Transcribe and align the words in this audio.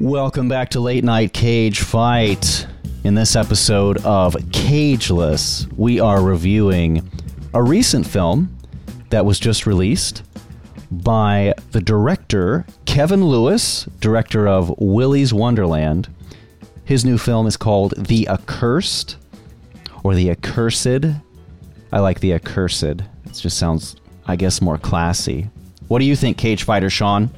Welcome 0.00 0.48
back 0.48 0.70
to 0.70 0.80
Late 0.80 1.04
Night 1.04 1.32
Cage 1.32 1.80
Fight. 1.80 2.66
In 3.04 3.14
this 3.14 3.36
episode 3.36 3.98
of 4.04 4.34
Cageless, 4.34 5.72
we 5.76 6.00
are 6.00 6.20
reviewing 6.20 7.08
a 7.54 7.62
recent 7.62 8.06
film 8.06 8.56
that 9.10 9.24
was 9.24 9.38
just 9.38 9.66
released 9.66 10.24
by 10.90 11.54
the 11.70 11.80
director 11.80 12.66
Kevin 12.86 13.24
Lewis, 13.24 13.88
director 14.00 14.48
of 14.48 14.74
Willy's 14.78 15.32
Wonderland. 15.32 16.08
His 16.84 17.04
new 17.04 17.18
film 17.18 17.46
is 17.46 17.56
called 17.56 17.94
The 17.96 18.26
Accursed 18.28 19.16
or 20.02 20.16
The 20.16 20.30
Accursed. 20.30 21.14
I 21.92 22.00
like 22.00 22.18
The 22.18 22.32
Accursed. 22.32 22.82
It 22.82 23.34
just 23.34 23.58
sounds, 23.58 23.94
I 24.26 24.34
guess, 24.34 24.60
more 24.60 24.78
classy. 24.78 25.50
What 25.86 26.00
do 26.00 26.04
you 26.04 26.16
think, 26.16 26.36
Cage 26.36 26.64
Fighter 26.64 26.90
Sean? 26.90 27.30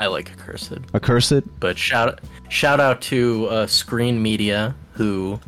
I 0.00 0.06
like 0.06 0.30
Accursed. 0.32 0.78
Accursed? 0.94 1.42
But 1.60 1.76
shout 1.78 2.20
shout 2.48 2.80
out 2.80 3.00
to 3.02 3.46
uh, 3.48 3.66
Screen 3.66 4.22
Media 4.22 4.74
who 4.92 5.40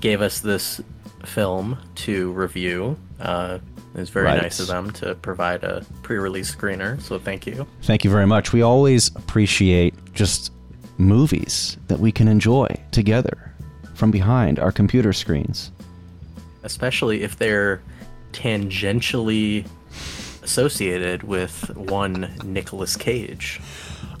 gave 0.00 0.20
us 0.20 0.40
this 0.40 0.80
film 1.24 1.78
to 1.96 2.32
review. 2.32 2.96
Uh, 3.20 3.58
it 3.94 3.98
was 4.00 4.10
very 4.10 4.26
Right. 4.26 4.42
nice 4.42 4.58
of 4.60 4.66
them 4.66 4.90
to 4.94 5.14
provide 5.16 5.62
a 5.64 5.84
pre-release 6.02 6.54
screener. 6.54 7.00
So 7.00 7.18
thank 7.18 7.46
you. 7.46 7.66
Thank 7.82 8.04
you 8.04 8.10
very 8.10 8.26
much. 8.26 8.52
We 8.52 8.62
always 8.62 9.08
appreciate 9.14 9.94
just 10.12 10.52
movies 10.98 11.76
that 11.88 12.00
we 12.00 12.10
can 12.12 12.26
enjoy 12.28 12.66
together 12.90 13.52
from 13.94 14.10
behind 14.10 14.58
our 14.58 14.72
computer 14.72 15.12
screens. 15.12 15.70
especially 16.64 17.22
if 17.22 17.36
they're 17.36 17.82
tangentially 18.32 19.66
associated 20.42 21.22
with 21.22 21.70
one 21.76 22.32
Nicolas 22.44 22.96
Cage. 22.96 23.60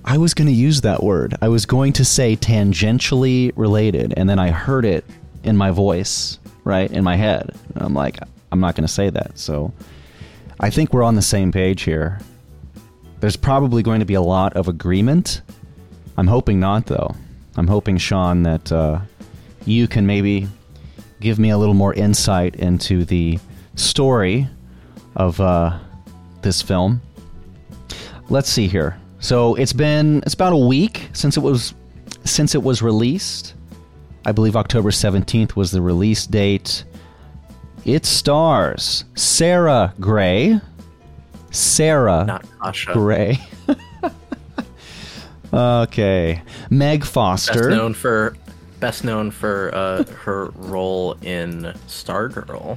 I 0.04 0.18
was 0.18 0.34
going 0.34 0.48
to 0.48 0.52
use 0.52 0.82
that 0.82 1.02
word. 1.02 1.34
I 1.40 1.48
was 1.48 1.64
going 1.64 1.94
to 1.94 2.04
say 2.04 2.36
tangentially 2.36 3.52
related, 3.56 4.12
and 4.16 4.28
then 4.28 4.38
I 4.38 4.50
heard 4.50 4.84
it 4.84 5.04
in 5.42 5.56
my 5.56 5.70
voice, 5.70 6.38
right, 6.62 6.90
in 6.90 7.02
my 7.02 7.16
head. 7.16 7.54
And 7.74 7.84
I'm 7.84 7.94
like, 7.94 8.18
I'm 8.52 8.60
not 8.60 8.76
going 8.76 8.86
to 8.86 8.92
say 8.92 9.08
that. 9.10 9.38
So 9.38 9.72
I 10.60 10.68
think 10.68 10.92
we're 10.92 11.02
on 11.02 11.14
the 11.14 11.22
same 11.22 11.50
page 11.52 11.82
here. 11.82 12.20
There's 13.20 13.36
probably 13.36 13.82
going 13.82 14.00
to 14.00 14.06
be 14.06 14.14
a 14.14 14.20
lot 14.20 14.54
of 14.54 14.68
agreement. 14.68 15.40
I'm 16.18 16.26
hoping 16.26 16.60
not, 16.60 16.86
though. 16.86 17.14
I'm 17.56 17.66
hoping, 17.66 17.96
Sean, 17.96 18.42
that 18.42 18.70
uh, 18.70 19.00
you 19.64 19.88
can 19.88 20.06
maybe 20.06 20.48
give 21.20 21.38
me 21.38 21.48
a 21.48 21.56
little 21.56 21.74
more 21.74 21.94
insight 21.94 22.56
into 22.56 23.06
the 23.06 23.38
story 23.74 24.48
of 25.16 25.40
uh, 25.40 25.78
this 26.42 26.60
film. 26.60 27.00
Let's 28.28 28.50
see 28.50 28.66
here. 28.66 28.98
So 29.24 29.54
it's 29.54 29.72
been 29.72 30.18
it's 30.26 30.34
about 30.34 30.52
a 30.52 30.56
week 30.58 31.08
since 31.14 31.38
it 31.38 31.40
was 31.40 31.72
since 32.24 32.54
it 32.54 32.62
was 32.62 32.82
released. 32.82 33.54
I 34.26 34.32
believe 34.32 34.54
October 34.54 34.90
17th 34.90 35.56
was 35.56 35.70
the 35.70 35.80
release 35.80 36.26
date. 36.26 36.84
It 37.86 38.04
stars 38.04 39.06
Sarah 39.14 39.94
Grey. 39.98 40.60
Sarah 41.52 42.26
Not 42.26 42.44
Sasha. 42.62 42.92
Gray. 42.92 43.38
okay. 45.54 46.42
Meg 46.68 47.02
Foster. 47.02 47.54
Best 47.54 47.70
known 47.70 47.94
for 47.94 48.36
best 48.80 49.04
known 49.04 49.30
for 49.30 49.74
uh, 49.74 50.04
her 50.04 50.50
role 50.50 51.14
in 51.22 51.72
Stargirl. 51.86 52.76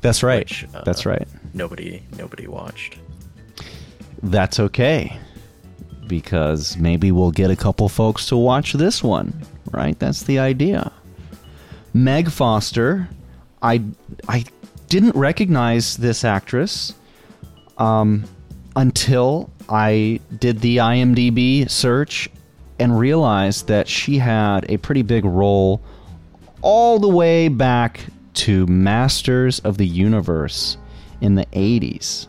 That's 0.00 0.22
right. 0.22 0.38
which, 0.38 0.64
uh, 0.72 0.84
That's 0.84 1.04
right. 1.04 1.28
Nobody 1.52 2.02
nobody 2.16 2.46
watched. 2.46 2.96
That's 4.22 4.58
okay. 4.60 5.18
Because 6.06 6.76
maybe 6.76 7.12
we'll 7.12 7.30
get 7.30 7.50
a 7.50 7.56
couple 7.56 7.88
folks 7.88 8.26
to 8.26 8.36
watch 8.36 8.72
this 8.72 9.02
one, 9.02 9.42
right? 9.70 9.98
That's 9.98 10.22
the 10.22 10.38
idea. 10.38 10.92
Meg 11.92 12.30
Foster, 12.30 13.08
I 13.62 13.82
I 14.28 14.44
didn't 14.88 15.14
recognize 15.14 15.96
this 15.96 16.24
actress 16.24 16.94
um, 17.76 18.24
until 18.76 19.50
I 19.68 20.20
did 20.38 20.60
the 20.60 20.78
IMDb 20.78 21.68
search 21.68 22.30
and 22.78 22.98
realized 22.98 23.66
that 23.68 23.88
she 23.88 24.18
had 24.18 24.70
a 24.70 24.76
pretty 24.78 25.02
big 25.02 25.24
role 25.24 25.82
all 26.62 26.98
the 26.98 27.08
way 27.08 27.48
back 27.48 28.00
to 28.34 28.66
Masters 28.66 29.58
of 29.60 29.78
the 29.78 29.86
Universe 29.86 30.76
in 31.20 31.34
the 31.34 31.46
80s. 31.46 32.28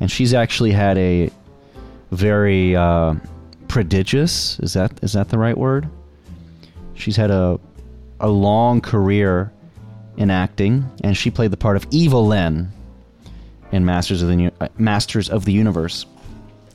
And 0.00 0.10
she's 0.10 0.34
actually 0.34 0.72
had 0.72 0.98
a 0.98 1.30
very 2.10 2.76
uh, 2.76 3.14
prodigious 3.68 4.58
is 4.60 4.72
that 4.74 4.92
is 5.02 5.12
that 5.14 5.28
the 5.28 5.38
right 5.38 5.56
word? 5.56 5.88
She's 6.94 7.16
had 7.16 7.30
a 7.30 7.58
a 8.20 8.28
long 8.28 8.80
career 8.80 9.52
in 10.16 10.30
acting, 10.30 10.90
and 11.04 11.16
she 11.16 11.30
played 11.30 11.50
the 11.50 11.56
part 11.56 11.76
of 11.76 11.86
Evil 11.90 12.26
Lyn 12.26 12.72
in 13.72 13.84
Masters 13.84 14.22
of 14.22 14.28
the 14.28 14.50
uh, 14.60 14.68
Masters 14.78 15.28
of 15.28 15.44
the 15.44 15.52
Universe. 15.52 16.06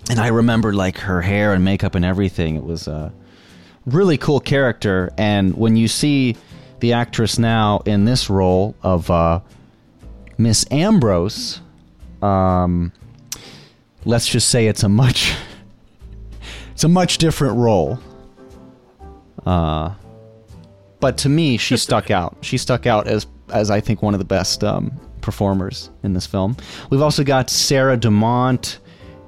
And 0.09 0.19
I 0.19 0.27
remember 0.27 0.73
like 0.73 0.97
her 0.99 1.21
hair 1.21 1.53
and 1.53 1.63
makeup 1.63 1.95
and 1.95 2.05
everything. 2.05 2.55
It 2.55 2.63
was 2.63 2.87
a 2.87 3.11
really 3.85 4.17
cool 4.17 4.39
character. 4.39 5.11
And 5.17 5.55
when 5.55 5.75
you 5.75 5.87
see 5.87 6.35
the 6.79 6.93
actress 6.93 7.39
now 7.39 7.81
in 7.85 8.05
this 8.05 8.29
role 8.29 8.75
of 8.83 9.09
uh, 9.09 9.39
Miss 10.37 10.65
Ambrose, 10.69 11.61
um, 12.21 12.91
let's 14.05 14.27
just 14.27 14.49
say 14.49 14.67
it's 14.67 14.83
a 14.83 14.89
much 14.89 15.33
it's 16.71 16.83
a 16.83 16.89
much 16.89 17.17
different 17.17 17.57
role. 17.57 17.99
Uh, 19.45 19.93
but 20.99 21.17
to 21.19 21.29
me, 21.29 21.57
she 21.57 21.77
stuck 21.87 22.11
out. 22.11 22.37
She 22.41 22.57
stuck 22.57 22.85
out 22.85 23.07
as 23.07 23.27
as 23.53 23.69
I 23.69 23.81
think 23.81 24.01
one 24.01 24.13
of 24.13 24.19
the 24.19 24.25
best 24.25 24.63
um, 24.63 24.91
performers 25.21 25.89
in 26.03 26.13
this 26.13 26.25
film. 26.25 26.55
We've 26.89 27.01
also 27.01 27.23
got 27.23 27.49
Sarah 27.49 27.97
Dumont, 27.97 28.79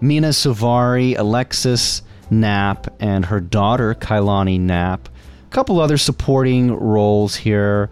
Mena 0.01 0.29
Suvari, 0.29 1.17
Alexis 1.17 2.01
Knapp, 2.29 2.87
and 2.99 3.25
her 3.25 3.39
daughter 3.39 3.93
Kailani 3.95 4.59
Knapp. 4.59 5.09
A 5.45 5.49
couple 5.49 5.79
other 5.79 5.97
supporting 5.97 6.71
roles 6.71 7.35
here. 7.35 7.89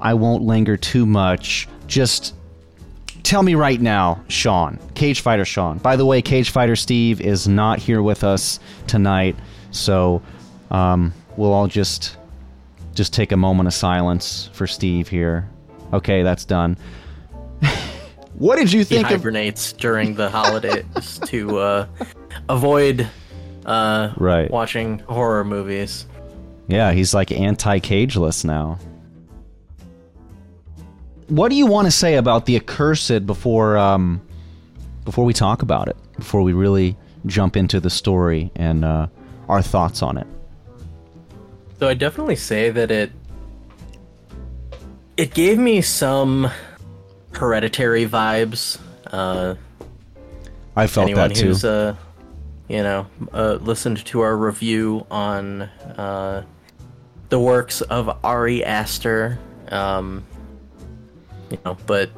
I 0.00 0.14
won't 0.14 0.44
linger 0.44 0.76
too 0.76 1.06
much. 1.06 1.68
Just 1.86 2.34
tell 3.20 3.42
me 3.42 3.54
right 3.54 3.80
now, 3.80 4.22
Sean, 4.28 4.78
Cage 4.94 5.20
Fighter 5.20 5.44
Sean. 5.44 5.78
By 5.78 5.96
the 5.96 6.04
way, 6.06 6.20
Cage 6.22 6.50
Fighter 6.50 6.76
Steve 6.76 7.20
is 7.20 7.46
not 7.48 7.78
here 7.78 8.02
with 8.02 8.24
us 8.24 8.58
tonight, 8.86 9.36
so 9.70 10.22
um, 10.70 11.12
we'll 11.36 11.52
all 11.52 11.66
just 11.68 12.16
just 12.94 13.12
take 13.14 13.30
a 13.32 13.36
moment 13.36 13.66
of 13.66 13.72
silence 13.74 14.50
for 14.52 14.66
Steve 14.66 15.08
here. 15.08 15.48
Okay, 15.92 16.22
that's 16.22 16.44
done. 16.44 16.76
what 18.34 18.56
did 18.56 18.72
you 18.72 18.80
He 18.80 18.84
think 18.84 19.04
of? 19.04 19.10
hibernates 19.12 19.72
during 19.72 20.14
the 20.14 20.28
holidays 20.28 21.20
to 21.26 21.58
uh, 21.58 21.86
avoid 22.48 23.08
uh, 23.66 24.12
Right. 24.16 24.50
watching 24.50 24.98
horror 25.00 25.44
movies. 25.44 26.06
Yeah, 26.68 26.92
he's 26.92 27.12
like 27.14 27.32
anti-cageless 27.32 28.44
now. 28.44 28.78
What 31.30 31.48
do 31.48 31.54
you 31.54 31.66
want 31.66 31.86
to 31.86 31.92
say 31.92 32.16
about 32.16 32.46
the 32.46 32.56
accursed 32.56 33.24
before 33.24 33.78
um, 33.78 34.20
before 35.04 35.24
we 35.24 35.32
talk 35.32 35.62
about 35.62 35.88
it? 35.88 35.96
Before 36.16 36.42
we 36.42 36.52
really 36.52 36.96
jump 37.26 37.56
into 37.56 37.78
the 37.78 37.88
story 37.90 38.50
and 38.56 38.84
uh, 38.84 39.06
our 39.48 39.62
thoughts 39.62 40.02
on 40.02 40.18
it? 40.18 40.26
So 41.78 41.88
I 41.88 41.94
definitely 41.94 42.36
say 42.36 42.70
that 42.70 42.90
it 42.90 43.12
it 45.16 45.32
gave 45.32 45.56
me 45.56 45.82
some 45.82 46.50
hereditary 47.32 48.06
vibes. 48.06 48.80
Uh, 49.06 49.54
I 50.74 50.86
felt 50.88 51.04
anyone 51.04 51.28
that 51.28 51.36
too. 51.36 51.46
who's 51.46 51.64
uh, 51.64 51.94
you 52.68 52.82
know 52.82 53.06
uh, 53.32 53.52
listened 53.60 54.04
to 54.06 54.20
our 54.20 54.36
review 54.36 55.06
on 55.10 55.62
uh, 55.62 56.44
the 57.28 57.38
works 57.38 57.82
of 57.82 58.18
Ari 58.24 58.64
Aster, 58.64 59.38
um, 59.68 60.24
you 61.50 61.58
know, 61.64 61.76
but 61.86 62.10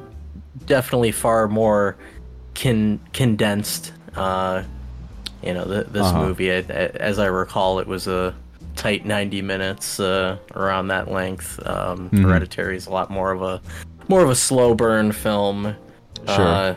definitely 0.65 1.11
far 1.11 1.47
more 1.47 1.97
con- 2.55 2.99
condensed. 3.13 3.91
Uh, 4.15 4.63
you 5.41 5.53
know, 5.53 5.65
th- 5.65 5.87
this 5.87 6.03
Uh-huh. 6.03 6.19
movie, 6.27 6.51
I, 6.51 6.57
I- 6.57 6.91
as 6.99 7.19
I 7.19 7.25
recall, 7.25 7.79
it 7.79 7.87
was 7.87 8.07
a 8.07 8.33
tight 8.75 9.05
90 9.05 9.41
minutes 9.41 9.99
uh, 9.99 10.37
around 10.55 10.87
that 10.87 11.11
length. 11.11 11.59
Um, 11.65 12.09
Mm-hmm. 12.09 12.23
Hereditary 12.23 12.75
is 12.77 12.87
a 12.87 12.91
lot 12.91 13.09
more 13.09 13.31
of 13.31 13.41
a 13.41 13.61
more 14.07 14.21
of 14.23 14.29
a 14.29 14.35
slow 14.35 14.73
burn 14.75 15.11
film. 15.11 15.75
Sure. 16.27 16.41
Uh, 16.47 16.75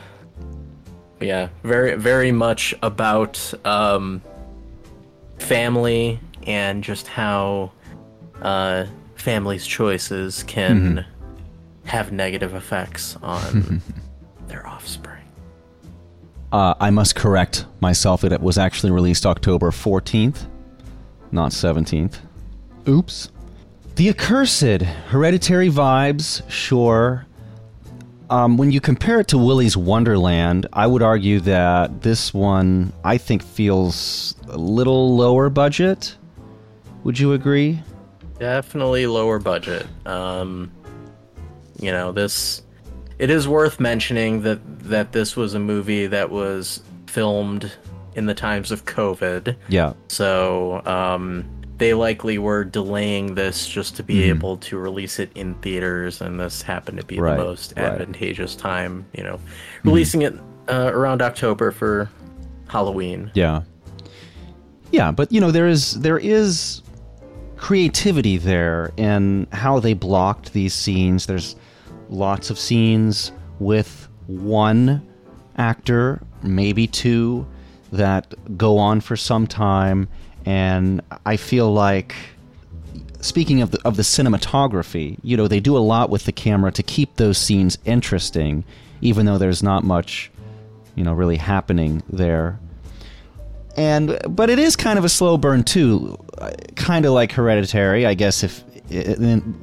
yeah, 1.20 1.49
very 1.64 1.94
very 1.94 2.31
much 2.32 2.75
about 2.82 3.53
um, 3.64 4.20
family 5.38 6.20
and 6.47 6.82
just 6.85 7.06
how 7.06 7.73
uh, 8.43 8.85
family's 9.17 9.67
choices 9.67 10.43
can 10.44 11.05
have 11.86 12.12
negative 12.12 12.54
effects 12.54 13.16
on 13.22 13.82
their 14.48 14.66
offspring. 14.66 15.24
Uh, 16.52 16.74
I 16.78 16.90
must 16.90 17.16
correct 17.16 17.66
myself. 17.80 18.20
That 18.20 18.32
it 18.32 18.40
was 18.40 18.58
actually 18.58 18.92
released 18.92 19.26
October 19.26 19.70
14th, 19.70 20.46
not 21.32 21.50
17th. 21.52 22.18
Oops. 22.88 23.30
The 23.96 24.10
Accursed, 24.10 24.82
hereditary 25.08 25.70
vibes, 25.70 26.48
sure. 26.50 27.26
Um, 28.28 28.56
when 28.56 28.70
you 28.70 28.80
compare 28.80 29.20
it 29.20 29.28
to 29.28 29.38
Willy's 29.38 29.76
Wonderland, 29.76 30.66
I 30.72 30.86
would 30.86 31.02
argue 31.02 31.40
that 31.40 32.02
this 32.02 32.34
one, 32.34 32.92
I 33.04 33.18
think, 33.18 33.42
feels 33.42 34.34
a 34.48 34.58
little 34.58 35.16
lower 35.16 35.48
budget. 35.48 36.16
Would 37.04 37.18
you 37.18 37.32
agree? 37.32 37.80
Definitely 38.38 39.06
lower 39.06 39.38
budget. 39.38 39.86
Um, 40.04 40.70
you 41.81 41.90
know, 41.93 42.12
this. 42.12 42.62
It 43.19 43.31
is 43.31 43.49
worth 43.49 43.81
mentioning 43.81 44.43
that 44.43 44.61
that 44.88 45.12
this 45.12 45.37
was 45.37 45.55
a 45.55 45.58
movie 45.58 46.06
that 46.06 46.31
was 46.31 46.82
filmed 47.06 47.73
in 48.14 48.26
the 48.26 48.34
times 48.34 48.70
of 48.70 48.84
COVID. 48.84 49.56
Yeah. 49.69 49.93
So 50.08 50.82
um, 50.87 51.44
they 51.78 51.93
likely 51.94 52.38
were 52.38 52.64
delaying 52.64 53.34
this 53.34 53.67
just 53.67 53.96
to 53.96 54.02
be 54.02 54.17
Mhm. 54.17 54.28
able 54.28 54.56
to 54.58 54.78
release 54.78 55.19
it 55.19 55.31
in 55.34 55.55
theaters, 55.56 56.20
and 56.20 56.38
this 56.40 56.62
happened 56.62 56.99
to 56.99 57.05
be 57.05 57.19
Right, 57.19 57.37
the 57.37 57.44
most 57.44 57.75
right. 57.76 57.87
advantageous 57.87 58.55
time. 58.55 59.05
You 59.17 59.25
know, 59.25 59.40
releasing 59.84 60.22
it 60.22 60.34
uh, 60.69 60.90
around 60.93 61.22
October 61.22 61.70
for 61.70 62.08
Halloween. 62.69 63.31
Yeah. 63.34 63.62
Yeah, 64.93 65.11
but 65.11 65.31
you 65.32 65.40
know 65.40 65.50
there 65.50 65.69
is 65.69 65.94
there 66.00 66.19
is 66.19 66.82
creativity 67.56 68.37
there 68.37 68.93
in 68.96 69.46
how 69.52 69.81
they 69.81 69.94
blocked 69.94 70.52
these 70.52 70.75
scenes. 70.75 71.26
There's 71.26 71.56
lots 72.08 72.50
of 72.50 72.58
scenes 72.58 73.32
with 73.58 74.08
one 74.26 75.06
actor, 75.56 76.23
maybe 76.43 76.87
two 76.87 77.47
that 77.93 78.35
go 78.56 78.79
on 78.79 79.00
for 79.00 79.17
some 79.17 79.47
time. 79.47 80.08
And 80.44 81.00
I 81.25 81.37
feel 81.37 81.73
like 81.73 82.14
speaking 83.20 83.62
of 83.62 83.70
the, 83.70 83.81
of 83.85 83.97
the 83.97 84.03
cinematography, 84.03 85.19
you 85.23 85.37
know, 85.37 85.49
they 85.49 85.61
do 85.61 85.76
a 85.76 85.79
lot 85.79 86.11
with 86.11 86.25
the 86.25 86.32
camera 86.32 86.70
to 86.73 86.82
keep 86.82 87.17
those 87.17 87.38
scenes 87.38 87.79
interesting 87.85 88.64
even 89.00 89.26
though 89.26 89.38
there's 89.38 89.62
not 89.62 89.85
much, 89.85 90.31
you 90.94 91.05
know, 91.05 91.12
really 91.12 91.37
happening 91.37 92.03
there. 92.08 92.58
And 93.76 94.19
but 94.29 94.49
it 94.49 94.58
is 94.58 94.75
kind 94.75 94.99
of 94.99 95.05
a 95.05 95.08
slow 95.08 95.37
burn 95.37 95.62
too. 95.62 96.17
Kind 96.76 97.05
of 97.05 97.12
like 97.12 97.32
hereditary 97.32 98.05
i 98.06 98.14
guess 98.14 98.44
if 98.44 98.62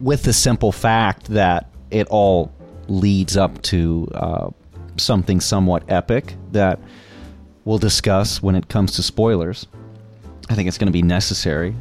with 0.02 0.24
the 0.24 0.34
simple 0.34 0.72
fact 0.72 1.28
that 1.28 1.70
it 1.94 2.08
all 2.10 2.52
leads 2.88 3.38
up 3.38 3.62
to 3.62 4.10
uh, 4.14 4.50
something 4.98 5.40
somewhat 5.40 5.84
epic 5.90 6.36
that 6.52 6.80
we'll 7.66 7.78
discuss 7.78 8.42
when 8.42 8.56
it 8.56 8.68
comes 8.68 8.92
to 8.94 9.04
spoilers 9.04 9.68
i 10.50 10.56
think 10.56 10.68
it's 10.68 10.78
going 10.78 10.88
to 10.88 10.92
be 10.94 11.02
necessary 11.02 11.74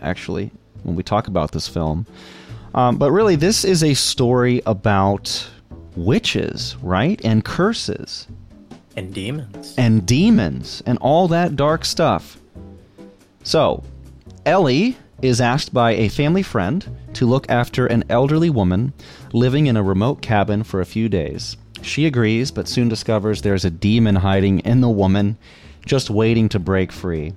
actually 0.00 0.50
when 0.84 0.96
we 0.96 1.02
talk 1.02 1.28
about 1.28 1.52
this 1.52 1.68
film 1.68 2.06
um, 2.74 2.96
but 2.96 3.10
really 3.10 3.36
this 3.36 3.64
is 3.64 3.82
a 3.82 3.94
story 3.94 4.62
about 4.66 5.48
witches 5.96 6.76
right 6.82 7.20
and 7.24 7.44
curses 7.44 8.26
And 8.96 9.12
demons. 9.14 9.74
and 9.76 10.06
demons 10.06 10.82
and 10.86 10.98
all 10.98 11.28
that 11.28 11.56
dark 11.56 11.84
stuff. 11.84 12.38
So, 13.44 13.82
Ellie 14.44 14.96
is 15.22 15.40
asked 15.40 15.72
by 15.72 15.92
a 15.92 16.08
family 16.08 16.42
friend 16.42 16.86
to 17.14 17.26
look 17.26 17.48
after 17.48 17.86
an 17.86 18.04
elderly 18.10 18.50
woman 18.50 18.92
living 19.32 19.66
in 19.66 19.76
a 19.76 19.82
remote 19.82 20.20
cabin 20.20 20.62
for 20.62 20.80
a 20.80 20.86
few 20.86 21.08
days. 21.08 21.56
She 21.82 22.06
agrees, 22.06 22.50
but 22.50 22.68
soon 22.68 22.88
discovers 22.88 23.42
there's 23.42 23.64
a 23.64 23.70
demon 23.70 24.16
hiding 24.16 24.60
in 24.60 24.80
the 24.80 24.88
woman, 24.88 25.38
just 25.84 26.10
waiting 26.10 26.48
to 26.50 26.58
break 26.58 26.92
free. 26.92 27.32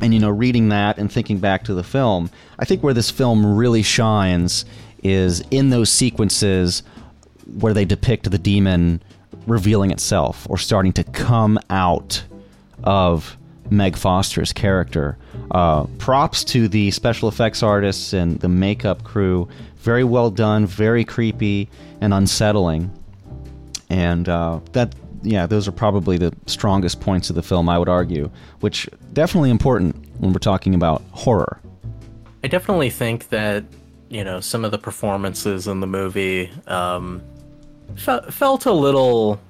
And 0.00 0.12
you 0.12 0.20
know, 0.20 0.30
reading 0.30 0.68
that 0.70 0.98
and 0.98 1.10
thinking 1.10 1.38
back 1.38 1.64
to 1.64 1.74
the 1.74 1.82
film, 1.82 2.30
I 2.58 2.64
think 2.64 2.82
where 2.82 2.94
this 2.94 3.10
film 3.10 3.56
really 3.56 3.82
shines 3.82 4.64
is 5.02 5.42
in 5.50 5.70
those 5.70 5.90
sequences 5.90 6.82
where 7.60 7.72
they 7.72 7.84
depict 7.84 8.30
the 8.30 8.38
demon 8.38 9.02
revealing 9.46 9.90
itself 9.90 10.46
or 10.50 10.58
starting 10.58 10.92
to 10.94 11.04
come 11.04 11.58
out 11.70 12.24
of 12.82 13.36
Meg 13.70 13.96
Foster's 13.96 14.52
character. 14.52 15.16
Uh, 15.50 15.84
props 15.98 16.44
to 16.44 16.68
the 16.68 16.90
special 16.90 17.28
effects 17.28 17.62
artists 17.62 18.12
and 18.12 18.40
the 18.40 18.48
makeup 18.48 19.04
crew. 19.04 19.48
Very 19.76 20.04
well 20.04 20.30
done, 20.30 20.66
very 20.66 21.04
creepy 21.04 21.68
and 22.00 22.12
unsettling. 22.12 22.90
And 23.88 24.28
uh, 24.28 24.60
that, 24.72 24.94
yeah, 25.22 25.46
those 25.46 25.68
are 25.68 25.72
probably 25.72 26.18
the 26.18 26.34
strongest 26.46 27.00
points 27.00 27.30
of 27.30 27.36
the 27.36 27.42
film, 27.42 27.68
I 27.68 27.78
would 27.78 27.88
argue, 27.88 28.30
which 28.60 28.88
definitely 29.12 29.50
important 29.50 29.94
when 30.18 30.32
we're 30.32 30.38
talking 30.38 30.74
about 30.74 31.02
horror. 31.12 31.60
I 32.42 32.48
definitely 32.48 32.90
think 32.90 33.28
that 33.30 33.64
you 34.08 34.22
know 34.22 34.40
some 34.40 34.64
of 34.64 34.70
the 34.70 34.78
performances 34.78 35.66
in 35.66 35.80
the 35.80 35.86
movie 35.86 36.50
um, 36.66 37.22
fe- 37.96 38.30
felt 38.30 38.66
a 38.66 38.72
little, 38.72 39.40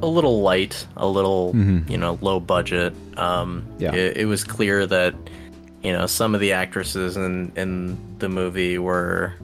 a 0.00 0.06
little 0.06 0.42
light, 0.42 0.86
a 0.96 1.06
little 1.06 1.52
you 1.88 1.96
know 1.98 2.18
low 2.20 2.40
budget. 2.40 2.94
Um, 3.16 3.64
Yeah. 3.78 3.94
it, 3.94 4.16
it 4.18 4.24
was 4.26 4.44
clear 4.44 4.86
that 4.86 5.14
you 5.82 5.92
know 5.92 6.06
some 6.06 6.34
of 6.34 6.40
the 6.40 6.52
actresses 6.52 7.16
in 7.16 7.52
in 7.56 7.98
the 8.18 8.28
movie 8.28 8.78
were, 8.78 9.34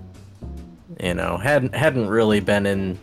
you 1.02 1.14
know, 1.14 1.37
hadn't 1.37 1.75
hadn't 1.75 2.08
really 2.08 2.41
been 2.41 2.67
in 2.67 2.99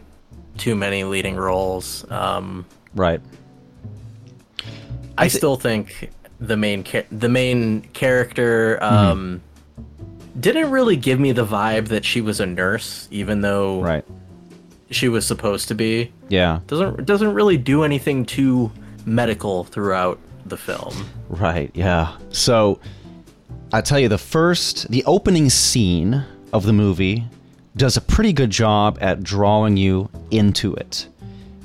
too 0.58 0.76
many 0.76 1.04
leading 1.04 1.36
roles. 1.36 2.10
Um, 2.12 2.66
Right. 2.96 3.22
I 5.18 5.30
thi- 5.30 5.38
still 5.38 5.56
think 5.56 6.10
the 6.40 6.58
main 6.58 6.84
cha- 6.84 7.04
the 7.12 7.30
main 7.30 7.82
character 7.94 8.78
um, 8.84 9.42
didn't 10.40 10.70
really 10.72 10.96
give 10.96 11.20
me 11.20 11.32
the 11.32 11.46
vibe 11.46 11.88
that 11.88 12.06
she 12.06 12.22
was 12.22 12.40
a 12.40 12.46
nurse, 12.46 13.08
even 13.12 13.42
though 13.42 13.82
Right. 13.82 14.06
She 14.90 15.10
was 15.10 15.26
supposed 15.26 15.68
to 15.70 15.76
be. 15.76 16.12
Yeah. 16.30 16.60
doesn't 16.68 17.06
doesn't 17.06 17.34
really 17.34 17.58
do 17.58 17.84
anything 17.84 18.26
too 18.26 18.72
medical 19.06 19.64
throughout 19.64 20.20
the 20.46 20.58
film. 20.58 21.10
Right, 21.30 21.72
yeah. 21.74 22.18
So 22.30 22.80
I 23.74 23.82
tell 23.82 24.00
you, 24.00 24.08
the 24.08 24.18
first, 24.18 24.90
the 24.90 25.04
opening 25.06 25.50
scene 25.50 26.24
of 26.54 26.66
the 26.66 26.74
movie 26.74 27.26
does 27.76 27.98
a 27.98 28.02
pretty 28.02 28.34
good 28.34 28.50
job 28.50 28.98
at 29.02 29.24
drawing 29.24 29.78
you 29.78 30.10
into 30.32 30.74
it 30.76 31.08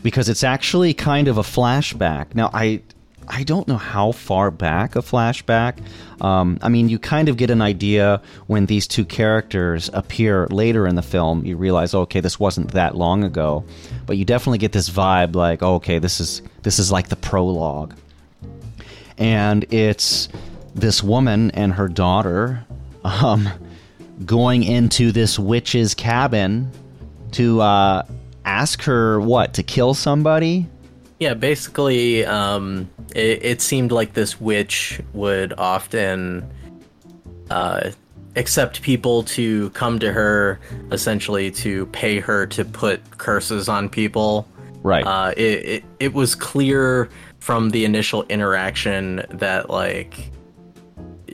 because 0.03 0.29
it's 0.29 0.43
actually 0.45 0.95
kind 0.95 1.29
of 1.29 1.39
a 1.39 1.43
flashback. 1.43 2.35
Now, 2.35 2.51
I. 2.53 2.83
I 3.29 3.45
don't 3.45 3.67
know 3.69 3.77
how 3.77 4.13
far 4.13 4.51
back 4.51 4.97
a 4.97 5.01
flashback. 5.01 5.79
Um, 6.21 6.59
I 6.63 6.69
mean, 6.69 6.89
you 6.89 6.99
kind 6.99 7.29
of 7.29 7.37
get 7.37 7.51
an 7.51 7.63
idea 7.63 8.21
when 8.47 8.67
these 8.67 8.87
two 8.87 9.05
characters 9.05 9.91
appear 9.93 10.47
later 10.49 10.87
in 10.87 10.95
the 10.95 11.03
film. 11.03 11.45
You 11.45 11.57
realize, 11.57 11.95
okay, 11.95 12.21
this 12.21 12.39
wasn't 12.39 12.73
that 12.73 12.97
long 12.97 13.25
ago, 13.25 13.65
but 14.07 14.19
you 14.19 14.25
definitely 14.25 14.59
get 14.59 14.73
this 14.73 14.91
vibe, 14.91 15.35
like, 15.35 15.63
oh, 15.63 15.77
okay, 15.77 15.99
this 15.99 16.21
is 16.21 16.43
this 16.63 16.79
is 16.79 16.93
like 16.93 17.09
the 17.09 17.17
prologue 17.17 17.95
and 19.19 19.73
it's 19.73 20.29
this 20.75 21.03
woman 21.03 21.51
and 21.53 21.75
her 21.75 21.89
daughter 21.89 22.65
um, 23.05 23.49
going 24.25 24.63
into 24.63 25.13
this 25.13 25.39
witch's 25.39 25.95
cabin 25.95 26.71
to 27.33 27.61
uh, 27.61 28.03
ask 28.45 28.83
her 28.83 29.21
what 29.21 29.55
to 29.55 29.63
kill 29.63 29.95
somebody. 29.95 30.67
Yeah, 31.23 31.35
basically, 31.35 32.27
um, 32.27 32.91
it, 33.15 33.45
it 33.45 33.63
seemed 33.63 33.93
like 33.93 34.15
this 34.15 34.41
witch 34.41 35.01
would 35.13 35.53
often 35.57 36.45
uh, 37.49 37.91
accept 38.35 38.83
people 38.83 39.23
to 39.23 39.71
come 39.71 40.01
to 40.01 40.13
her, 40.13 40.59
essentially 40.91 41.53
to 41.53 41.87
pay 41.87 42.19
her 42.19 42.45
to 42.49 42.65
put 42.65 43.19
curses 43.19 43.69
on 43.69 43.89
people. 43.89 44.49
Right. 44.83 45.07
Uh, 45.07 45.33
it, 45.37 45.65
it 45.65 45.85
it 46.01 46.13
was 46.13 46.35
clear 46.35 47.09
from 47.39 47.71
the 47.71 47.85
initial 47.85 48.25
interaction 48.25 49.25
that 49.31 49.71
like 49.71 50.29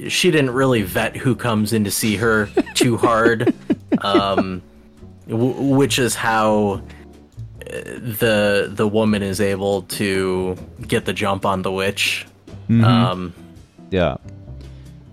she 0.09 0.31
didn't 0.31 0.51
really 0.51 0.83
vet 0.83 1.17
who 1.17 1.35
comes 1.35 1.73
in 1.73 1.85
to 1.85 1.91
see 1.91 2.17
her 2.17 2.51
too 2.75 2.99
hard, 2.99 3.55
um, 4.03 4.61
w- 5.27 5.75
which 5.77 5.99
is 5.99 6.15
how 6.15 6.83
the 7.69 8.71
the 8.73 8.89
woman 8.89 9.23
is 9.23 9.41
able 9.41 9.83
to 9.83 10.57
get 10.87 11.05
the 11.05 11.13
jump 11.13 11.45
on 11.45 11.63
the 11.63 11.73
witch. 11.73 12.27
Um, 12.71 13.35
yeah. 13.91 14.17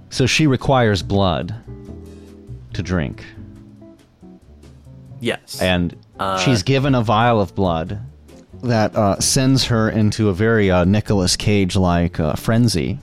So 0.09 0.25
she 0.25 0.47
requires 0.47 1.03
blood 1.03 1.53
to 2.73 2.83
drink, 2.83 3.25
yes, 5.19 5.61
and 5.61 5.95
she's 6.43 6.63
given 6.63 6.95
a 6.95 7.01
vial 7.01 7.41
of 7.41 7.55
blood 7.55 7.99
that 8.63 8.95
uh, 8.95 9.19
sends 9.19 9.65
her 9.65 9.89
into 9.89 10.29
a 10.29 10.33
very 10.33 10.71
uh, 10.71 10.85
Nicolas 10.85 11.35
Cage 11.35 11.75
like 11.75 12.19
uh, 12.19 12.35
frenzy. 12.35 12.99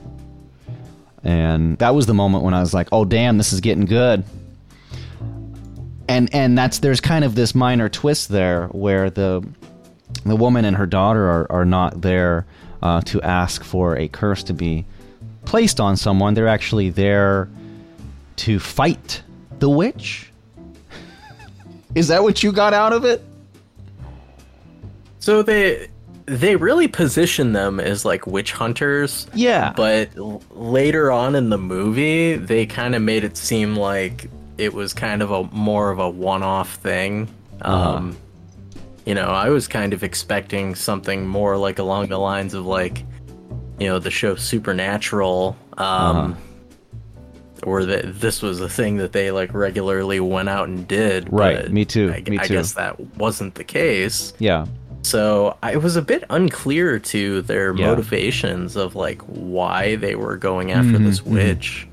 And 1.23 1.77
that 1.77 1.95
was 1.95 2.05
the 2.05 2.13
moment 2.13 2.43
when 2.43 2.53
I 2.53 2.59
was 2.59 2.73
like, 2.73 2.89
"Oh 2.91 3.05
damn, 3.05 3.37
this 3.37 3.53
is 3.53 3.61
getting 3.61 3.85
good." 3.85 4.23
And 6.07 6.33
and 6.33 6.57
that's 6.57 6.79
there's 6.79 7.01
kind 7.01 7.23
of 7.23 7.35
this 7.35 7.55
minor 7.55 7.89
twist 7.89 8.29
there 8.29 8.67
where 8.67 9.09
the 9.09 9.45
the 10.25 10.35
woman 10.35 10.65
and 10.65 10.75
her 10.77 10.85
daughter 10.85 11.29
are, 11.29 11.51
are 11.51 11.65
not 11.65 12.01
there 12.01 12.45
uh, 12.81 13.01
to 13.01 13.21
ask 13.21 13.63
for 13.63 13.97
a 13.97 14.07
curse 14.07 14.43
to 14.43 14.53
be 14.53 14.85
placed 15.45 15.79
on 15.79 15.97
someone. 15.97 16.33
They're 16.33 16.47
actually 16.47 16.89
there 16.89 17.49
to 18.37 18.59
fight 18.59 19.23
the 19.59 19.69
witch. 19.69 20.31
Is 21.95 22.09
that 22.09 22.23
what 22.23 22.43
you 22.43 22.51
got 22.51 22.73
out 22.73 22.93
of 22.93 23.05
it? 23.05 23.23
So 25.19 25.41
they 25.41 25.87
they 26.25 26.55
really 26.55 26.87
position 26.87 27.53
them 27.53 27.79
as 27.79 28.05
like 28.05 28.27
witch 28.27 28.51
hunters. 28.51 29.27
Yeah. 29.33 29.73
But 29.75 30.09
l- 30.17 30.41
later 30.51 31.11
on 31.11 31.35
in 31.35 31.49
the 31.49 31.57
movie, 31.57 32.35
they 32.35 32.65
kind 32.65 32.95
of 32.95 33.01
made 33.01 33.23
it 33.23 33.37
seem 33.37 33.75
like 33.75 34.29
it 34.63 34.73
was 34.73 34.93
kind 34.93 35.21
of 35.21 35.31
a 35.31 35.43
more 35.55 35.91
of 35.91 35.99
a 35.99 36.09
one-off 36.09 36.75
thing. 36.75 37.27
Uh-huh. 37.61 37.97
Um 37.97 38.17
you 39.05 39.13
know, 39.13 39.27
I 39.27 39.49
was 39.49 39.67
kind 39.67 39.91
of 39.93 40.01
expecting 40.01 40.75
something 40.75 41.27
more 41.27 41.57
like 41.57 41.77
along 41.79 42.07
the 42.07 42.17
lines 42.17 42.53
of 42.53 42.65
like 42.65 43.03
you 43.79 43.87
know, 43.87 43.99
the 43.99 44.11
show 44.11 44.35
Supernatural 44.35 45.57
um 45.77 45.85
Uh-huh. 45.85 46.33
or 47.63 47.85
that 47.85 48.19
this 48.21 48.41
was 48.41 48.61
a 48.61 48.69
thing 48.69 48.97
that 48.97 49.11
they 49.11 49.31
like 49.31 49.53
regularly 49.53 50.19
went 50.19 50.49
out 50.49 50.67
and 50.69 50.87
did. 50.87 51.31
Right, 51.31 51.69
me 51.71 51.85
too, 51.85 52.11
I, 52.13 52.21
me 52.29 52.37
I 52.39 52.47
guess 52.47 52.73
that 52.73 52.99
wasn't 53.17 53.55
the 53.55 53.63
case. 53.63 54.33
Yeah. 54.39 54.65
So 55.01 55.57
I 55.61 55.75
was 55.75 55.97
a 55.97 56.01
bit 56.01 56.23
unclear 56.29 56.97
to 56.99 57.41
their 57.41 57.75
Yeah. 57.75 57.87
motivations 57.87 58.77
of 58.77 58.95
like 58.95 59.21
why 59.23 59.97
they 59.97 60.15
were 60.15 60.37
going 60.37 60.71
after 60.71 60.97
this 60.97 61.19
Mm-hmm, 61.19 61.33
witch. 61.33 61.87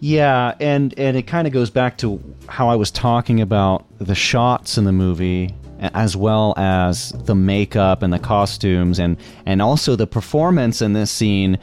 Yeah, 0.00 0.54
and 0.60 0.98
and 0.98 1.16
it 1.16 1.26
kind 1.26 1.46
of 1.46 1.52
goes 1.52 1.68
back 1.70 1.98
to 1.98 2.20
how 2.48 2.68
I 2.68 2.74
was 2.74 2.90
talking 2.90 3.40
about 3.40 3.84
the 3.98 4.14
shots 4.14 4.78
in 4.78 4.84
the 4.84 4.92
movie 4.92 5.54
as 5.78 6.16
well 6.16 6.52
as 6.56 7.10
the 7.12 7.34
makeup 7.34 8.02
and 8.02 8.12
the 8.12 8.18
costumes 8.18 8.98
and 8.98 9.16
and 9.46 9.60
also 9.62 9.96
the 9.96 10.06
performance 10.06 10.82
in 10.82 10.94
this 10.94 11.10
scene. 11.10 11.58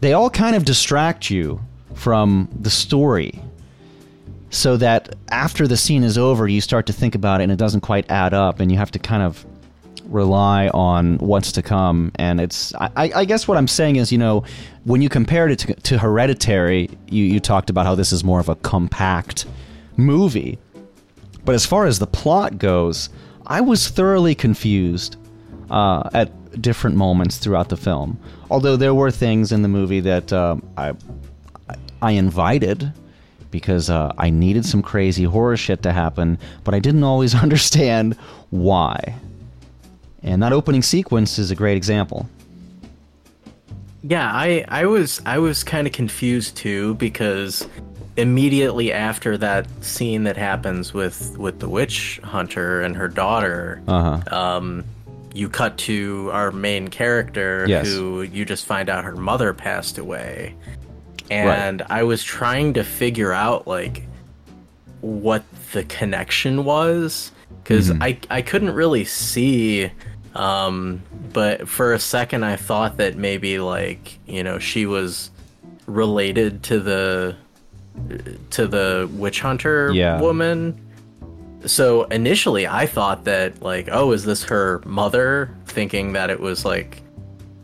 They 0.00 0.12
all 0.12 0.30
kind 0.30 0.56
of 0.56 0.64
distract 0.64 1.30
you 1.30 1.60
from 1.94 2.48
the 2.60 2.70
story 2.70 3.40
so 4.50 4.76
that 4.76 5.14
after 5.28 5.66
the 5.66 5.76
scene 5.76 6.04
is 6.04 6.18
over 6.18 6.46
you 6.46 6.60
start 6.60 6.86
to 6.86 6.92
think 6.92 7.14
about 7.14 7.40
it 7.40 7.44
and 7.44 7.52
it 7.52 7.56
doesn't 7.56 7.80
quite 7.80 8.08
add 8.10 8.34
up 8.34 8.60
and 8.60 8.70
you 8.70 8.78
have 8.78 8.90
to 8.90 8.98
kind 8.98 9.22
of 9.22 9.44
rely 10.04 10.68
on 10.68 11.18
what's 11.18 11.52
to 11.52 11.62
come. 11.62 12.12
And 12.16 12.40
it's, 12.40 12.74
I, 12.74 13.10
I 13.14 13.24
guess 13.24 13.48
what 13.48 13.56
I'm 13.56 13.68
saying 13.68 13.96
is, 13.96 14.12
you 14.12 14.18
know, 14.18 14.44
when 14.84 15.02
you 15.02 15.08
compared 15.08 15.50
it 15.50 15.58
to, 15.60 15.74
to 15.74 15.98
Hereditary, 15.98 16.90
you, 17.08 17.24
you 17.24 17.40
talked 17.40 17.70
about 17.70 17.86
how 17.86 17.94
this 17.94 18.12
is 18.12 18.22
more 18.22 18.40
of 18.40 18.48
a 18.48 18.56
compact 18.56 19.46
movie. 19.96 20.58
But 21.44 21.54
as 21.54 21.64
far 21.64 21.86
as 21.86 21.98
the 21.98 22.06
plot 22.06 22.58
goes, 22.58 23.08
I 23.46 23.60
was 23.60 23.88
thoroughly 23.88 24.34
confused 24.34 25.16
uh, 25.70 26.08
at 26.12 26.30
different 26.60 26.96
moments 26.96 27.38
throughout 27.38 27.68
the 27.68 27.76
film. 27.76 28.18
Although 28.50 28.76
there 28.76 28.94
were 28.94 29.10
things 29.10 29.52
in 29.52 29.62
the 29.62 29.68
movie 29.68 30.00
that 30.00 30.32
um, 30.32 30.66
I, 30.76 30.94
I 32.02 32.12
invited 32.12 32.92
because 33.50 33.88
uh, 33.90 34.12
I 34.18 34.30
needed 34.30 34.64
some 34.64 34.82
crazy 34.82 35.24
horror 35.24 35.56
shit 35.56 35.82
to 35.82 35.92
happen, 35.92 36.38
but 36.64 36.74
I 36.74 36.78
didn't 36.78 37.04
always 37.04 37.34
understand 37.42 38.14
why. 38.50 39.14
And 40.26 40.42
that 40.42 40.52
opening 40.52 40.82
sequence 40.82 41.38
is 41.38 41.50
a 41.50 41.54
great 41.54 41.76
example. 41.76 42.28
Yeah, 44.02 44.30
I 44.32 44.64
I 44.68 44.86
was 44.86 45.22
I 45.24 45.38
was 45.38 45.64
kind 45.64 45.86
of 45.86 45.92
confused 45.92 46.56
too 46.56 46.94
because 46.96 47.66
immediately 48.16 48.92
after 48.92 49.36
that 49.38 49.66
scene 49.84 50.24
that 50.24 50.36
happens 50.36 50.92
with 50.92 51.36
with 51.38 51.60
the 51.60 51.68
witch 51.68 52.20
hunter 52.22 52.82
and 52.82 52.94
her 52.96 53.08
daughter, 53.08 53.80
Uh 53.88 54.20
huh. 54.20 54.36
um, 54.36 54.84
you 55.34 55.48
cut 55.48 55.76
to 55.78 56.30
our 56.32 56.50
main 56.50 56.88
character 56.88 57.64
Yes. 57.68 57.86
who 57.86 58.22
you 58.22 58.44
just 58.44 58.64
find 58.66 58.88
out 58.88 59.04
her 59.04 59.16
mother 59.16 59.52
passed 59.54 59.98
away. 59.98 60.54
And 61.30 61.82
I 61.90 62.02
was 62.04 62.22
trying 62.22 62.74
to 62.74 62.84
figure 62.84 63.32
out 63.32 63.66
like 63.66 64.02
what 65.00 65.42
the 65.72 65.82
connection 65.84 66.64
was 66.64 67.32
because 67.62 67.90
I 68.00 68.18
I 68.30 68.42
couldn't 68.42 68.70
really 68.74 69.04
see 69.04 69.90
um 70.38 71.02
but 71.32 71.68
for 71.68 71.92
a 71.92 71.98
second 71.98 72.44
I 72.44 72.56
thought 72.56 72.96
that 72.98 73.16
maybe 73.16 73.58
like 73.58 74.18
you 74.26 74.42
know 74.44 74.58
she 74.58 74.86
was 74.86 75.30
related 75.86 76.62
to 76.64 76.80
the 76.80 77.36
to 78.50 78.66
the 78.66 79.08
witch 79.14 79.40
hunter 79.40 79.90
Yeah. 79.92 80.20
woman 80.20 80.80
so 81.64 82.04
initially 82.04 82.66
I 82.66 82.86
thought 82.86 83.24
that 83.24 83.62
like 83.62 83.88
oh 83.90 84.12
is 84.12 84.24
this 84.24 84.42
her 84.44 84.82
mother 84.84 85.50
thinking 85.66 86.12
that 86.12 86.28
it 86.30 86.38
was 86.40 86.64
like 86.64 87.02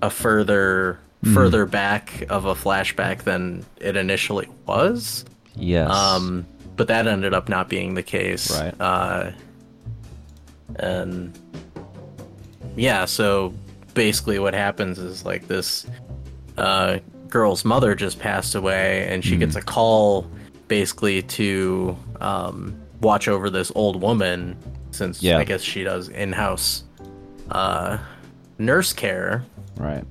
a 0.00 0.10
further 0.10 0.98
further 1.34 1.66
back 1.66 2.24
of 2.30 2.46
a 2.46 2.54
flashback 2.54 3.22
than 3.22 3.64
it 3.80 3.96
initially 3.96 4.48
was 4.66 5.24
Yes. 5.54 5.90
um 5.90 6.46
but 6.74 6.88
that 6.88 7.06
ended 7.06 7.34
up 7.34 7.48
not 7.48 7.68
being 7.68 7.94
the 7.94 8.02
case 8.02 8.50
Right. 8.58 8.74
uh 8.80 9.30
and 10.76 11.38
yeah 12.76 13.04
so 13.04 13.52
basically 13.94 14.38
what 14.38 14.54
happens 14.54 14.98
is 14.98 15.24
like 15.24 15.46
this 15.48 15.86
uh 16.58 16.98
girl's 17.28 17.64
mother 17.64 17.94
just 17.94 18.18
passed 18.18 18.54
away 18.54 19.06
and 19.08 19.24
she 19.24 19.36
gets 19.36 19.56
a 19.56 19.62
call 19.62 20.26
basically 20.68 21.22
to 21.22 21.96
um 22.20 22.74
watch 23.00 23.28
over 23.28 23.50
this 23.50 23.70
old 23.74 24.00
woman 24.00 24.56
since 24.90 25.22
Yeah. 25.22 25.38
i 25.38 25.44
guess 25.44 25.62
she 25.62 25.82
does 25.84 26.08
in-house 26.08 26.84
uh 27.50 27.98
nurse 28.58 28.92
care 28.92 29.44
right. 29.76 30.04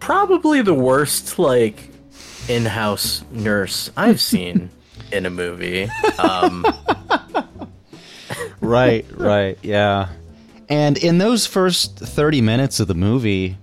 probably 0.00 0.60
the 0.62 0.74
worst 0.74 1.38
like 1.38 1.90
in-house 2.48 3.24
nurse 3.32 3.90
I've 3.96 4.20
seen 4.20 4.70
in 5.12 5.26
a 5.26 5.30
movie. 5.30 5.88
Um, 6.18 6.64
right, 8.60 9.04
right, 9.12 9.58
yeah. 9.62 10.08
And 10.68 10.98
in 10.98 11.18
those 11.18 11.46
first 11.46 11.98
30 11.98 12.40
minutes 12.40 12.80
of 12.80 12.88
the 12.88 12.94
movie, 12.94 13.56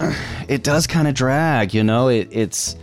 it 0.48 0.62
does 0.62 0.86
kind 0.86 1.08
of 1.08 1.14
drag, 1.14 1.74
you 1.74 1.82
know? 1.82 2.08
It, 2.08 2.28
it's 2.30 2.76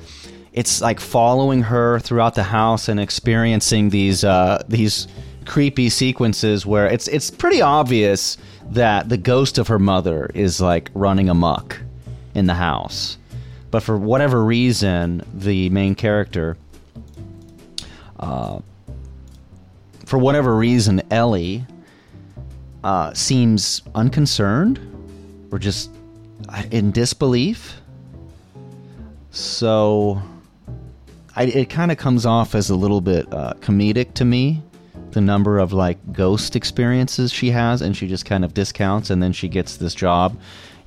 it's 0.53 0.81
like 0.81 0.99
following 0.99 1.63
her 1.63 1.99
throughout 1.99 2.35
the 2.35 2.43
house 2.43 2.87
and 2.87 2.99
experiencing 2.99 3.89
these 3.89 4.23
uh, 4.23 4.63
these 4.67 5.07
creepy 5.45 5.89
sequences 5.89 6.65
where 6.65 6.87
it's 6.87 7.07
it's 7.07 7.29
pretty 7.29 7.61
obvious 7.61 8.37
that 8.69 9.09
the 9.09 9.17
ghost 9.17 9.57
of 9.57 9.67
her 9.67 9.79
mother 9.79 10.29
is 10.33 10.61
like 10.61 10.89
running 10.93 11.29
amok 11.29 11.79
in 12.35 12.45
the 12.45 12.53
house. 12.53 13.17
But 13.71 13.81
for 13.81 13.97
whatever 13.97 14.43
reason, 14.43 15.23
the 15.33 15.69
main 15.71 15.95
character 15.95 16.57
for 20.13 20.19
whatever 20.19 20.55
reason, 20.55 21.01
Ellie 21.09 21.65
uh, 22.83 23.13
seems 23.13 23.81
unconcerned 23.95 24.79
or 25.51 25.59
just 25.59 25.89
uh, 26.49 26.63
in 26.71 26.91
disbelief. 26.91 27.81
So 29.31 30.21
I, 31.35 31.43
it 31.45 31.69
kind 31.69 31.91
of 31.91 31.97
comes 31.97 32.25
off 32.25 32.55
as 32.55 32.69
a 32.69 32.75
little 32.75 33.01
bit 33.01 33.31
uh, 33.33 33.53
comedic 33.59 34.13
to 34.15 34.25
me. 34.25 34.61
The 35.11 35.21
number 35.21 35.59
of 35.59 35.73
like 35.73 35.97
ghost 36.11 36.55
experiences 36.55 37.31
she 37.31 37.51
has, 37.51 37.81
and 37.81 37.95
she 37.95 38.07
just 38.07 38.25
kind 38.25 38.43
of 38.43 38.53
discounts, 38.53 39.09
and 39.11 39.21
then 39.21 39.31
she 39.31 39.47
gets 39.47 39.77
this 39.77 39.93
job, 39.93 40.37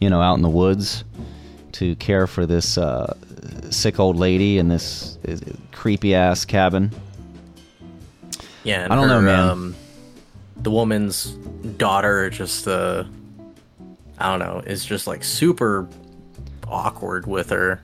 you 0.01 0.11
know, 0.11 0.21
out 0.21 0.35
in 0.35 0.43
the 0.43 0.49
woods 0.49 1.05
to 1.73 1.95
care 1.97 2.27
for 2.27 2.45
this 2.45 2.77
uh, 2.77 3.15
sick 3.71 4.01
old 4.01 4.17
lady 4.17 4.59
in 4.59 4.69
this 4.69 5.19
uh, 5.29 5.37
creepy 5.73 6.15
ass 6.15 6.45
cabin. 6.45 6.91
yeah, 8.65 8.89
I 8.91 8.97
don't 8.97 9.09
know, 9.09 9.21
man. 9.21 9.49
Um, 9.49 9.77
the 10.59 10.71
woman's 10.71 11.33
daughter 11.79 12.31
just 12.31 12.67
uh, 12.69 13.05
I 14.19 14.31
don't 14.31 14.39
know, 14.47 14.63
is 14.67 14.85
just 14.85 15.07
like 15.07 15.23
super 15.25 15.89
awkward 16.69 17.27
with 17.27 17.51
her. 17.51 17.83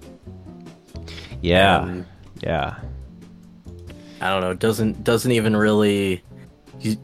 Yeah, 1.41 1.79
Um, 1.79 2.07
yeah. 2.41 2.77
I 4.21 4.29
don't 4.31 4.41
know, 4.41 4.55
doesn't 4.55 5.03
doesn't 5.05 5.33
even 5.33 5.57
really. 5.57 6.23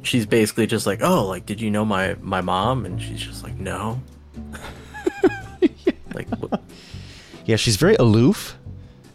she's- 0.03 0.27
basically 0.27 0.67
just 0.67 0.87
like, 0.87 1.01
oh, 1.03 1.27
like, 1.27 1.47
did 1.47 1.61
you 1.61 1.71
know 1.71 1.85
my 1.85 2.15
my 2.21 2.41
mom? 2.41 2.87
And 2.87 3.01
she's 3.03 3.21
just 3.21 3.43
like, 3.43 3.57
no. 3.59 4.01
like, 6.15 6.29
Yeah, 7.45 7.57
she's 7.57 7.77
very 7.77 7.97
aloof. 7.97 8.57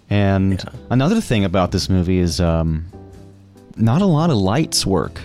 And 0.09 0.53
Yeah. 0.53 0.79
another 0.89 1.21
thing 1.21 1.43
about 1.45 1.71
this 1.71 1.89
movie 1.89 2.19
is 2.19 2.39
um, 2.41 2.85
not 3.77 4.01
a 4.01 4.05
lot 4.05 4.29
of 4.29 4.37
lights 4.37 4.85
work 4.85 5.19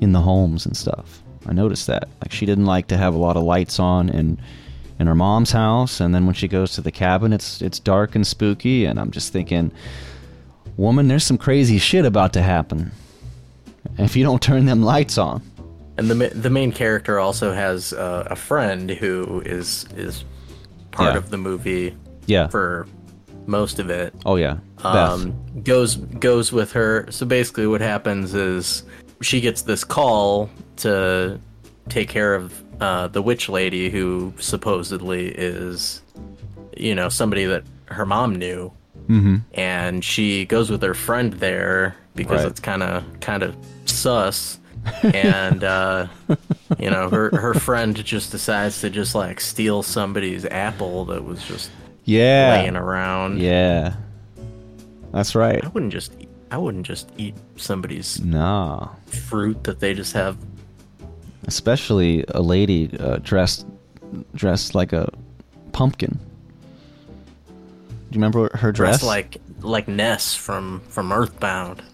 in 0.00 0.12
the 0.12 0.20
homes 0.20 0.66
and 0.66 0.76
stuff. 0.76 1.22
I 1.46 1.52
noticed 1.52 1.86
that. 1.88 2.08
Like 2.22 2.32
she 2.32 2.46
didn't 2.46 2.66
like 2.66 2.86
to 2.88 2.96
have 2.96 3.14
a 3.14 3.18
lot 3.18 3.36
of 3.36 3.42
lights 3.42 3.78
on 3.78 4.08
in 4.08 4.38
in 4.98 5.06
her 5.08 5.14
mom's 5.14 5.50
house, 5.50 6.00
and 6.00 6.14
then 6.14 6.24
when 6.24 6.34
she 6.34 6.46
goes 6.48 6.72
to 6.72 6.80
the 6.80 6.92
cabin, 6.92 7.32
it's 7.32 7.60
it's 7.60 7.78
dark 7.80 8.14
and 8.14 8.26
spooky. 8.26 8.84
And 8.84 8.98
I'm 9.00 9.10
just 9.10 9.32
thinking, 9.32 9.72
woman, 10.76 11.08
there's 11.08 11.24
some 11.24 11.38
crazy 11.38 11.78
shit 11.78 12.04
about 12.04 12.32
to 12.34 12.42
happen 12.42 12.92
if 13.98 14.16
you 14.16 14.24
don't 14.24 14.40
turn 14.42 14.64
them 14.66 14.82
lights 14.82 15.18
on. 15.18 15.42
and 15.98 16.08
the 16.10 16.28
the 16.34 16.50
main 16.50 16.72
character 16.72 17.18
also 17.18 17.52
has 17.52 17.92
uh, 17.92 18.26
a 18.30 18.36
friend 18.36 18.90
who 18.90 19.42
is 19.44 19.86
is 19.96 20.24
part 20.92 21.12
Yeah. 21.14 21.18
of 21.18 21.30
the 21.30 21.36
movie 21.38 21.94
Yeah. 22.26 22.46
for 22.48 22.86
most 23.46 23.78
of 23.78 23.90
it. 23.90 24.14
oh 24.24 24.36
yeah. 24.36 24.56
Um, 24.78 25.34
goes 25.62 25.96
goes 25.96 26.52
with 26.52 26.72
her. 26.72 27.06
So 27.10 27.26
basically, 27.26 27.66
what 27.66 27.80
happens 27.80 28.34
is 28.34 28.82
she 29.24 29.40
gets 29.40 29.62
this 29.62 29.84
call 29.84 30.50
to 30.76 31.40
take 31.88 32.08
care 32.08 32.34
of 32.34 32.62
uh, 32.80 33.08
the 33.08 33.22
witch 33.22 33.48
lady, 33.48 33.90
who 33.90 34.32
supposedly 34.38 35.28
is, 35.28 36.02
you 36.76 36.94
know, 36.94 37.08
somebody 37.08 37.44
that 37.44 37.62
her 37.86 38.04
mom 38.06 38.34
knew, 38.36 38.72
mm-hmm. 39.08 39.36
and 39.54 40.04
she 40.04 40.44
goes 40.46 40.70
with 40.70 40.82
her 40.82 40.94
friend 40.94 41.34
there 41.34 41.96
because 42.14 42.42
Right. 42.42 42.50
it's 42.50 42.60
kind 42.60 42.82
of 42.82 43.04
kind 43.20 43.42
of 43.42 43.56
sus. 43.86 44.58
and 45.02 45.64
uh, 45.64 46.06
you 46.78 46.90
know 46.90 47.08
her 47.08 47.30
her 47.34 47.54
friend 47.54 47.96
just 48.04 48.30
decides 48.30 48.82
to 48.82 48.90
just 48.90 49.14
like 49.14 49.40
steal 49.40 49.82
somebody's 49.82 50.44
apple 50.44 51.06
that 51.06 51.24
was 51.24 51.42
just 51.42 51.70
Yeah. 52.04 52.58
laying 52.60 52.76
around. 52.76 53.40
Yeah. 53.40 53.94
That's 55.12 55.34
right. 55.34 55.64
I 55.64 55.68
wouldn't 55.68 55.92
just 55.92 56.12
eat, 56.20 56.28
I 56.54 56.56
wouldn't 56.56 56.86
just 56.86 57.10
eat 57.18 57.34
somebody's 57.56 58.20
Nah. 58.24 58.90
fruit 59.06 59.64
that 59.64 59.80
they 59.80 59.92
just 59.92 60.12
have 60.12 60.36
Especially 61.48 62.24
a 62.28 62.40
lady 62.40 62.96
uh, 63.00 63.16
dressed 63.16 63.66
dressed 64.36 64.74
like 64.76 64.92
a 64.92 65.08
pumpkin. 65.72 66.12
Do 67.46 67.50
you 68.12 68.14
remember 68.14 68.56
her 68.56 68.70
dress? 68.70 69.00
dressed 69.00 69.04
like 69.04 69.36
like 69.60 69.88
Ness 69.88 70.34
from 70.36 70.80
from 70.88 71.10
Earthbound. 71.12 71.82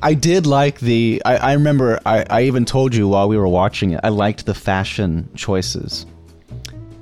I 0.00 0.14
did 0.14 0.46
like 0.46 0.78
the. 0.78 1.20
I, 1.24 1.36
I 1.36 1.52
remember. 1.54 1.98
I, 2.06 2.24
I 2.30 2.42
even 2.42 2.64
told 2.64 2.94
you 2.94 3.08
while 3.08 3.28
we 3.28 3.36
were 3.36 3.48
watching 3.48 3.90
it. 3.90 4.00
I 4.04 4.10
liked 4.10 4.46
the 4.46 4.54
fashion 4.54 5.28
choices, 5.34 6.06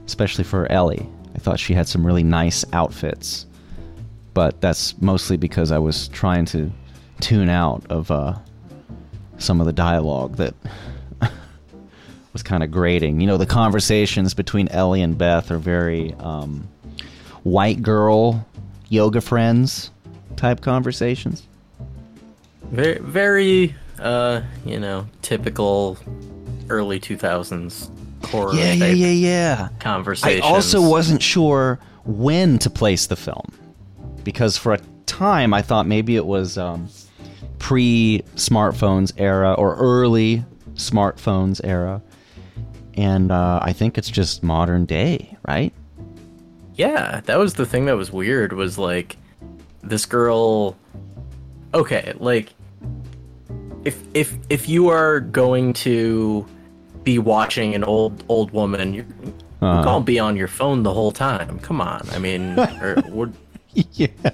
especially 0.07 0.45
for 0.45 0.71
Ellie. 0.73 1.07
I 1.35 1.39
thought 1.39 1.61
she 1.61 1.75
had 1.75 1.87
some 1.87 2.07
really 2.07 2.23
nice 2.25 2.65
outfits, 2.73 3.45
but 4.37 4.61
that's 4.61 5.01
mostly 5.01 5.39
because 5.39 5.73
I 5.73 5.79
was 5.79 6.09
trying 6.09 6.45
to 6.47 6.71
tune 7.21 7.49
out 7.49 7.87
of 7.89 8.11
uh, 8.11 8.35
some 9.39 9.61
of 9.61 9.67
the 9.67 9.73
dialogue 9.73 10.37
that 10.37 10.53
was 12.35 12.43
kind 12.43 12.63
of 12.63 12.71
grating. 12.71 13.19
You 13.19 13.29
know, 13.29 13.39
the 13.39 13.47
conversations 13.47 14.35
between 14.35 14.69
Ellie 14.69 15.01
and 15.01 15.17
Beth 15.17 15.51
are 15.51 15.57
very 15.57 16.13
um, 16.19 16.69
white 17.45 17.81
girl 17.81 18.47
yoga 18.91 19.23
friends 19.23 19.91
type 20.37 20.61
conversations. 20.61 21.49
Very 22.65 22.99
very 22.99 23.75
uh 23.99 24.43
you 24.67 24.79
know 24.79 25.07
typical 25.23 25.97
early 26.69 27.01
two 27.01 27.17
thousands 27.17 27.91
horror 28.25 28.55
Yeah, 28.55 28.75
yeah, 28.75 28.89
yeah, 28.89 29.69
yeah. 29.81 30.15
I 30.25 30.41
also 30.41 30.87
wasn't 30.87 31.23
sure 31.23 31.79
when 32.05 32.59
to 32.59 32.69
place 32.69 33.07
the 33.07 33.17
film 33.17 33.51
because 34.27 34.59
for 34.59 34.75
a 34.75 34.79
time 35.07 35.55
I 35.55 35.63
thought 35.63 35.87
maybe 35.87 36.17
it 36.17 36.27
was 36.27 36.59
um, 36.59 36.89
pre 37.61 38.23
smartphones 38.35 39.13
era 39.17 39.55
or 39.55 39.77
early 39.77 40.45
smartphones 40.75 41.61
era, 41.65 42.03
and 42.95 43.31
uh, 43.31 43.61
I 43.63 43.73
think 43.73 43.97
it's 43.97 44.11
just 44.11 44.43
modern 44.43 44.85
day, 44.85 45.39
right? 45.49 45.73
Yeah, 46.75 47.21
that 47.25 47.39
was 47.39 47.55
the 47.55 47.65
thing 47.65 47.87
that 47.87 47.97
was 47.97 48.13
weird 48.13 48.53
was 48.53 48.77
like 48.77 49.17
this 49.83 50.05
girl 50.05 50.77
okay, 51.73 52.13
like 52.19 52.53
if 53.85 54.03
if 54.13 54.37
if 54.51 54.69
you 54.69 54.89
are 54.89 55.21
going 55.21 55.73
to 55.73 56.45
be 57.05 57.19
watching 57.21 57.75
an 57.77 57.85
old 57.85 58.25
old 58.29 58.51
woman, 58.51 58.93
you're, 58.93 59.07
Uh-huh. 59.63 59.79
you 59.79 59.85
can't 59.85 60.05
be 60.05 60.19
on 60.19 60.37
your 60.37 60.49
phone 60.49 60.83
the 60.83 60.93
whole 60.93 61.13
time. 61.13 61.59
Come 61.61 61.81
on. 61.81 62.03
I 62.13 62.19
mean, 62.19 62.59
or, 62.83 63.33
yeah. 63.93 64.07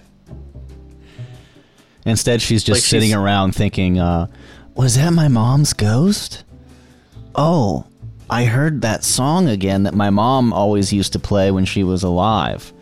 Instead, 2.04 2.42
she's 2.42 2.64
just 2.64 2.78
Like 2.80 2.84
sitting 2.84 3.10
she's- 3.10 3.18
around 3.18 3.54
thinking, 3.54 3.98
uh, 3.98 4.26
"Was 4.74 4.96
that 4.96 5.12
my 5.12 5.28
mom's 5.28 5.72
ghost? 5.72 6.44
Oh, 7.34 7.86
I 8.28 8.44
heard 8.44 8.82
that 8.82 9.04
song 9.04 9.48
again 9.48 9.84
that 9.84 9.94
my 9.94 10.10
mom 10.10 10.52
always 10.52 10.92
used 10.92 11.12
to 11.12 11.18
play 11.18 11.50
when 11.50 11.64
she 11.64 11.84
was 11.84 12.02
alive. 12.02 12.72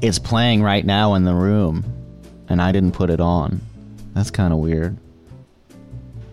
It's 0.00 0.18
playing 0.18 0.62
right 0.62 0.84
now 0.84 1.14
in 1.14 1.24
the 1.24 1.34
room, 1.34 1.84
and 2.48 2.60
I 2.60 2.72
didn't 2.72 2.92
put 2.92 3.10
it 3.10 3.20
on. 3.20 3.60
That's 4.14 4.30
kind 4.30 4.52
of 4.52 4.58
weird." 4.58 4.96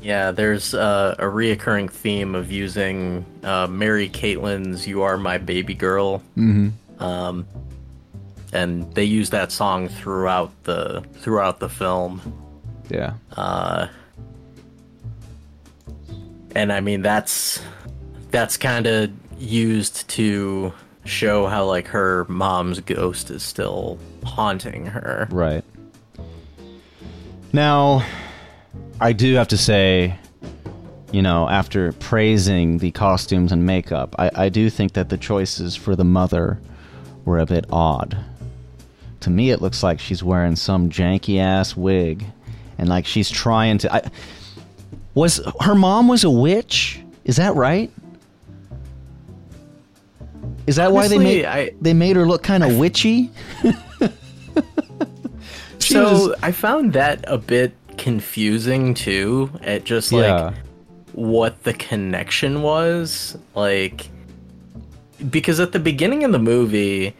Yeah, 0.01 0.31
there's 0.31 0.73
uh, 0.73 1.13
a 1.19 1.25
reoccurring 1.25 1.91
theme 1.91 2.33
of 2.33 2.51
using 2.51 3.23
uh, 3.43 3.67
Mary 3.67 4.09
Caitlin's 4.09 4.87
"You 4.87 5.03
Are 5.03 5.15
My 5.15 5.37
Baby 5.37 5.75
Girl," 5.75 6.23
mm-hmm. 6.35 6.69
um, 7.03 7.45
and 8.51 8.93
they 8.93 9.03
use 9.03 9.29
that 9.29 9.51
song 9.51 9.87
throughout 9.87 10.51
the 10.63 11.03
throughout 11.13 11.59
the 11.59 11.69
film. 11.69 12.21
Yeah. 12.89 13.13
Uh, 13.35 13.87
and 16.55 16.71
I 16.73 16.81
mean 16.81 17.01
that's 17.01 17.61
that's 18.31 18.57
kind 18.57 18.87
of 18.87 19.11
used 19.39 20.07
to 20.09 20.73
show 21.05 21.47
how 21.47 21.65
like 21.65 21.87
her 21.87 22.25
mom's 22.25 22.79
ghost 22.79 23.31
is 23.31 23.43
still 23.43 23.97
haunting 24.23 24.85
her. 24.85 25.27
Right. 25.31 25.63
Now, 27.53 28.05
I 28.99 29.13
do 29.13 29.35
have 29.35 29.49
to 29.49 29.57
say, 29.57 30.17
you 31.11 31.21
know, 31.21 31.49
after 31.49 31.91
praising 31.93 32.77
the 32.77 32.91
costumes 32.91 33.51
and 33.51 33.65
makeup, 33.65 34.15
I, 34.17 34.31
I 34.35 34.49
do 34.49 34.69
think 34.69 34.93
that 34.93 35.09
the 35.09 35.17
choices 35.17 35.75
for 35.75 35.95
the 35.95 36.05
mother 36.05 36.59
were 37.25 37.39
a 37.39 37.45
bit 37.45 37.65
odd. 37.71 38.17
To 39.21 39.29
me, 39.29 39.51
it 39.51 39.61
looks 39.61 39.83
like 39.83 39.99
she's 39.99 40.23
wearing 40.23 40.55
some 40.55 40.89
janky 40.89 41.39
ass 41.39 41.75
wig, 41.77 42.25
and 42.77 42.89
like 42.89 43.05
she's 43.05 43.29
trying 43.29 43.77
to. 43.79 43.93
I, 43.93 44.01
was 45.13 45.39
her 45.61 45.75
mom 45.75 46.07
was 46.07 46.23
a 46.23 46.29
witch? 46.29 46.99
Is 47.25 47.35
that 47.37 47.55
right? 47.55 47.91
Is 50.67 50.75
that 50.77 50.91
why 50.91 51.07
they 51.07 51.17
made 51.17 51.45
I- 51.45 51.71
they 51.81 51.93
made 51.93 52.15
her 52.15 52.25
look 52.25 52.43
kind 52.43 52.63
of 52.63 52.77
witchy? 52.77 53.29
So 55.79 56.27
was- 56.27 56.35
I 56.43 56.51
found 56.51 56.93
that 56.93 57.25
a 57.27 57.37
bit 57.37 57.73
confusing 57.97 58.93
too. 58.93 59.49
At 59.61 59.83
just 59.83 60.13
like 60.13 60.23
Yeah. 60.25 60.53
what 61.13 61.63
the 61.63 61.73
connection 61.73 62.61
was, 62.61 63.37
like 63.55 64.07
because 65.29 65.59
at 65.59 65.71
the 65.73 65.79
beginning 65.79 66.23
of 66.23 66.31
the 66.31 66.39
movie, 66.39 67.13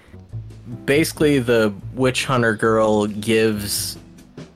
basically 0.85 1.39
the 1.39 1.73
witch 1.93 2.25
hunter 2.25 2.55
girl 2.55 3.07
gives 3.07 3.97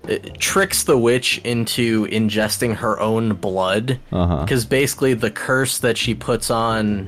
uh, 0.10 0.16
tricks 0.40 0.84
the 0.84 0.98
witch 0.98 1.40
into 1.44 2.06
ingesting 2.08 2.76
her 2.76 3.00
own 3.00 3.34
blood 3.34 4.00
Uh-huh. 4.12 4.44
because 4.44 4.66
basically 4.66 5.14
the 5.14 5.32
curse 5.32 5.80
that 5.80 5.98
she 5.98 6.14
puts 6.14 6.50
on 6.52 7.08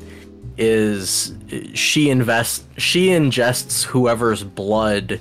is 0.58 1.34
uh, 1.54 1.58
she 1.74 2.10
invest 2.10 2.66
she 2.78 3.08
ingests 3.08 3.84
whoever's 3.84 4.44
blood 4.44 5.20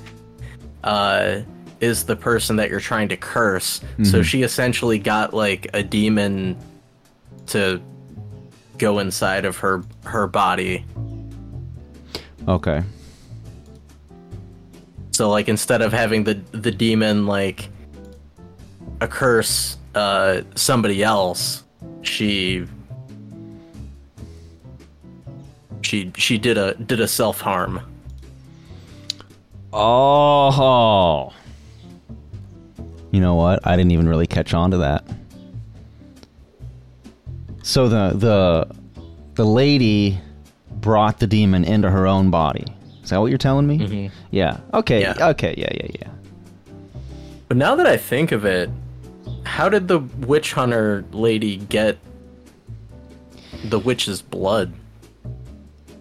uh 0.84 1.40
is 1.80 2.04
the 2.04 2.16
person 2.16 2.56
that 2.56 2.70
you're 2.70 2.80
trying 2.80 3.08
to 3.08 3.16
curse 3.18 3.82
so 4.02 4.22
she 4.22 4.42
essentially 4.42 4.98
got 4.98 5.34
like 5.34 5.68
a 5.74 5.82
demon 5.82 6.56
to 7.46 7.80
go 8.78 8.98
inside 8.98 9.44
of 9.44 9.58
her 9.58 9.82
her 10.04 10.26
body 10.26 10.84
Okay. 12.48 12.82
So 15.16 15.30
like 15.30 15.48
instead 15.48 15.80
of 15.80 15.94
having 15.94 16.24
the 16.24 16.34
the 16.52 16.70
demon 16.70 17.26
like 17.26 17.70
a 19.00 19.08
curse 19.08 19.78
uh 19.94 20.42
somebody 20.54 21.02
else, 21.02 21.64
she 22.02 22.66
she 25.80 26.12
she 26.18 26.36
did 26.36 26.58
a 26.58 26.74
did 26.74 27.00
a 27.00 27.08
self 27.08 27.40
harm. 27.40 27.80
Oh. 29.72 31.32
You 33.10 33.20
know 33.22 33.36
what? 33.36 33.66
I 33.66 33.74
didn't 33.74 33.92
even 33.92 34.10
really 34.10 34.26
catch 34.26 34.52
on 34.52 34.70
to 34.72 34.76
that. 34.76 35.02
So 37.62 37.88
the 37.88 38.10
the 38.18 38.68
the 39.32 39.46
lady 39.46 40.20
brought 40.72 41.20
the 41.20 41.26
demon 41.26 41.64
into 41.64 41.90
her 41.90 42.06
own 42.06 42.28
body. 42.30 42.75
Is 43.06 43.10
that 43.10 43.20
what 43.20 43.26
you're 43.26 43.38
telling 43.38 43.68
me? 43.68 43.78
Mhm. 43.78 44.10
Yeah. 44.32 44.56
Okay. 44.74 45.00
Yeah. 45.00 45.28
Okay. 45.28 45.54
Yeah. 45.56 45.70
Yeah. 45.72 45.86
Yeah. 46.00 46.08
But 47.46 47.56
now 47.56 47.76
that 47.76 47.86
I 47.86 47.96
think 47.96 48.32
of 48.32 48.44
it, 48.44 48.68
how 49.44 49.68
did 49.68 49.86
the 49.86 50.00
witch 50.00 50.54
hunter 50.54 51.04
lady 51.12 51.56
get 51.56 51.98
the 53.62 53.78
witch's 53.78 54.22
blood? 54.22 54.72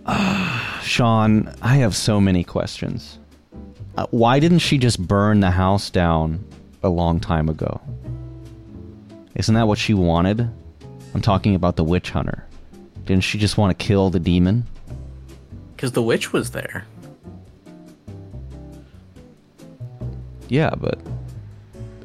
Sean, 0.81 1.53
I 1.61 1.75
have 1.75 1.95
so 1.95 2.19
many 2.19 2.43
questions. 2.43 3.19
Uh, 3.95 4.07
why 4.09 4.39
didn't 4.39 4.59
she 4.59 4.79
just 4.79 4.99
burn 4.99 5.41
the 5.41 5.51
house 5.51 5.91
down 5.91 6.43
a 6.81 6.89
long 6.89 7.19
time 7.19 7.49
ago? 7.49 7.79
Isn't 9.35 9.53
that 9.53 9.67
what 9.67 9.77
she 9.77 9.93
wanted? 9.93 10.49
I'm 11.13 11.21
talking 11.21 11.53
about 11.53 11.75
the 11.75 11.83
witch 11.83 12.09
hunter. 12.09 12.47
Didn't 13.05 13.23
she 13.23 13.37
just 13.37 13.59
want 13.59 13.77
to 13.77 13.85
kill 13.85 14.09
the 14.09 14.19
demon? 14.19 14.65
Because 15.75 15.91
the 15.91 16.01
witch 16.01 16.31
was 16.31 16.51
there. 16.51 16.85
Yeah, 20.47 20.71
but 20.77 20.99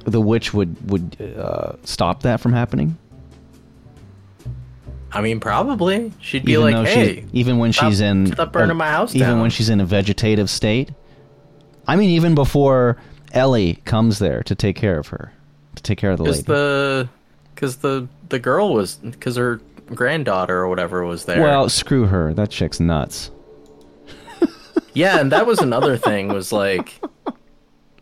the 0.05 0.21
witch 0.21 0.53
would 0.55 0.91
would 0.91 1.17
uh, 1.39 1.73
stop 1.85 2.23
that 2.23 2.41
from 2.41 2.53
happening. 2.53 2.97
I 5.13 5.21
mean, 5.21 5.41
probably. 5.41 6.13
She'd 6.21 6.45
be 6.45 6.53
even 6.53 6.73
like, 6.73 6.87
hey, 6.87 7.23
she's, 7.23 7.25
even 7.33 7.59
when 7.59 7.73
stop- 7.73 7.91
she's 7.91 8.01
in 8.01 8.27
stop 8.33 8.53
burning 8.53 8.77
my 8.77 8.89
house 8.91 9.15
even 9.15 9.29
down. 9.29 9.41
when 9.41 9.51
she's 9.51 9.69
in 9.69 9.81
a 9.81 9.85
vegetative 9.85 10.49
state. 10.49 10.91
I 11.87 11.97
mean, 11.97 12.11
even 12.11 12.35
before 12.35 12.97
Ellie 13.33 13.77
comes 13.85 14.19
there 14.21 14.43
to 14.45 14.55
take 14.55 14.77
care 14.77 14.99
of 14.99 15.09
her, 15.09 15.33
to 15.75 15.83
take 15.83 15.99
care 15.99 16.13
of 16.13 16.19
the 16.19 16.25
because 16.25 16.39
lady. 16.39 16.47
the 16.47 17.09
because 17.55 17.77
the 17.79 18.09
the 18.29 18.39
girl 18.39 18.73
was 18.73 18.97
because 18.97 19.37
her 19.37 19.61
granddaughter 19.95 20.59
or 20.59 20.69
whatever 20.69 21.05
was 21.05 21.25
there. 21.25 21.43
Well, 21.43 21.69
screw 21.69 22.07
her. 22.07 22.33
That 22.33 22.51
chick's 22.51 22.79
nuts. 22.79 23.33
yeah, 24.95 25.19
and 25.21 25.33
that 25.33 25.47
was 25.47 25.59
another 25.59 25.97
thing 25.97 26.29
was 26.29 26.53
like 26.53 27.01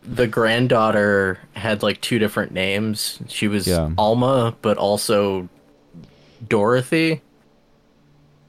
the 0.03 0.27
granddaughter 0.27 1.39
had 1.53 1.83
like 1.83 2.01
two 2.01 2.19
different 2.19 2.51
names. 2.51 3.19
She 3.27 3.47
was 3.47 3.67
Yeah. 3.67 3.89
Alma, 3.97 4.55
but 4.61 4.77
also 4.77 5.49
Dorothy. 6.47 7.21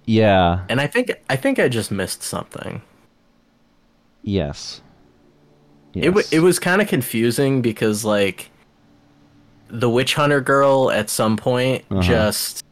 Yeah. 0.07 0.65
And 0.69 0.81
I 0.81 0.87
think 0.87 1.13
I 1.29 1.37
think 1.37 1.59
I 1.59 1.69
just 1.69 1.91
missed 1.91 2.23
something. 2.23 2.83
Yes. 4.23 4.81
yes. 5.93 6.05
It 6.05 6.09
w- 6.09 6.27
it 6.31 6.41
was 6.41 6.59
kind 6.59 6.81
of 6.83 6.89
confusing 6.89 7.63
because 7.63 8.05
like 8.05 8.51
the 9.69 9.89
witch 9.89 10.15
hunter 10.15 10.41
girl 10.41 10.91
at 10.91 11.09
some 11.11 11.37
point 11.37 11.85
Uh-huh. 11.91 12.03
just 12.03 12.65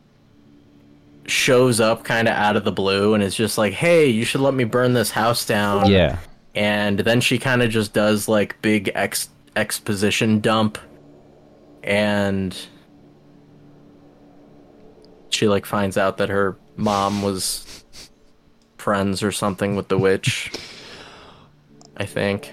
shows 1.27 1.79
up 1.81 2.05
kind 2.05 2.27
of 2.27 2.35
out 2.35 2.57
of 2.57 2.65
the 2.65 2.73
blue 2.73 3.15
and 3.15 3.23
is 3.23 3.35
just 3.35 3.59
like, 3.59 3.73
"Hey, 3.75 4.07
you 4.07 4.25
should 4.25 4.41
let 4.41 4.55
me 4.55 4.65
burn 4.65 4.95
this 4.95 5.11
house 5.11 5.45
down." 5.45 5.91
Yeah. 5.91 6.19
And 6.55 6.99
then 7.01 7.21
she 7.21 7.39
kind 7.39 7.63
of 7.63 7.71
just 7.71 7.93
does 7.93 8.29
like 8.29 8.61
big 8.63 8.91
ex- 8.95 9.29
exposition 9.55 10.41
dump 10.41 10.79
and 11.83 12.57
she 15.31 15.49
like 15.49 15.67
finds 15.67 15.97
out 15.97 16.19
that 16.19 16.29
her 16.29 16.57
mom 16.77 17.23
was 17.23 17.85
friends 18.77 19.23
or 19.23 19.33
something 19.33 19.77
with 19.77 19.89
the 19.89 19.99
witch. 19.99 20.53
I 21.97 22.07
think. 22.07 22.53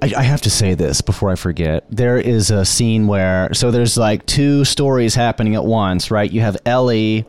I, 0.00 0.12
I 0.16 0.22
have 0.22 0.40
to 0.42 0.50
say 0.50 0.74
this 0.74 1.00
before 1.00 1.30
I 1.30 1.34
forget. 1.34 1.84
There 1.90 2.18
is 2.18 2.50
a 2.50 2.64
scene 2.64 3.06
where 3.06 3.52
so 3.52 3.70
there's 3.70 3.96
like 3.96 4.24
two 4.26 4.64
stories 4.64 5.14
happening 5.14 5.54
at 5.54 5.64
once, 5.64 6.10
right? 6.10 6.30
You 6.30 6.40
have 6.40 6.56
Ellie, 6.64 7.26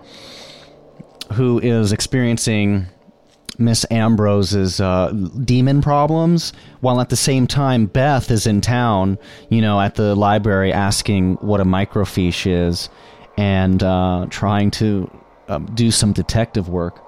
who 1.34 1.60
is 1.60 1.91
experiencing 1.91 2.88
Miss 3.60 3.86
Ambrose's 3.91 4.80
uh, 4.80 5.12
demon 5.43 5.82
problems, 5.82 6.54
while 6.80 7.02
at 7.02 7.10
the 7.10 7.17
same 7.17 7.45
time 7.45 7.86
Beth 7.86 8.32
is 8.32 8.48
in 8.48 8.62
town, 8.62 9.19
you 9.50 9.62
know, 9.62 9.82
at 9.82 9.95
the 9.95 10.15
library 10.15 10.72
asking 10.72 11.36
what 11.36 11.60
a 11.60 11.65
microfiche 11.65 12.50
is, 12.50 12.89
and 13.38 13.84
uh, 13.84 14.28
trying 14.30 14.72
to 14.72 15.12
um, 15.50 15.65
do 15.76 15.91
some 15.91 16.13
detective 16.13 16.69
work. 16.69 17.04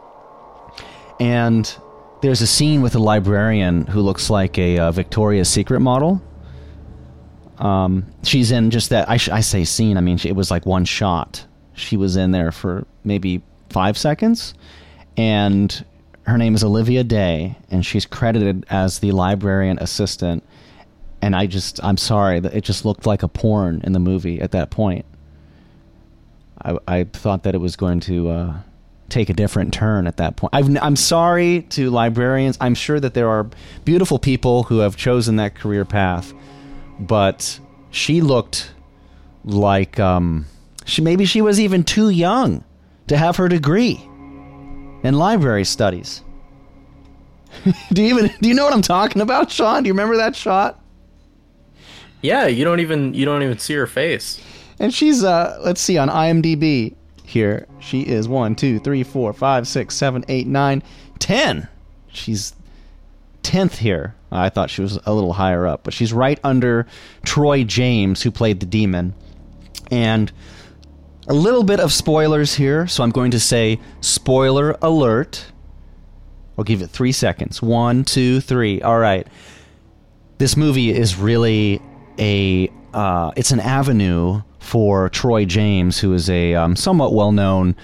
And 1.19 1.73
there's 2.21 2.41
a 2.41 2.47
scene 2.47 2.81
with 2.81 2.95
a 2.95 2.99
librarian 2.99 3.85
who 3.87 4.01
looks 4.01 4.29
like 4.29 4.57
a 4.57 4.77
uh, 4.77 4.91
Victoria's 4.91 5.49
Secret 5.49 5.79
model. 5.79 6.21
Um, 7.59 8.11
she's 8.23 8.51
in 8.51 8.71
just 8.71 8.89
that. 8.89 9.09
I, 9.09 9.17
sh- 9.17 9.29
I 9.29 9.41
say 9.41 9.63
scene. 9.63 9.95
I 9.95 10.01
mean, 10.01 10.17
she, 10.17 10.29
it 10.29 10.35
was 10.35 10.51
like 10.51 10.65
one 10.65 10.83
shot. 10.83 11.45
She 11.73 11.95
was 11.95 12.17
in 12.17 12.31
there 12.31 12.51
for 12.51 12.85
maybe 13.03 13.41
five 13.69 13.97
seconds, 13.97 14.53
and 15.15 15.85
her 16.25 16.38
name 16.38 16.55
is 16.55 16.63
Olivia 16.63 17.03
Day, 17.03 17.57
and 17.69 17.86
she's 17.86 18.05
credited 18.05 18.65
as 18.69 18.99
the 18.99 19.12
librarian 19.12 19.79
assistant. 19.79 20.43
And 21.21 21.36
I 21.36 21.45
just, 21.45 21.84
I'm 21.84 21.97
sorry 21.97 22.39
that 22.39 22.53
it 22.53 22.63
just 22.63 22.86
looked 22.86 23.05
like 23.05 23.23
a 23.23 23.27
porn 23.27 23.81
in 23.84 23.93
the 23.93 23.99
movie 23.99 24.41
at 24.41 24.51
that 24.51 24.69
point. 24.69 25.05
I, 26.63 26.77
I 26.88 27.03
thought 27.05 27.43
that 27.43 27.55
it 27.55 27.60
was 27.60 27.75
going 27.75 27.99
to 28.01 28.29
uh, 28.29 28.53
take 29.10 29.29
a 29.29 29.34
different 29.34 29.73
turn 29.73 30.07
at 30.07 30.17
that 30.17 30.36
point. 30.36 30.53
N- 30.53 30.79
I'm 30.81 30.95
sorry 30.95 31.63
to 31.69 31.89
librarians. 31.89 32.57
I'm 32.62 32.75
sure 32.75 32.99
that 32.99 33.13
there 33.13 33.29
are 33.29 33.47
beautiful 33.84 34.19
people 34.19 34.63
who 34.63 34.79
have 34.79 34.95
chosen 34.95 35.36
that 35.38 35.55
career 35.55 35.86
path, 35.86 36.34
but 36.99 37.60
she 37.89 38.21
looked 38.21 38.71
like 39.43 39.99
um, 39.99 40.45
she 40.86 41.01
maybe 41.01 41.25
she 41.25 41.41
was 41.41 41.60
even 41.60 41.84
too 41.84 42.10
young 42.10 42.63
to 43.07 43.17
have 43.17 43.38
her 43.38 43.47
degree 43.47 44.07
in 45.03 45.15
library 45.15 45.65
studies. 45.65 46.21
do 47.93 48.01
you 48.01 48.17
even 48.17 48.31
do 48.41 48.49
you 48.49 48.55
know 48.55 48.63
what 48.63 48.73
I'm 48.73 48.81
talking 48.81 49.21
about, 49.21 49.51
Sean? 49.51 49.83
Do 49.83 49.87
you 49.87 49.93
remember 49.93 50.17
that 50.17 50.35
shot? 50.35 50.79
Yeah, 52.21 52.47
you 52.47 52.63
don't 52.63 52.79
even 52.79 53.13
you 53.13 53.25
don't 53.25 53.43
even 53.43 53.57
see 53.57 53.73
her 53.73 53.87
face. 53.87 54.41
And 54.79 54.93
she's 54.93 55.23
uh 55.23 55.59
let's 55.63 55.81
see 55.81 55.97
on 55.97 56.09
IMDb 56.09 56.95
here. 57.23 57.67
She 57.79 58.01
is 58.01 58.27
one, 58.27 58.55
two, 58.55 58.79
three, 58.79 59.03
four, 59.03 59.33
five, 59.33 59.67
six, 59.67 59.95
seven, 59.95 60.23
eight, 60.27 60.47
nine, 60.47 60.83
ten. 61.19 61.67
She's 62.09 62.53
tenth 63.43 63.79
here. 63.79 64.15
I 64.31 64.49
thought 64.49 64.69
she 64.69 64.81
was 64.81 64.97
a 65.05 65.13
little 65.13 65.33
higher 65.33 65.67
up, 65.67 65.83
but 65.83 65.93
she's 65.93 66.13
right 66.13 66.39
under 66.43 66.87
Troy 67.25 67.63
James, 67.63 68.21
who 68.21 68.31
played 68.31 68.59
the 68.59 68.65
demon. 68.65 69.13
And 69.89 70.31
a 71.27 71.34
little 71.34 71.63
bit 71.63 71.79
of 71.79 71.93
spoilers 71.93 72.55
here, 72.55 72.88
so 72.88 73.03
I'm 73.03 73.12
going 73.12 73.31
to 73.31 73.39
say 73.39 73.79
spoiler 74.01 74.77
alert. 74.81 75.45
I'll 76.57 76.63
give 76.63 76.81
it 76.81 76.89
three 76.89 77.12
seconds. 77.12 77.62
One, 77.62 78.03
two, 78.03 78.41
three. 78.41 78.81
All 78.81 78.99
right. 78.99 79.27
This 80.38 80.57
movie 80.57 80.91
is 80.91 81.15
really 81.17 81.81
a 82.19 82.71
uh, 82.93 83.31
it's 83.36 83.51
an 83.51 83.60
avenue 83.60 84.41
for 84.60 85.10
Troy 85.10 85.45
James, 85.45 85.99
who 85.99 86.13
is 86.13 86.29
a 86.29 86.55
um, 86.55 86.75
somewhat 86.75 87.13
well-known 87.13 87.75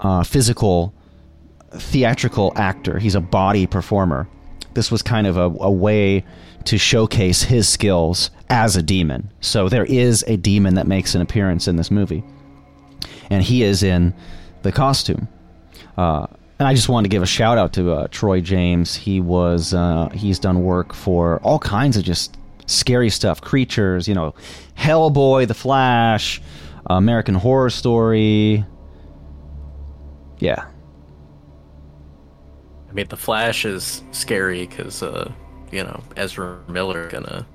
uh, 0.00 0.22
physical 0.24 0.94
theatrical 1.70 2.52
actor. 2.56 2.98
He's 2.98 3.14
a 3.14 3.20
body 3.20 3.66
performer. 3.66 4.28
This 4.74 4.90
was 4.90 5.02
kind 5.02 5.26
of 5.26 5.36
a, 5.36 5.44
a 5.60 5.70
way 5.70 6.24
to 6.64 6.78
showcase 6.78 7.42
his 7.42 7.68
skills 7.68 8.30
as 8.48 8.76
a 8.76 8.82
demon. 8.82 9.30
So 9.40 9.68
there 9.68 9.84
is 9.84 10.22
a 10.26 10.36
demon 10.36 10.74
that 10.74 10.86
makes 10.86 11.14
an 11.14 11.22
appearance 11.22 11.66
in 11.66 11.76
this 11.76 11.90
movie, 11.90 12.22
and 13.32 13.42
he 13.42 13.62
is 13.62 13.82
in 13.82 14.14
the 14.62 14.70
costume. 14.70 15.26
Uh, 15.96 16.26
and 16.58 16.68
I 16.68 16.74
just 16.74 16.88
wanted 16.88 17.08
to 17.08 17.14
give 17.14 17.22
a 17.22 17.26
shout 17.26 17.58
out 17.58 17.72
to 17.72 17.92
uh, 17.92 18.08
Troy 18.10 18.40
James. 18.40 18.94
He 18.94 19.20
was 19.20 19.74
uh, 19.74 20.10
he's 20.10 20.38
done 20.38 20.62
work 20.62 20.92
for 20.92 21.40
all 21.40 21.58
kinds 21.58 21.96
of 21.96 22.04
just 22.04 22.36
scary 22.66 23.10
stuff, 23.10 23.40
creatures, 23.40 24.06
you 24.06 24.14
know, 24.14 24.34
Hellboy, 24.76 25.48
The 25.48 25.54
Flash, 25.54 26.40
American 26.86 27.34
Horror 27.34 27.70
Story. 27.70 28.64
Yeah, 30.38 30.66
I 32.90 32.92
mean, 32.92 33.08
the 33.08 33.16
Flash 33.16 33.64
is 33.64 34.02
scary 34.12 34.66
because 34.66 35.02
uh, 35.02 35.32
you 35.70 35.82
know 35.82 36.02
Ezra 36.16 36.60
Miller 36.68 37.08
gonna 37.08 37.46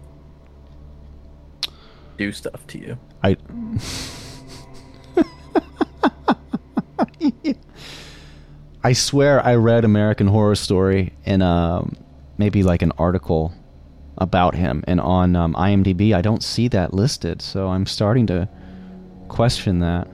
do 2.17 2.31
stuff 2.31 2.65
to 2.67 2.79
you. 2.79 2.97
I. 3.23 3.37
I 8.87 8.93
swear 8.93 9.45
I 9.45 9.55
read 9.55 9.83
American 9.83 10.27
Horror 10.27 10.55
Story 10.55 11.11
in 11.25 11.41
um, 11.41 11.97
maybe 12.37 12.63
like 12.63 12.81
an 12.81 12.93
article 12.97 13.53
about 14.17 14.55
him, 14.55 14.81
and 14.87 15.01
on 15.01 15.35
um, 15.35 15.53
IMDb 15.55 16.15
I 16.15 16.21
don't 16.21 16.41
see 16.41 16.69
that 16.69 16.93
listed, 16.93 17.41
so 17.41 17.67
I'm 17.67 17.85
starting 17.85 18.27
to 18.27 18.47
question 19.27 19.79
that. 19.79 20.07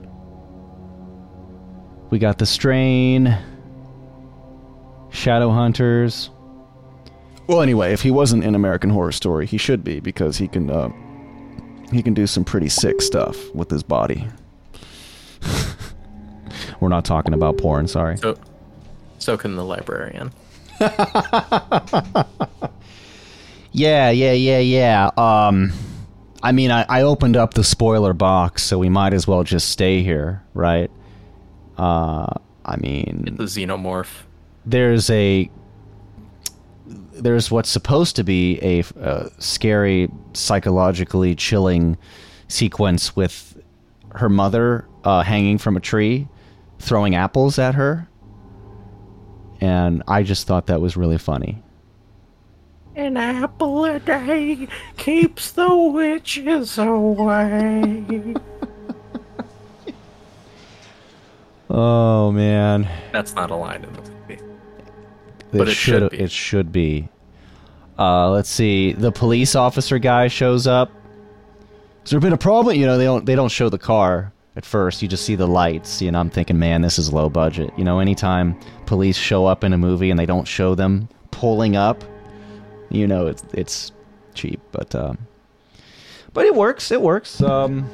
We 2.10 2.18
got 2.18 2.40
The 2.40 2.46
Strain, 2.46 3.38
Shadowhunters. 5.10 6.30
Well, 7.46 7.62
anyway, 7.62 7.92
if 7.92 8.02
he 8.02 8.10
wasn't 8.10 8.42
in 8.42 8.56
American 8.56 8.90
Horror 8.90 9.12
Story, 9.12 9.46
he 9.46 9.56
should 9.56 9.84
be 9.84 10.00
because 10.00 10.36
he 10.36 10.48
can 10.48 10.68
uh, 10.68 10.88
he 11.92 12.02
can 12.02 12.12
do 12.12 12.26
some 12.26 12.42
pretty 12.42 12.70
sick 12.70 13.02
stuff 13.02 13.54
with 13.54 13.70
his 13.70 13.84
body. 13.84 14.26
We're 16.80 16.88
not 16.88 17.04
talking 17.04 17.34
about 17.34 17.56
porn, 17.56 17.86
sorry. 17.86 18.16
So, 18.16 18.36
so 19.24 19.36
can 19.38 19.56
the 19.56 19.64
librarian. 19.64 20.32
Yeah, 23.76 24.10
yeah, 24.10 24.32
yeah, 24.32 24.60
yeah. 24.60 25.10
Um, 25.16 25.72
I 26.42 26.52
mean, 26.52 26.70
I, 26.70 26.86
I 26.88 27.02
opened 27.02 27.36
up 27.36 27.54
the 27.54 27.64
spoiler 27.64 28.12
box, 28.12 28.62
so 28.62 28.78
we 28.78 28.88
might 28.88 29.12
as 29.12 29.26
well 29.26 29.42
just 29.42 29.68
stay 29.70 30.02
here, 30.04 30.44
right? 30.54 30.90
Uh, 31.76 32.34
I 32.64 32.76
mean, 32.76 33.34
The 33.36 33.44
xenomorph. 33.44 34.22
there's 34.64 35.10
a 35.10 35.50
there's 36.86 37.50
what's 37.50 37.68
supposed 37.70 38.14
to 38.16 38.22
be 38.22 38.60
a, 38.62 38.84
uh 39.00 39.28
scary, 39.40 40.08
psychologically 40.34 41.34
chilling 41.34 41.96
sequence 42.46 43.16
with 43.16 43.60
her 44.14 44.28
mother 44.28 44.86
uh, 45.02 45.22
hanging 45.22 45.58
from 45.58 45.76
a 45.76 45.80
tree, 45.80 46.28
throwing 46.78 47.16
apples 47.16 47.58
at 47.58 47.74
her, 47.74 48.08
and 49.64 50.02
I 50.06 50.22
just 50.22 50.46
thought 50.46 50.66
that 50.66 50.82
was 50.82 50.94
really 50.94 51.16
funny. 51.16 51.62
An 52.96 53.16
apple 53.16 53.86
a 53.86 53.98
day 53.98 54.68
keeps 54.98 55.52
the 55.52 55.74
witches 55.74 56.78
away. 56.78 58.34
Oh 61.70 62.30
man, 62.30 62.88
That's 63.10 63.34
not 63.34 63.50
a 63.50 63.56
line 63.56 63.82
in 63.82 63.92
the 63.94 64.00
movie. 64.02 64.34
it 64.34 64.42
But 65.50 65.68
it 65.68 65.74
should 65.74 66.08
be. 66.10 66.18
It 66.20 66.30
should 66.30 66.70
be. 66.70 67.08
Uh, 67.98 68.30
let's 68.30 68.48
see. 68.50 68.92
The 68.92 69.10
police 69.10 69.56
officer 69.56 69.98
guy 69.98 70.28
shows 70.28 70.68
up. 70.68 70.92
Has 72.02 72.10
there 72.10 72.20
been 72.20 72.32
a 72.32 72.38
problem? 72.38 72.76
You 72.76 72.86
know, 72.86 72.96
they 72.96 73.06
don't 73.06 73.26
they 73.26 73.34
don't 73.34 73.48
show 73.48 73.70
the 73.70 73.78
car 73.78 74.32
at 74.56 74.64
first. 74.64 75.02
You 75.02 75.08
just 75.08 75.24
see 75.24 75.34
the 75.34 75.46
lights. 75.46 76.00
You 76.00 76.10
know, 76.10 76.20
I'm 76.20 76.30
thinking, 76.30 76.58
man, 76.58 76.82
this 76.82 76.98
is 76.98 77.12
low 77.12 77.28
budget. 77.28 77.70
You 77.76 77.84
know, 77.84 77.98
anytime 77.98 78.58
police 78.86 79.16
show 79.16 79.46
up 79.46 79.64
in 79.64 79.72
a 79.72 79.78
movie 79.78 80.10
and 80.10 80.18
they 80.18 80.26
don't 80.26 80.46
show 80.46 80.74
them 80.74 81.08
pulling 81.30 81.76
up, 81.76 82.04
you 82.90 83.06
know, 83.06 83.26
it's 83.26 83.44
it's 83.52 83.92
cheap. 84.34 84.60
But 84.72 84.94
um, 84.94 85.18
but 86.32 86.44
it 86.46 86.54
works. 86.54 86.90
It 86.90 87.02
works. 87.02 87.42
Um, 87.42 87.88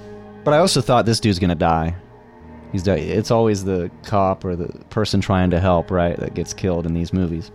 but 0.45 0.55
I 0.55 0.59
also 0.59 0.81
thought 0.81 1.07
this 1.07 1.21
dude's 1.21 1.39
gonna 1.39 1.55
die. 1.55 1.95
He's 2.73 2.83
di- 2.85 2.99
it's 2.99 3.31
always 3.31 3.65
the 3.65 3.91
cop 4.05 4.45
or 4.45 4.55
the 4.55 4.69
person 4.91 5.21
trying 5.21 5.51
to 5.51 5.59
help, 5.61 5.91
right, 5.91 6.17
that 6.19 6.35
gets 6.35 6.55
killed 6.55 6.87
in 6.87 6.95
these 6.95 7.13
movies. 7.13 7.51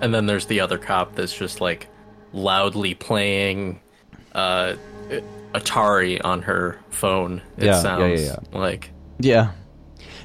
And 0.00 0.14
then 0.14 0.26
there's 0.26 0.46
the 0.46 0.60
other 0.60 0.78
cop 0.78 1.14
that's 1.14 1.36
just 1.36 1.60
like 1.60 1.88
loudly 2.32 2.94
playing 2.94 3.80
uh, 4.34 4.74
Atari 5.54 6.20
on 6.24 6.42
her 6.42 6.78
phone. 6.90 7.40
It 7.56 7.64
Yeah, 7.64 7.70
yeah, 7.70 7.80
sounds 7.80 8.22
yeah, 8.22 8.36
like 8.52 8.90
Yeah. 9.18 9.52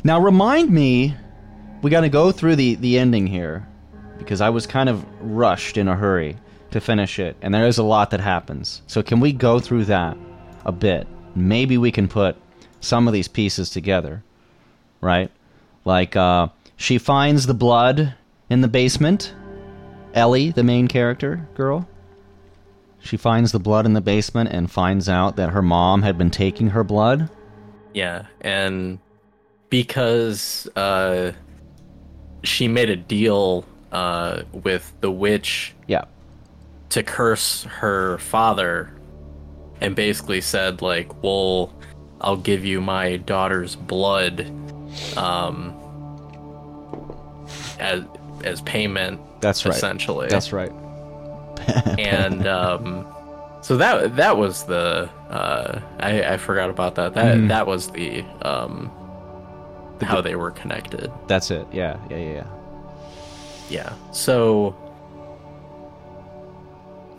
Now 0.04 0.20
remind 0.20 0.72
me, 0.72 1.16
we 1.82 1.90
got 1.90 2.02
to 2.02 2.10
go 2.10 2.32
through 2.32 2.56
the 2.56 2.76
the 2.76 2.98
ending 2.98 3.28
here 3.28 3.68
because 4.18 4.42
I 4.42 4.50
was 4.50 4.68
kind 4.68 4.90
of 4.90 5.06
rushed 5.22 5.78
in 5.78 5.88
a 5.88 5.96
hurry 5.96 6.38
to 6.72 6.82
finish 6.82 7.20
it, 7.20 7.36
and 7.42 7.54
there 7.54 7.68
is 7.68 7.78
a 7.78 7.84
lot 7.84 8.12
that 8.12 8.20
happens. 8.20 8.82
So 8.88 9.02
can 9.02 9.20
we 9.20 9.32
go 9.32 9.60
through 9.60 9.86
that 9.86 10.18
a 10.66 10.72
bit? 10.72 11.08
Maybe 11.36 11.78
we 11.78 11.92
can 11.92 12.08
put 12.08 12.36
some 12.82 13.08
of 13.08 13.14
these 13.14 13.28
pieces 13.28 13.70
together, 13.70 14.24
right? 15.02 15.32
Like 15.86 16.16
uh, 16.16 16.50
she 16.76 16.98
finds 16.98 17.46
the 17.46 17.54
blood 17.54 18.16
in 18.50 18.62
the 18.62 18.68
basement. 18.68 19.34
Ellie, 20.14 20.52
the 20.52 20.64
main 20.64 20.88
character 20.88 21.48
girl, 21.54 21.88
she 23.02 23.18
finds 23.18 23.52
the 23.52 23.60
blood 23.60 23.86
in 23.86 23.94
the 23.94 24.02
basement 24.02 24.50
and 24.52 24.70
finds 24.72 25.08
out 25.10 25.36
that 25.38 25.50
her 25.52 25.62
mom 25.62 26.02
had 26.04 26.18
been 26.18 26.30
taking 26.32 26.70
her 26.70 26.84
blood. 26.84 27.30
yeah, 27.94 28.26
and 28.42 29.00
because 29.70 30.68
uh, 30.76 31.32
she 32.44 32.68
made 32.68 32.90
a 32.90 32.96
deal 32.96 33.64
uh, 33.92 34.42
with 34.52 34.92
the 35.02 35.12
witch 35.12 35.74
Yeah. 35.88 36.06
to 36.90 37.04
curse 37.04 37.64
her 37.66 38.18
father 38.20 38.92
and 39.82 39.96
basically 39.96 40.42
said 40.42 40.82
like 40.82 41.24
well 41.24 41.74
i'll 42.22 42.36
give 42.36 42.66
you 42.66 42.82
my 42.82 43.16
daughter's 43.18 43.76
blood 43.78 44.42
um 45.16 45.74
as 47.80 48.04
as 48.44 48.62
payment 48.64 49.20
That's 49.42 49.66
right. 49.66 49.74
essentially 49.76 50.28
That's 50.28 50.52
right. 50.52 50.72
and 52.00 52.48
um 52.48 53.06
so 53.62 53.76
that 53.78 54.16
that 54.16 54.38
was 54.38 54.64
the 54.66 55.10
uh 55.30 55.80
i 56.00 56.34
i 56.34 56.38
forgot 56.38 56.70
about 56.70 56.96
that 56.96 57.14
that 57.14 57.38
Mm-hmm. 57.38 57.48
that 57.48 57.68
was 57.68 57.90
the 57.92 58.24
um 58.44 58.92
how 60.02 60.22
they 60.22 60.36
were 60.36 60.52
connected 60.52 61.12
That's 61.28 61.52
it. 61.52 61.68
Yeah, 61.74 61.98
yeah, 62.10 62.18
yeah, 62.18 62.34
yeah. 62.34 62.48
Yeah. 63.70 63.94
So 64.12 64.74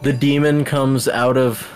the 0.03 0.12
demon 0.12 0.64
comes 0.64 1.07
out 1.09 1.37
of 1.37 1.68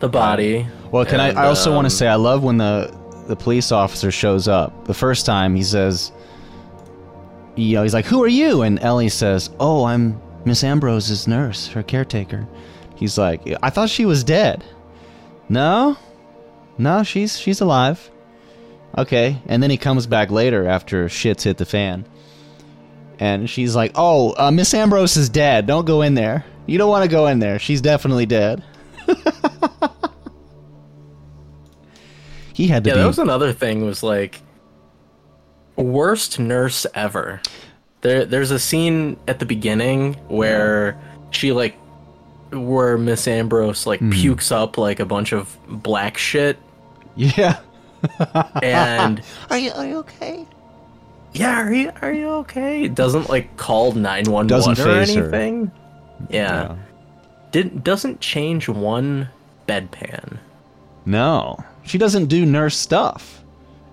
the 0.00 0.08
body. 0.08 0.66
Well, 0.90 1.04
can 1.04 1.20
and, 1.20 1.38
I? 1.38 1.44
I 1.44 1.46
also 1.46 1.70
want 1.70 1.86
um, 1.86 1.90
to 1.90 1.96
say 1.96 2.06
I 2.06 2.16
love 2.16 2.44
when 2.44 2.58
the 2.58 2.94
the 3.26 3.36
police 3.36 3.72
officer 3.72 4.10
shows 4.10 4.46
up. 4.46 4.84
The 4.84 4.94
first 4.94 5.24
time 5.24 5.54
he 5.54 5.62
says, 5.62 6.12
you 7.56 7.74
know, 7.76 7.82
he's 7.82 7.94
like, 7.94 8.04
"Who 8.04 8.22
are 8.22 8.28
you?" 8.28 8.62
And 8.62 8.78
Ellie 8.80 9.08
says, 9.08 9.50
"Oh, 9.58 9.84
I'm 9.84 10.20
Miss 10.44 10.64
Ambrose's 10.64 11.26
nurse, 11.28 11.68
her 11.68 11.82
caretaker." 11.82 12.46
He's 12.96 13.18
like, 13.18 13.42
"I 13.62 13.70
thought 13.70 13.90
she 13.90 14.04
was 14.04 14.22
dead." 14.24 14.64
No, 15.48 15.96
no, 16.78 17.02
she's 17.02 17.38
she's 17.38 17.60
alive. 17.60 18.10
Okay, 18.96 19.40
and 19.46 19.62
then 19.62 19.70
he 19.70 19.76
comes 19.76 20.06
back 20.06 20.30
later 20.30 20.66
after 20.68 21.08
shit's 21.08 21.44
hit 21.44 21.56
the 21.58 21.64
fan, 21.64 22.06
and 23.18 23.48
she's 23.50 23.74
like, 23.74 23.92
"Oh, 23.94 24.34
uh, 24.38 24.50
Miss 24.50 24.72
Ambrose 24.74 25.16
is 25.16 25.28
dead. 25.28 25.66
Don't 25.66 25.86
go 25.86 26.02
in 26.02 26.14
there. 26.14 26.44
You 26.66 26.78
don't 26.78 26.90
want 26.90 27.02
to 27.04 27.10
go 27.10 27.26
in 27.26 27.38
there. 27.38 27.58
She's 27.58 27.80
definitely 27.80 28.26
dead." 28.26 28.62
he 32.54 32.68
had 32.68 32.84
to 32.84 32.90
Yeah, 32.90 32.94
be. 32.96 33.00
that 33.00 33.06
was 33.06 33.18
another 33.18 33.52
thing 33.52 33.84
was 33.84 34.02
like 34.02 34.40
worst 35.76 36.38
nurse 36.38 36.86
ever. 36.94 37.40
There 38.02 38.24
there's 38.24 38.50
a 38.50 38.58
scene 38.58 39.16
at 39.26 39.38
the 39.38 39.46
beginning 39.46 40.14
where 40.28 41.00
she 41.30 41.52
like 41.52 41.76
where 42.52 42.98
Miss 42.98 43.26
Ambrose 43.26 43.86
like 43.86 44.00
Hmm. 44.00 44.10
pukes 44.10 44.52
up 44.52 44.76
like 44.76 45.00
a 45.00 45.06
bunch 45.06 45.32
of 45.32 45.56
black 45.68 46.18
shit 46.18 46.58
yeah. 47.16 47.58
and 48.62 49.22
Are 49.50 49.56
you 49.58 49.70
are 49.72 49.86
you 49.86 49.96
okay? 49.98 50.44
yeah, 51.32 51.62
are 51.62 51.72
you 51.72 51.92
are 52.02 52.12
you 52.12 52.28
okay? 52.44 52.88
Doesn't 52.88 53.28
like 53.30 53.56
call 53.56 53.92
911 53.92 54.46
Doesn't 54.48 54.78
or 54.80 54.84
faze 54.84 55.14
her. 55.14 55.22
anything. 55.22 55.70
Yeah. 56.28 56.76
Didn't 57.52 57.84
doesn't 57.84 58.20
change 58.20 58.68
one 58.68 59.28
bedpan. 59.68 60.38
No, 61.06 61.62
she 61.84 61.98
doesn't 61.98 62.26
do 62.26 62.44
nurse 62.46 62.76
stuff. 62.76 63.42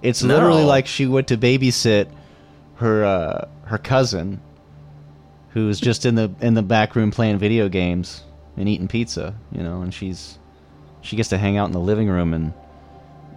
It's 0.02 0.22
literally 0.24 0.64
like 0.64 0.88
she 0.88 1.06
went 1.06 1.28
to 1.28 1.38
babysit 1.38 2.10
her 2.80 3.04
uh, 3.06 3.48
her 3.66 3.78
cousin, 3.78 4.42
who's 5.52 5.80
just 5.80 6.06
in 6.06 6.16
the 6.16 6.32
in 6.42 6.54
the 6.56 6.62
back 6.64 6.96
room 6.96 7.12
playing 7.12 7.38
video 7.38 7.70
games 7.70 8.24
and 8.58 8.68
eating 8.68 8.88
pizza. 8.88 9.36
You 9.52 9.64
know, 9.64 9.82
and 9.82 9.94
she's 9.94 10.38
she 11.02 11.16
gets 11.16 11.30
to 11.30 11.38
hang 11.38 11.58
out 11.58 11.66
in 11.68 11.72
the 11.72 11.80
living 11.80 12.10
room 12.10 12.34
and 12.34 12.54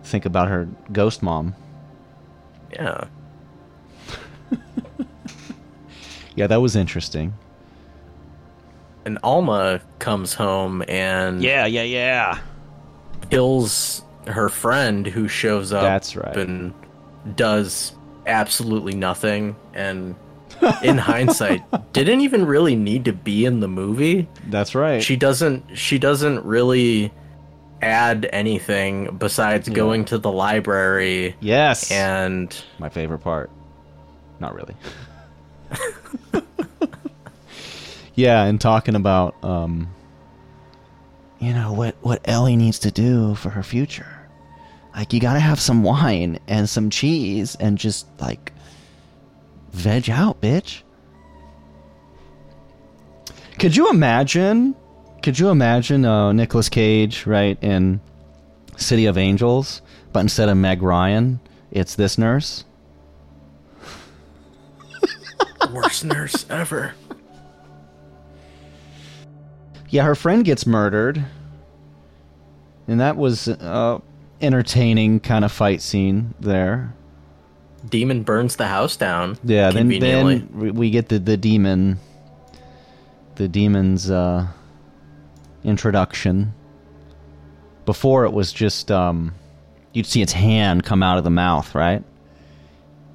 think 0.05 0.25
about 0.25 0.49
her 0.49 0.69
ghost 0.93 1.23
mom. 1.23 1.55
Yeah. 2.73 3.05
Yeah, 6.35 6.47
that 6.47 6.63
was 6.63 6.77
interesting. 6.77 7.35
And 9.05 9.19
Alma 9.23 9.83
comes 9.99 10.33
home 10.33 10.83
and 10.89 11.43
Yeah, 11.43 11.67
yeah, 11.67 11.83
yeah. 11.83 12.39
kills 13.31 14.03
her 14.27 14.49
friend 14.49 15.07
who 15.07 15.29
shows 15.29 15.73
up 15.75 15.83
That's 15.83 16.17
right. 16.17 16.35
and 16.37 16.73
does 17.37 17.93
absolutely 18.27 18.95
nothing 18.95 19.57
and 19.75 20.15
in 20.83 20.97
hindsight 20.99 21.63
didn't 21.93 22.21
even 22.21 22.45
really 22.47 22.77
need 22.77 23.05
to 23.05 23.13
be 23.13 23.45
in 23.45 23.61
the 23.61 23.69
movie 23.69 24.29
That's 24.49 24.75
right. 24.75 25.03
she 25.03 25.17
doesn't 25.17 25.77
she 25.77 25.99
doesn't 25.99 26.45
really 26.45 27.13
add 27.83 28.29
anything 28.33 29.17
besides 29.19 29.69
going 29.69 30.05
to 30.07 30.17
the 30.19 30.31
library 30.31 31.35
yes, 31.41 31.91
and 31.91 32.57
my 32.79 32.89
favorite 32.89 33.19
part. 33.19 33.51
Not 34.39 34.55
really. 34.55 34.75
yeah, 38.15 38.45
and 38.45 38.61
talking 38.61 38.95
about 38.95 39.35
um 39.45 39.93
you 41.41 41.53
know 41.53 41.73
what 41.73 41.97
what 42.03 42.21
Ellie 42.25 42.57
needs 42.57 42.79
to 42.81 42.91
do 42.91 43.35
for 43.35 43.51
her 43.51 43.63
future. 43.63 44.12
Like 44.95 45.13
you 45.13 45.21
got 45.21 45.35
to 45.35 45.41
have 45.41 45.59
some 45.61 45.83
wine 45.83 46.39
and 46.47 46.69
some 46.69 46.91
cheese 46.91 47.57
and 47.57 47.79
just 47.79 48.07
like 48.21 48.53
veg 49.73 50.11
out, 50.11 50.41
bitch. 50.41 50.83
Could 53.59 53.77
you 53.77 53.91
imagine? 53.91 54.75
Could 55.23 55.39
you 55.39 55.51
imagine 55.51 56.05
uh, 56.05 56.33
Nicolas 56.33 56.69
Cage, 56.69 57.27
right, 57.27 57.57
in 57.63 58.01
City 58.77 59.07
of 59.07 59.17
Angels, 59.17 59.83
but 60.13 60.21
instead 60.21 60.49
of 60.49 60.57
Meg 60.57 60.83
Ryan, 60.83 61.41
it's 61.71 61.95
this 61.95 62.19
nurse? 62.19 62.65
worst 65.73 66.05
nurse 66.05 66.45
ever 66.51 66.95
Yeah, 69.91 70.05
her 70.05 70.15
friend 70.15 70.45
gets 70.45 70.67
murdered, 70.67 71.25
and 72.89 73.01
that 73.01 73.17
was 73.17 73.47
uh, 73.49 74.01
entertaining 74.43 75.21
kind 75.21 75.45
of 75.45 75.53
fight 75.53 75.81
scene 75.81 76.35
there. 76.41 76.93
demon 77.89 78.23
burns 78.23 78.57
the 78.57 78.67
house 78.67 78.97
down 78.97 79.39
Yeah, 79.45 79.71
then 79.71 79.89
then 79.99 80.49
we- 80.75 80.91
get 80.91 81.09
the 81.09 81.19
the 81.19 81.37
demon, 81.37 81.99
the 83.37 83.49
demon's 83.49 84.11
uh, 84.11 84.47
introduction. 85.65 86.55
Before 87.85 88.25
it 88.25 88.33
was 88.33 88.53
just 88.53 88.91
um, 88.93 89.35
you'd 89.93 90.07
see 90.07 90.23
its 90.23 90.33
hand 90.33 90.85
come 90.85 91.03
out 91.03 91.19
of 91.19 91.25
the 91.25 91.31
mouth, 91.31 91.75
right? 91.75 92.05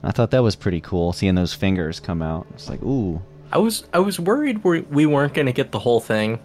I 0.03 0.11
thought 0.11 0.31
that 0.31 0.43
was 0.43 0.55
pretty 0.55 0.81
cool, 0.81 1.13
seeing 1.13 1.35
those 1.35 1.53
fingers 1.53 1.99
come 1.99 2.21
out. 2.21 2.47
It's 2.53 2.69
like, 2.69 2.81
ooh, 2.83 3.21
I 3.51 3.57
was 3.59 3.85
I 3.93 3.99
was 3.99 4.19
worried 4.19 4.63
we, 4.63 4.81
we 4.81 5.05
weren't 5.05 5.33
going 5.33 5.45
to 5.47 5.53
get 5.53 5.71
the 5.71 5.79
whole 5.79 5.99
thing, 6.01 6.39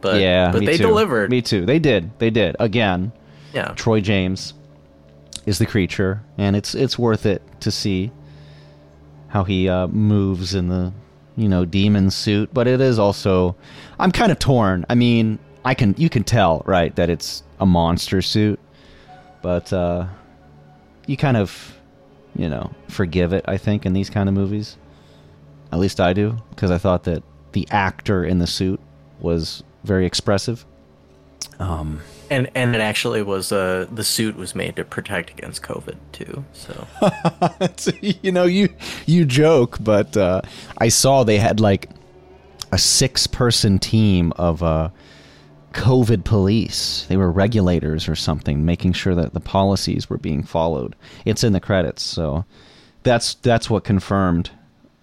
but 0.00 0.20
yeah, 0.20 0.50
but 0.50 0.64
they 0.64 0.76
too. 0.76 0.82
delivered. 0.84 1.30
Me 1.30 1.40
too. 1.42 1.64
They 1.64 1.78
did. 1.78 2.10
They 2.18 2.30
did. 2.30 2.56
Again, 2.58 3.12
Yeah, 3.52 3.72
Troy 3.74 4.00
James 4.00 4.54
is 5.46 5.58
the 5.58 5.66
creature, 5.66 6.22
and 6.38 6.56
it's 6.56 6.74
it's 6.74 6.98
worth 6.98 7.26
it 7.26 7.42
to 7.60 7.70
see 7.70 8.10
how 9.28 9.44
he 9.44 9.68
uh, 9.68 9.86
moves 9.88 10.54
in 10.54 10.68
the 10.68 10.92
you 11.36 11.48
know 11.48 11.64
demon 11.64 12.10
suit. 12.10 12.50
But 12.52 12.66
it 12.66 12.80
is 12.80 12.98
also, 12.98 13.56
I'm 13.98 14.12
kind 14.12 14.30
of 14.30 14.38
torn. 14.38 14.84
I 14.88 14.94
mean, 14.94 15.38
I 15.64 15.74
can 15.74 15.94
you 15.98 16.08
can 16.08 16.24
tell 16.24 16.62
right 16.66 16.94
that 16.96 17.10
it's 17.10 17.42
a 17.58 17.66
monster 17.66 18.22
suit, 18.22 18.60
but 19.42 19.72
uh, 19.72 20.06
you 21.06 21.16
kind 21.16 21.36
of 21.36 21.76
you 22.36 22.48
know 22.48 22.70
forgive 22.88 23.32
it. 23.32 23.44
I 23.48 23.56
think 23.56 23.86
in 23.86 23.92
these 23.92 24.10
kind 24.10 24.28
of 24.28 24.34
movies, 24.34 24.76
at 25.72 25.78
least 25.78 26.00
I 26.00 26.12
do, 26.12 26.36
because 26.50 26.70
I 26.70 26.78
thought 26.78 27.04
that 27.04 27.22
the 27.52 27.66
actor 27.70 28.24
in 28.24 28.38
the 28.38 28.46
suit 28.46 28.80
was 29.20 29.62
very 29.82 30.06
expressive. 30.06 30.64
Um, 31.58 32.00
and 32.30 32.50
and 32.54 32.74
it 32.74 32.80
actually 32.80 33.22
was 33.22 33.52
uh 33.52 33.86
the 33.90 34.04
suit 34.04 34.36
was 34.36 34.54
made 34.54 34.76
to 34.76 34.84
protect 34.84 35.30
against 35.30 35.62
COVID 35.62 35.96
too. 36.12 36.44
So 36.52 36.86
you 38.00 38.32
know, 38.32 38.44
you 38.44 38.68
you 39.06 39.24
joke, 39.24 39.78
but 39.80 40.16
uh, 40.16 40.42
I 40.78 40.88
saw 40.88 41.24
they 41.24 41.38
had 41.38 41.60
like 41.60 41.90
a 42.72 42.78
six-person 42.78 43.80
team 43.80 44.32
of 44.36 44.62
uh, 44.62 44.90
COVID 45.72 46.24
police. 46.24 47.04
They 47.08 47.16
were 47.16 47.30
regulators 47.30 48.08
or 48.08 48.14
something, 48.14 48.64
making 48.64 48.92
sure 48.92 49.14
that 49.16 49.34
the 49.34 49.40
policies 49.40 50.08
were 50.08 50.18
being 50.18 50.44
followed. 50.44 50.94
It's 51.24 51.42
in 51.42 51.52
the 51.52 51.60
credits, 51.60 52.02
so 52.02 52.44
that's 53.02 53.34
that's 53.34 53.68
what 53.68 53.84
confirmed 53.84 54.50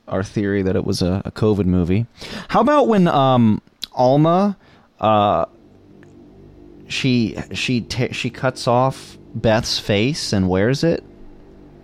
our 0.07 0.23
theory 0.23 0.61
that 0.61 0.77
it 0.77 0.85
was 0.85 1.01
a, 1.01 1.21
a 1.25 1.31
COVID 1.31 1.65
movie. 1.65 2.05
How 2.47 2.61
about 2.61 2.87
when 2.87 3.07
um, 3.07 3.61
Alma? 3.93 4.57
Uh, 4.99 5.45
she 6.88 7.38
she 7.54 7.82
ta 7.82 8.08
she 8.12 8.30
cuts 8.30 8.67
off 8.67 9.17
Beth's 9.36 9.80
face 9.80 10.34
and 10.34 10.50
wears 10.50 10.84
it, 10.84 11.04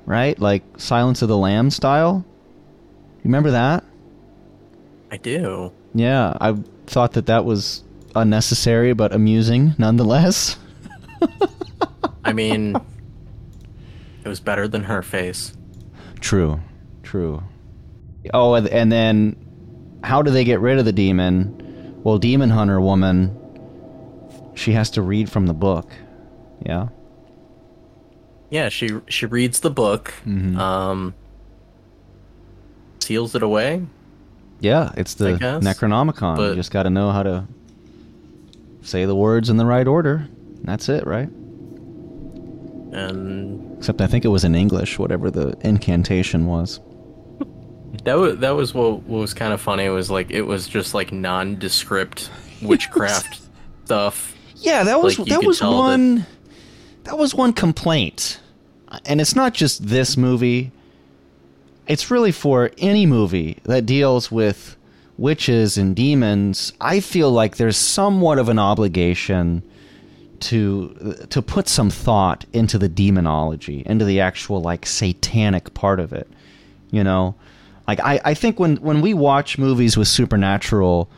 right? 0.05 0.37
Like 0.39 0.63
Silence 0.77 1.21
of 1.21 1.27
the 1.27 1.37
Lamb 1.37 1.69
style. 1.69 2.25
You 3.17 3.29
remember 3.29 3.51
that? 3.51 3.83
I 5.11 5.17
do. 5.17 5.71
Yeah, 5.93 6.35
I 6.41 6.53
thought 6.87 7.13
that 7.13 7.27
that 7.27 7.45
was 7.45 7.83
unnecessary 8.15 8.93
but 8.93 9.13
amusing 9.13 9.75
nonetheless. 9.77 10.57
I 12.25 12.33
mean, 12.33 12.75
it 14.23 14.27
was 14.27 14.39
better 14.39 14.67
than 14.67 14.83
her 14.83 15.01
face. 15.01 15.53
True, 16.19 16.59
true. 17.03 17.43
Oh, 18.33 18.53
and, 18.53 18.67
and 18.69 18.91
then 18.91 19.35
how 20.03 20.21
do 20.21 20.31
they 20.31 20.43
get 20.43 20.59
rid 20.59 20.79
of 20.79 20.85
the 20.85 20.93
demon? 20.93 21.99
Well, 22.03 22.17
demon 22.17 22.49
hunter 22.49 22.79
woman, 22.79 23.37
she 24.55 24.73
has 24.73 24.89
to 24.91 25.01
read 25.01 25.29
from 25.29 25.47
the 25.47 25.53
book. 25.53 25.91
Yeah. 26.65 26.89
Yeah, 28.49 28.69
she 28.69 28.89
she 29.07 29.25
reads 29.25 29.61
the 29.61 29.71
book, 29.71 30.13
Mm-hmm. 30.25 30.57
um, 30.59 31.13
seals 32.99 33.33
it 33.35 33.43
away. 33.43 33.85
Yeah, 34.59 34.91
it's 34.95 35.15
the 35.15 35.31
Necronomicon. 35.33 36.49
you 36.49 36.55
just 36.55 36.71
got 36.71 36.83
to 36.83 36.89
know 36.89 37.11
how 37.11 37.23
to 37.23 37.47
say 38.81 39.05
the 39.05 39.15
words 39.15 39.49
in 39.49 39.57
the 39.57 39.65
right 39.65 39.87
order. 39.87 40.27
That's 40.63 40.87
it, 40.87 41.05
right? 41.05 41.29
and 42.93 43.77
Except 43.77 44.01
I 44.01 44.07
think 44.07 44.23
it 44.23 44.29
was 44.29 44.43
in 44.43 44.55
English, 44.55 44.99
whatever 44.99 45.29
the 45.31 45.57
incantation 45.61 46.45
was. 46.45 46.79
that 48.03 48.13
was 48.13 48.37
that 48.37 48.51
was 48.51 48.73
what, 48.73 49.01
what 49.03 49.19
was 49.19 49.33
kind 49.33 49.51
of 49.51 49.59
funny. 49.59 49.83
It 49.85 49.89
was 49.89 50.09
like 50.11 50.29
it 50.31 50.43
was 50.43 50.67
just 50.67 50.93
like 50.93 51.11
nondescript 51.11 52.29
witchcraft 52.61 53.41
stuff. 53.85 54.35
Yeah, 54.63 54.83
that 54.83 55.01
was 55.01 55.19
Like, 55.19 55.27
that 55.29 55.43
was 55.43 55.59
tell 55.59 55.71
that- 55.71 55.77
one 55.77 56.25
that 57.03 57.17
was 57.17 57.35
one 57.35 57.53
complaint. 57.53 58.39
And 59.05 59.19
it's 59.19 59.35
not 59.35 59.53
just 59.53 59.87
this 59.87 60.15
movie. 60.15 60.71
It's 61.87 62.09
really 62.09 62.31
for 62.31 62.71
any 62.77 63.05
movie 63.05 63.57
that 63.63 63.85
deals 63.85 64.31
with 64.31 64.77
witches 65.17 65.77
and 65.77 65.95
demons. 65.95 66.71
I 66.79 66.99
feel 67.01 67.29
like 67.31 67.57
there's 67.57 67.75
somewhat 67.77 68.39
of 68.39 68.47
an 68.49 68.57
obligation 68.59 69.63
to 70.41 71.25
to 71.29 71.41
put 71.41 71.67
some 71.67 71.89
thought 71.89 72.45
into 72.53 72.77
the 72.77 72.87
demonology, 72.89 73.83
into 73.85 74.05
the 74.05 74.19
actual 74.21 74.61
like 74.61 74.85
satanic 74.85 75.73
part 75.73 75.99
of 75.99 76.13
it. 76.13 76.27
You 76.91 77.03
know? 77.03 77.35
Like 77.87 77.99
I, 77.99 78.21
I 78.23 78.33
think 78.33 78.59
when, 78.61 78.77
when 78.77 79.01
we 79.01 79.13
watch 79.13 79.57
movies 79.57 79.97
with 79.97 80.07
supernatural 80.07 81.09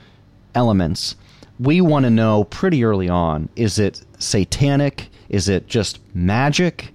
elements, 0.56 1.16
we 1.60 1.82
want 1.82 2.04
to 2.04 2.10
know 2.10 2.44
pretty 2.46 2.84
early 2.84 3.10
on 3.10 3.50
is 3.56 3.80
it 3.80 4.02
satanic? 4.20 5.10
Is 5.30 5.50
it 5.50 5.68
just 5.68 6.00
magic? 6.14 6.94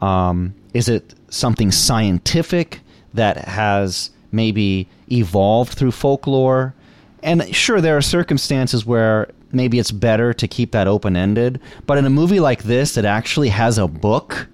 Um, 0.00 0.54
is 0.74 0.88
it 0.88 1.14
something 1.28 1.70
scientific 1.70 2.80
that 3.14 3.36
has 3.38 4.10
maybe 4.32 4.88
evolved 5.10 5.74
through 5.74 5.92
folklore? 5.92 6.74
And 7.22 7.54
sure, 7.54 7.80
there 7.80 7.96
are 7.96 8.02
circumstances 8.02 8.86
where 8.86 9.28
maybe 9.52 9.78
it's 9.78 9.90
better 9.90 10.32
to 10.34 10.48
keep 10.48 10.72
that 10.72 10.86
open 10.86 11.16
ended. 11.16 11.60
But 11.86 11.98
in 11.98 12.04
a 12.04 12.10
movie 12.10 12.40
like 12.40 12.64
this 12.64 12.94
that 12.94 13.04
actually 13.04 13.48
has 13.48 13.78
a 13.78 13.88
book, 13.88 14.48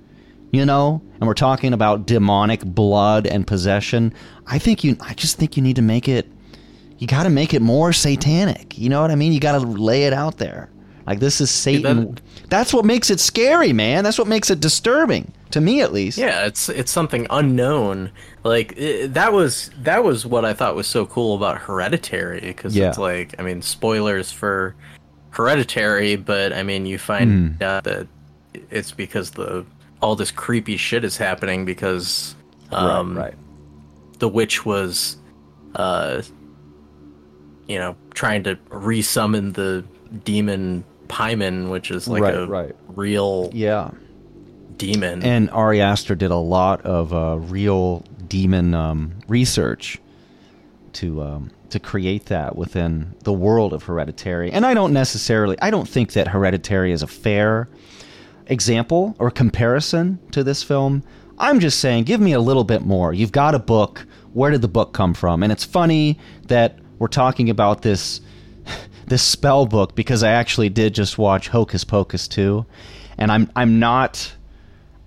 you 0.53 0.65
know, 0.65 1.03
and 1.21 1.27
we're 1.27 1.35
talking 1.35 1.73
about 1.73 2.07
demonic 2.07 2.65
blood 2.65 3.27
and 3.27 3.47
possession, 3.47 4.15
I 4.47 4.59
think 4.59 4.85
you, 4.85 4.97
I 5.01 5.15
just 5.15 5.37
think 5.37 5.57
you 5.57 5.62
need 5.62 5.77
to 5.77 5.83
make 5.83 6.09
it 6.09 6.31
you 7.03 7.09
got 7.09 7.25
to 7.25 7.31
make 7.31 7.53
it 7.53 7.61
more 7.61 7.93
satanic. 7.93 8.79
You 8.79 8.88
know 8.88 9.01
what 9.03 9.11
I 9.11 9.17
mean? 9.17 9.33
You 9.33 9.41
got 9.41 9.59
to 9.59 9.67
lay 9.67 10.05
it 10.05 10.12
out 10.12 10.38
there. 10.38 10.71
Like 11.05 11.19
this 11.19 11.41
is 11.41 11.51
Satan. 11.51 12.15
that- 12.15 12.23
That's 12.49 12.73
what 12.73 12.85
makes 12.85 13.11
it 13.11 13.19
scary, 13.19 13.73
man. 13.73 14.05
That's 14.05 14.19
what 14.21 14.29
makes 14.29 14.51
it 14.51 14.61
disturbing 14.61 15.33
to 15.51 15.61
me, 15.61 15.81
at 15.81 15.93
least. 15.93 16.17
Yeah, 16.17 16.47
it's 16.47 16.69
it's 16.69 16.93
something 16.93 17.27
unknown. 17.29 18.12
Like 18.45 18.79
i 18.81 19.09
that 19.09 19.33
was 19.33 19.73
that 19.83 20.05
was 20.05 20.25
what 20.25 20.45
I 20.45 20.53
thought 20.55 20.77
was 20.77 20.87
so 20.87 21.05
cool 21.05 21.35
about 21.35 21.59
Hereditary 21.59 22.38
because 22.41 22.77
Yeah. 22.77 22.91
it's 22.91 22.99
like 22.99 23.35
I 23.37 23.43
mean 23.43 23.62
spoilers 23.62 24.31
for 24.31 24.77
Hereditary, 25.31 26.15
but 26.15 26.53
I 26.53 26.62
mean 26.62 26.87
you 26.87 26.99
find 26.99 27.61
out 27.65 27.83
that 27.83 28.07
it's 28.71 28.93
because 28.93 29.33
the 29.33 29.67
all 30.01 30.15
this 30.15 30.31
creepy 30.31 30.77
shit 30.77 31.03
is 31.03 31.17
happening 31.17 31.65
because 31.65 32.37
um, 32.71 33.19
right. 33.19 33.35
the 34.21 34.29
witch 34.29 34.65
was, 34.65 35.17
uh, 35.75 36.23
you 37.68 37.79
know, 37.79 37.96
trying 38.14 38.42
to 38.44 38.57
resummon 38.70 39.55
the 39.55 39.85
demon 40.25 40.85
Paimon, 41.09 41.70
which 41.70 41.90
is 41.90 42.09
like 42.09 42.22
Right, 42.22 42.35
a 42.35 42.46
right. 42.46 42.77
real 42.88 43.51
Yeah. 43.53 43.90
demon. 44.79 45.22
And 45.22 45.51
Ari 45.51 45.81
Aster 45.81 46.14
did 46.14 46.31
a 46.31 46.37
lot 46.37 46.81
of 46.83 47.12
uh, 47.12 47.37
real 47.38 48.05
demon 48.29 48.75
um, 48.75 49.12
research 49.29 49.98
to 50.94 51.22
um, 51.22 51.51
to 51.70 51.79
create 51.79 52.27
that 52.27 52.57
within 52.57 53.14
the 53.25 53.33
world 53.33 53.72
of 53.72 53.85
Hereditary. 53.85 54.51
And 54.53 54.66
I 54.66 54.75
don't 54.75 54.92
necessarily, 54.92 55.57
I 55.62 55.70
don't 55.70 55.88
think 55.88 56.12
that 56.12 56.29
Hereditary 56.29 56.92
is 56.92 57.03
a 57.03 57.07
fair 57.07 57.66
example 58.46 59.14
or 59.18 59.31
comparison 59.31 60.18
to 60.33 60.44
this 60.44 60.62
film. 60.62 61.03
I'm 61.38 61.61
just 61.61 61.79
saying, 61.81 62.05
give 62.05 62.20
me 62.20 62.33
a 62.33 62.40
little 62.40 62.64
bit 62.64 62.83
more. 62.83 63.14
You've 63.14 63.33
got 63.33 63.55
a 63.55 63.59
book. 63.59 64.07
Where 64.35 64.51
did 64.51 64.61
the 64.61 64.68
book 64.68 64.92
come 64.92 65.14
from? 65.14 65.42
And 65.42 65.51
it's 65.51 65.64
funny 65.64 66.18
that 66.48 66.79
we're 67.03 67.09
talking 67.09 67.51
about 67.51 67.83
this 67.83 68.21
this 69.09 69.25
spell 69.25 69.67
book 69.67 69.96
because 69.96 70.23
I 70.23 70.31
actually 70.31 70.69
did 70.69 70.94
just 70.94 71.19
watch 71.19 71.48
Hocus 71.48 71.83
Pocus 71.83 72.29
2, 72.29 72.65
and 73.19 73.33
I'm 73.33 73.50
I'm 73.57 73.81
not 73.81 74.33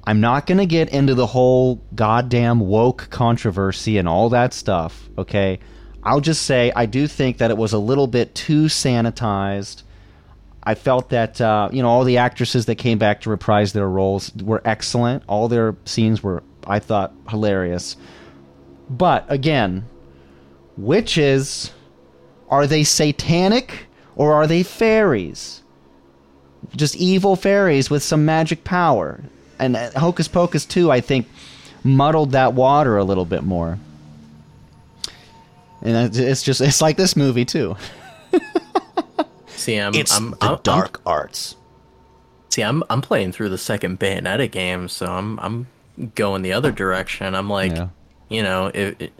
I'm 0.03 0.19
not 0.19 0.45
going 0.45 0.57
to 0.57 0.65
get 0.65 0.89
into 0.89 1.15
the 1.15 1.25
whole 1.25 1.81
goddamn 1.95 2.59
woke 2.59 3.07
controversy 3.11 3.97
and 3.97 4.09
all 4.09 4.27
that 4.31 4.53
stuff, 4.53 5.07
okay? 5.17 5.59
I'll 6.03 6.19
just 6.19 6.41
say 6.41 6.73
I 6.75 6.85
do 6.85 7.07
think 7.07 7.37
that 7.37 7.49
it 7.49 7.55
was 7.55 7.71
a 7.71 7.79
little 7.79 8.07
bit 8.07 8.35
too 8.35 8.65
sanitized. 8.65 9.83
I 10.63 10.75
felt 10.75 11.11
that 11.11 11.39
uh, 11.39 11.69
you 11.71 11.81
know 11.81 11.87
all 11.87 12.03
the 12.03 12.17
actresses 12.17 12.65
that 12.65 12.75
came 12.75 12.97
back 12.97 13.21
to 13.21 13.29
reprise 13.29 13.71
their 13.71 13.87
roles 13.87 14.35
were 14.35 14.61
excellent. 14.65 15.23
All 15.27 15.47
their 15.47 15.77
scenes 15.85 16.21
were, 16.21 16.43
I 16.67 16.79
thought, 16.79 17.13
hilarious. 17.29 17.95
But 18.89 19.25
again, 19.29 19.85
witches 20.75 21.71
are 22.49 22.67
they 22.67 22.83
satanic 22.83 23.87
or 24.15 24.33
are 24.33 24.47
they 24.47 24.63
fairies? 24.63 25.61
Just 26.75 26.95
evil 26.95 27.35
fairies 27.35 27.89
with 27.89 28.03
some 28.03 28.25
magic 28.25 28.63
power. 28.63 29.21
And 29.59 29.75
uh, 29.75 29.91
Hocus 29.99 30.27
Pocus 30.27 30.65
2, 30.65 30.91
I 30.91 30.99
think, 31.01 31.27
muddled 31.83 32.31
that 32.31 32.53
water 32.53 32.97
a 32.97 33.03
little 33.03 33.25
bit 33.25 33.43
more. 33.43 33.77
And 35.81 36.15
it's 36.15 36.41
just, 36.43 36.61
it's 36.61 36.81
like 36.81 36.97
this 36.97 37.15
movie, 37.15 37.45
too. 37.45 37.75
See, 39.47 39.77
I'm, 39.77 39.93
It's 39.93 40.15
I'm, 40.15 40.31
the 40.31 40.37
I'm, 40.41 40.59
dark 40.63 41.01
arts. 41.05 41.55
See, 42.49 42.61
I'm 42.61 42.83
I'm 42.89 43.01
playing 43.01 43.31
through 43.33 43.49
the 43.49 43.57
second 43.57 43.99
Bayonetta 43.99 44.49
game, 44.49 44.87
so 44.87 45.07
I'm 45.07 45.37
I'm 45.39 45.67
going 46.15 46.41
the 46.41 46.53
other 46.53 46.71
direction. 46.71 47.35
I'm 47.35 47.49
like, 47.49 47.73
Yeah. 47.73 47.89
you 48.29 48.43
know, 48.43 48.67
it, 48.67 48.95
it- 49.01 49.13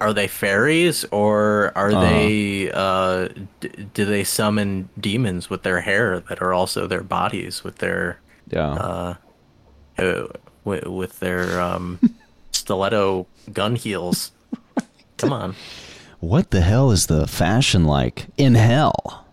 are 0.00 0.12
they 0.12 0.26
fairies 0.28 1.04
or 1.10 1.72
are 1.76 1.90
Uh-huh. 1.92 2.00
they 2.00 2.70
uh 2.72 3.28
d- 3.60 3.86
do 3.94 4.04
they 4.04 4.24
summon 4.24 4.88
demons 4.98 5.48
with 5.50 5.62
their 5.62 5.80
hair 5.82 6.20
that 6.28 6.40
are 6.42 6.52
also 6.52 6.86
their 6.86 7.02
bodies 7.02 7.62
with 7.64 7.78
their 7.78 8.18
Yeah. 8.50 8.72
uh 8.72 9.14
with, 10.64 10.86
with 10.86 11.20
their 11.20 11.60
um 11.60 11.98
stiletto 12.52 13.26
gun 13.52 13.76
heels? 13.76 14.32
Come 15.18 15.32
on. 15.32 15.54
what 16.20 16.50
the 16.50 16.60
hell 16.62 16.90
is 16.90 17.06
the 17.06 17.26
fashion 17.26 17.84
like 17.84 18.26
in 18.36 18.54
hell? 18.56 19.26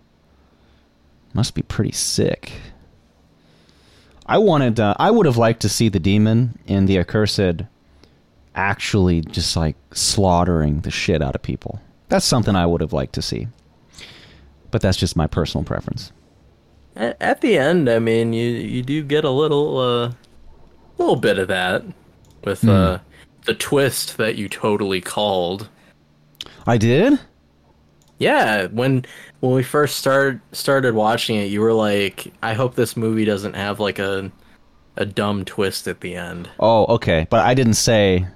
Must 1.34 1.56
be 1.56 1.62
pretty 1.64 1.94
sick. 1.94 2.52
I 4.28 4.38
wanted. 4.38 4.80
Uh, 4.80 4.94
I 5.00 5.12
would 5.12 5.26
have 5.26 5.38
liked 5.38 5.62
to 5.62 5.70
see 5.70 5.90
the 5.90 6.00
demon 6.00 6.60
in 6.68 6.86
the 6.86 6.98
accursed 7.00 7.64
actually 8.56 9.22
just 9.22 9.56
like 9.56 9.76
slaughtering 9.94 10.82
the 10.82 10.92
shit 10.92 11.22
out 11.22 11.36
of 11.36 11.42
people. 11.42 11.82
That's 12.10 12.26
something 12.26 12.56
I 12.56 12.66
would 12.66 12.82
have 12.82 12.94
liked 12.94 13.14
to 13.14 13.22
see. 13.22 13.48
But 14.70 14.82
that's 14.82 14.98
just 14.98 15.16
my 15.16 15.28
personal 15.28 15.64
preference. 15.64 16.12
At, 16.96 17.18
at 17.22 17.42
the 17.42 17.58
end, 17.58 17.90
I 17.90 18.00
mean, 18.00 18.34
you 18.34 18.50
you 18.50 18.82
do 18.82 19.04
get 19.04 19.24
a 19.24 19.30
little 19.30 19.78
uh 19.78 20.12
little 20.98 21.16
bit 21.16 21.40
of 21.40 21.48
that 21.48 21.84
with 22.44 22.68
uh 22.68 23.00
the 23.46 23.54
twist 23.54 24.18
that 24.18 24.36
you 24.36 24.48
totally 24.50 25.02
called. 25.02 25.70
I 26.68 26.78
did. 26.78 27.20
Yeah, 28.18 28.68
when 28.68 29.06
when 29.40 29.54
we 29.54 29.64
first 29.64 29.98
started 29.98 30.42
started 30.52 30.94
watching 30.94 31.38
it, 31.38 31.46
you 31.46 31.62
were 31.62 31.74
like, 31.74 32.32
"I 32.44 32.54
hope 32.54 32.76
this 32.76 32.96
movie 32.96 33.26
doesn't 33.26 33.56
have 33.56 33.80
like 33.80 34.00
a 34.00 34.32
a 34.96 35.06
dumb 35.06 35.44
twist 35.46 35.88
at 35.88 36.02
the 36.02 36.16
end." 36.16 36.50
Oh, 36.60 36.86
okay. 36.96 37.26
But 37.30 37.46
I 37.46 37.54
didn't 37.54 37.74
say 37.76 38.28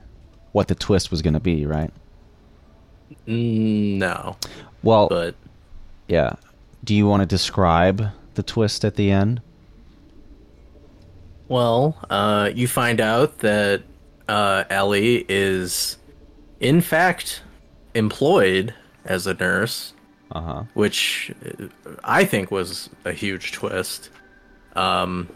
what 0.55 0.69
the 0.69 0.75
twist 0.75 1.11
was 1.11 1.21
going 1.21 1.33
to 1.33 1.39
be, 1.41 1.65
right? 1.65 1.91
Mm, 3.27 3.97
No, 3.97 4.37
Well, 4.83 5.09
but 5.09 5.35
yeah. 6.07 6.35
Do 6.81 6.95
you 6.95 7.05
want 7.07 7.19
to 7.21 7.25
describe 7.25 8.07
the 8.35 8.43
twist 8.43 8.85
at 8.85 8.95
the 8.95 9.11
end? 9.11 9.41
well, 11.49 11.97
uh, 12.09 12.49
you 12.55 12.67
find 12.69 12.99
out 13.01 13.39
that 13.39 13.83
uh, 14.29 14.63
Ellie 14.69 15.25
is, 15.29 15.97
in 16.59 16.79
fact, 16.81 17.41
employed 17.93 18.73
as 19.03 19.27
a 19.27 19.33
nurse, 19.33 19.93
Uh 20.31 20.41
huh. 20.41 20.63
which 20.73 21.33
uh, 21.45 21.65
I 22.03 22.23
think 22.25 22.49
was 22.49 22.89
a 23.03 23.11
huge 23.11 23.51
twist. 23.51 24.09
Um, 24.75 25.27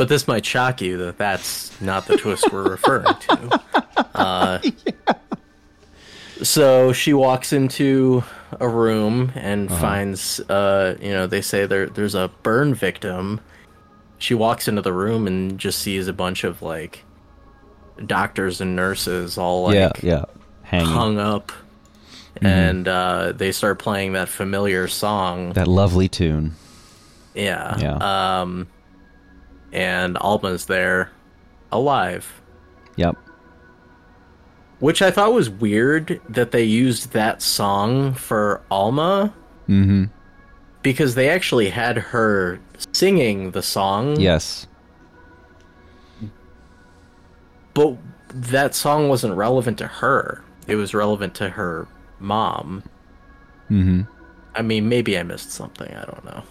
but 0.00 0.08
this 0.08 0.26
might 0.26 0.46
shock 0.46 0.80
you 0.80 0.96
that 0.96 1.18
that's 1.18 1.78
not 1.78 2.06
the 2.06 2.16
twist 2.16 2.50
we're 2.50 2.70
referring 2.70 3.04
to. 3.04 3.60
Uh, 4.14 4.58
So 6.42 6.94
she 6.94 7.12
walks 7.12 7.52
into 7.52 8.24
a 8.58 8.66
room 8.66 9.30
and 9.34 9.68
finds, 9.68 10.40
uh, 10.40 10.96
you 10.98 11.10
know, 11.10 11.26
they 11.26 11.42
say 11.42 11.66
there 11.66 11.86
there's 11.86 12.14
a 12.14 12.30
burn 12.42 12.72
victim. 12.72 13.40
She 14.16 14.32
walks 14.32 14.68
into 14.68 14.80
the 14.80 14.92
room 14.94 15.26
and 15.26 15.58
just 15.58 15.80
sees 15.80 16.08
a 16.08 16.14
bunch 16.14 16.44
of 16.44 16.62
like 16.62 17.04
doctors 18.06 18.62
and 18.62 18.74
nurses 18.74 19.36
all 19.36 19.64
like 19.64 19.74
yeah, 19.74 19.92
yeah. 20.02 20.24
Hanging. 20.62 20.86
hung 20.86 21.18
up, 21.18 21.52
and 22.40 22.88
uh, 22.88 23.32
they 23.32 23.52
start 23.52 23.78
playing 23.78 24.14
that 24.14 24.30
familiar 24.30 24.88
song. 24.88 25.52
That 25.52 25.68
lovely 25.68 26.08
tune. 26.08 26.54
Yeah. 27.34 27.76
Yeah. 27.78 28.40
Um, 28.40 28.66
and 29.72 30.16
Alma's 30.18 30.66
there, 30.66 31.10
alive. 31.72 32.40
Yep. 32.96 33.16
Which 34.78 35.02
I 35.02 35.10
thought 35.10 35.32
was 35.32 35.50
weird 35.50 36.20
that 36.28 36.52
they 36.52 36.64
used 36.64 37.12
that 37.12 37.42
song 37.42 38.14
for 38.14 38.62
Alma 38.70 39.34
Mm-hmm. 39.68 40.04
because 40.82 41.14
they 41.14 41.28
actually 41.28 41.70
had 41.70 41.96
her 41.96 42.58
singing 42.92 43.52
the 43.52 43.62
song. 43.62 44.18
Yes. 44.18 44.66
But 47.74 47.96
that 48.30 48.74
song 48.74 49.08
wasn't 49.08 49.36
relevant 49.36 49.78
to 49.78 49.86
her. 49.86 50.42
It 50.66 50.74
was 50.76 50.92
relevant 50.92 51.34
to 51.36 51.50
her 51.50 51.86
mom. 52.18 52.82
Mm-hmm. 53.70 54.02
I 54.54 54.62
mean, 54.62 54.88
maybe 54.88 55.16
I 55.16 55.22
missed 55.22 55.52
something. 55.52 55.92
I 55.94 56.04
don't 56.04 56.24
know. 56.24 56.42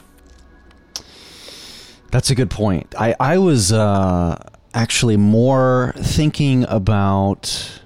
That's 2.12 2.30
a 2.32 2.36
good 2.36 2.50
point. 2.50 2.96
I, 2.98 3.16
I 3.20 3.38
was 3.38 3.72
uh, 3.72 4.42
actually 4.74 5.18
more 5.18 5.94
thinking 5.98 6.66
about 6.68 7.82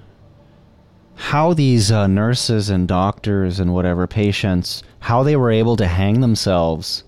how 1.14 1.54
these 1.54 1.92
uh, 1.92 2.06
nurses 2.06 2.70
and 2.70 2.88
doctors 2.88 3.60
and 3.60 3.72
whatever 3.72 4.06
patients, 4.06 4.82
how 5.00 5.22
they 5.22 5.36
were 5.36 5.50
able 5.50 5.76
to 5.76 5.86
hang 5.86 6.20
themselves 6.20 7.04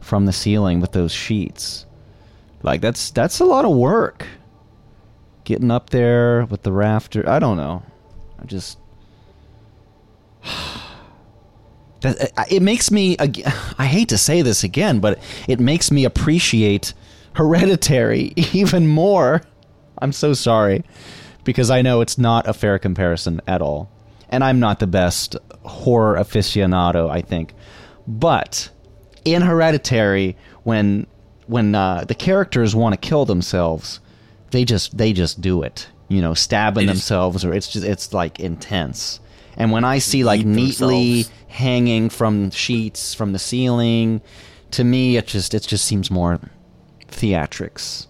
from 0.00 0.26
the 0.26 0.32
ceiling 0.32 0.80
with 0.80 0.92
those 0.92 1.12
sheets. 1.12 1.86
Like 2.62 2.80
that's 2.80 3.10
that's 3.10 3.40
a 3.40 3.44
lot 3.44 3.64
of 3.64 3.76
work. 3.76 4.26
Getting 5.44 5.70
up 5.70 5.90
there 5.90 6.44
with 6.46 6.62
the 6.62 6.72
rafter. 6.72 7.28
I 7.28 7.38
don't 7.38 7.56
know. 7.56 7.82
I 8.40 8.44
just 8.44 8.78
it 12.02 12.62
makes 12.62 12.90
me 12.90 13.16
I 13.78 13.86
hate 13.86 14.08
to 14.10 14.18
say 14.18 14.42
this 14.42 14.64
again, 14.64 15.00
but 15.00 15.18
it 15.46 15.60
makes 15.60 15.90
me 15.90 16.04
appreciate 16.04 16.94
Hereditary 17.34 18.32
even 18.52 18.86
more. 18.86 19.42
I'm 20.00 20.12
so 20.12 20.32
sorry 20.32 20.84
because 21.44 21.70
I 21.70 21.82
know 21.82 22.00
it's 22.00 22.18
not 22.18 22.46
a 22.46 22.52
fair 22.52 22.78
comparison 22.78 23.40
at 23.46 23.62
all. 23.62 23.90
And 24.28 24.44
I'm 24.44 24.60
not 24.60 24.78
the 24.78 24.86
best 24.86 25.36
horror 25.64 26.16
aficionado, 26.18 27.10
I 27.10 27.22
think. 27.22 27.54
But 28.06 28.70
in 29.24 29.42
Hereditary 29.42 30.36
when 30.64 31.06
when 31.46 31.74
uh, 31.74 32.04
the 32.06 32.14
characters 32.14 32.76
want 32.76 32.92
to 32.92 33.08
kill 33.08 33.24
themselves, 33.24 34.00
they 34.50 34.64
just 34.64 34.96
they 34.96 35.12
just 35.12 35.40
do 35.40 35.62
it. 35.62 35.88
You 36.08 36.20
know, 36.22 36.34
stabbing 36.34 36.86
themselves 36.86 37.44
or 37.44 37.54
it's 37.54 37.68
just 37.68 37.86
it's 37.86 38.12
like 38.12 38.40
intense. 38.40 39.20
And 39.58 39.70
when 39.72 39.84
I 39.84 39.98
see 39.98 40.24
like 40.24 40.46
neatly 40.46 41.24
themselves. 41.24 41.44
hanging 41.48 42.08
from 42.08 42.50
sheets 42.50 43.12
from 43.12 43.32
the 43.32 43.38
ceiling, 43.38 44.22
to 44.70 44.84
me 44.84 45.16
it 45.16 45.26
just 45.26 45.52
it 45.52 45.64
just 45.64 45.84
seems 45.84 46.10
more 46.10 46.40
theatrics. 47.08 48.06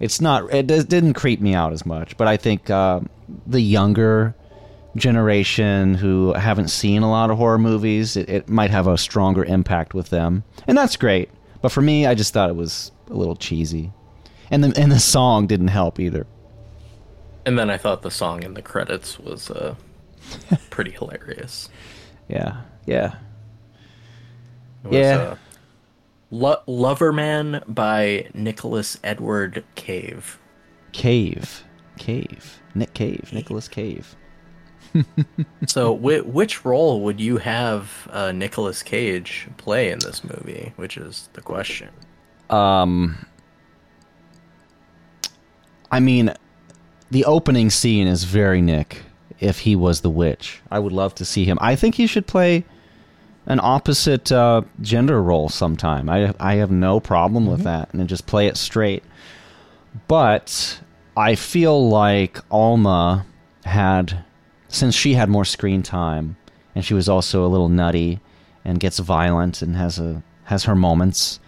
It's 0.00 0.20
not 0.20 0.54
it 0.54 0.66
does- 0.66 0.84
didn't 0.84 1.14
creep 1.14 1.40
me 1.40 1.52
out 1.54 1.72
as 1.72 1.84
much, 1.84 2.16
but 2.16 2.28
I 2.28 2.36
think 2.36 2.70
uh, 2.70 3.00
the 3.46 3.60
younger 3.60 4.34
generation 4.94 5.94
who 5.94 6.32
haven't 6.32 6.68
seen 6.68 7.02
a 7.02 7.10
lot 7.10 7.30
of 7.30 7.36
horror 7.36 7.58
movies, 7.58 8.16
it, 8.16 8.28
it 8.30 8.48
might 8.48 8.70
have 8.70 8.86
a 8.86 8.96
stronger 8.96 9.44
impact 9.44 9.92
with 9.92 10.08
them, 10.10 10.42
and 10.66 10.78
that's 10.78 10.96
great. 10.96 11.28
But 11.60 11.70
for 11.70 11.82
me, 11.82 12.06
I 12.06 12.14
just 12.14 12.32
thought 12.32 12.48
it 12.48 12.56
was 12.56 12.92
a 13.10 13.14
little 13.14 13.36
cheesy, 13.36 13.92
and 14.50 14.62
the 14.62 14.80
and 14.80 14.92
the 14.92 15.00
song 15.00 15.46
didn't 15.48 15.68
help 15.68 15.98
either. 15.98 16.26
And 17.44 17.58
then 17.58 17.68
I 17.70 17.78
thought 17.78 18.02
the 18.02 18.10
song 18.10 18.42
in 18.42 18.54
the 18.54 18.62
credits 18.62 19.18
was 19.18 19.50
uh, 19.50 19.74
pretty 20.70 20.90
hilarious. 20.92 21.68
Yeah, 22.28 22.62
yeah, 22.86 23.14
It 24.84 24.88
was, 24.88 24.96
Yeah. 24.96 25.16
Uh, 25.18 25.36
Lo- 26.32 26.62
Loverman 26.66 27.62
by 27.72 28.28
Nicholas 28.34 28.98
Edward 29.04 29.64
Cave. 29.76 30.38
Cave, 30.92 31.62
Cave, 31.98 32.60
Nick 32.74 32.94
Cave, 32.94 33.32
Nicholas 33.32 33.68
Cave. 33.68 34.16
So, 35.66 35.92
whi 35.92 36.20
which 36.20 36.64
role 36.64 37.02
would 37.02 37.20
you 37.20 37.36
have 37.38 38.08
uh, 38.10 38.32
Nicolas 38.32 38.82
Cage 38.82 39.46
play 39.58 39.90
in 39.90 39.98
this 39.98 40.24
movie? 40.24 40.72
Which 40.76 40.96
is 40.96 41.28
the 41.34 41.42
question. 41.42 41.90
Um, 42.50 43.26
I 45.90 46.00
mean, 46.00 46.32
the 47.10 47.24
opening 47.24 47.70
scene 47.70 48.06
is 48.06 48.24
very 48.24 48.60
Nick. 48.62 49.02
If 49.38 49.60
he 49.60 49.76
was 49.76 50.00
the 50.00 50.10
witch, 50.10 50.62
I 50.70 50.78
would 50.78 50.92
love 50.92 51.14
to 51.16 51.24
see 51.24 51.44
him. 51.44 51.58
I 51.60 51.76
think 51.76 51.96
he 51.96 52.06
should 52.06 52.26
play 52.26 52.64
an 53.46 53.60
opposite 53.62 54.32
uh, 54.32 54.62
gender 54.80 55.22
role 55.22 55.48
sometime. 55.48 56.08
I 56.08 56.34
I 56.40 56.54
have 56.54 56.70
no 56.70 57.00
problem 57.00 57.46
with 57.46 57.62
that, 57.62 57.92
and 57.92 58.08
just 58.08 58.26
play 58.26 58.46
it 58.46 58.56
straight. 58.56 59.04
But 60.08 60.80
I 61.16 61.34
feel 61.34 61.88
like 61.88 62.38
Alma 62.50 63.26
had, 63.64 64.24
since 64.68 64.94
she 64.94 65.14
had 65.14 65.28
more 65.28 65.44
screen 65.44 65.82
time, 65.82 66.36
and 66.74 66.84
she 66.84 66.94
was 66.94 67.08
also 67.08 67.44
a 67.44 67.48
little 67.48 67.68
nutty, 67.68 68.20
and 68.64 68.80
gets 68.80 68.98
violent 68.98 69.62
and 69.62 69.76
has 69.76 69.98
a 69.98 70.22
has 70.44 70.64
her 70.64 70.74
moments 70.74 71.40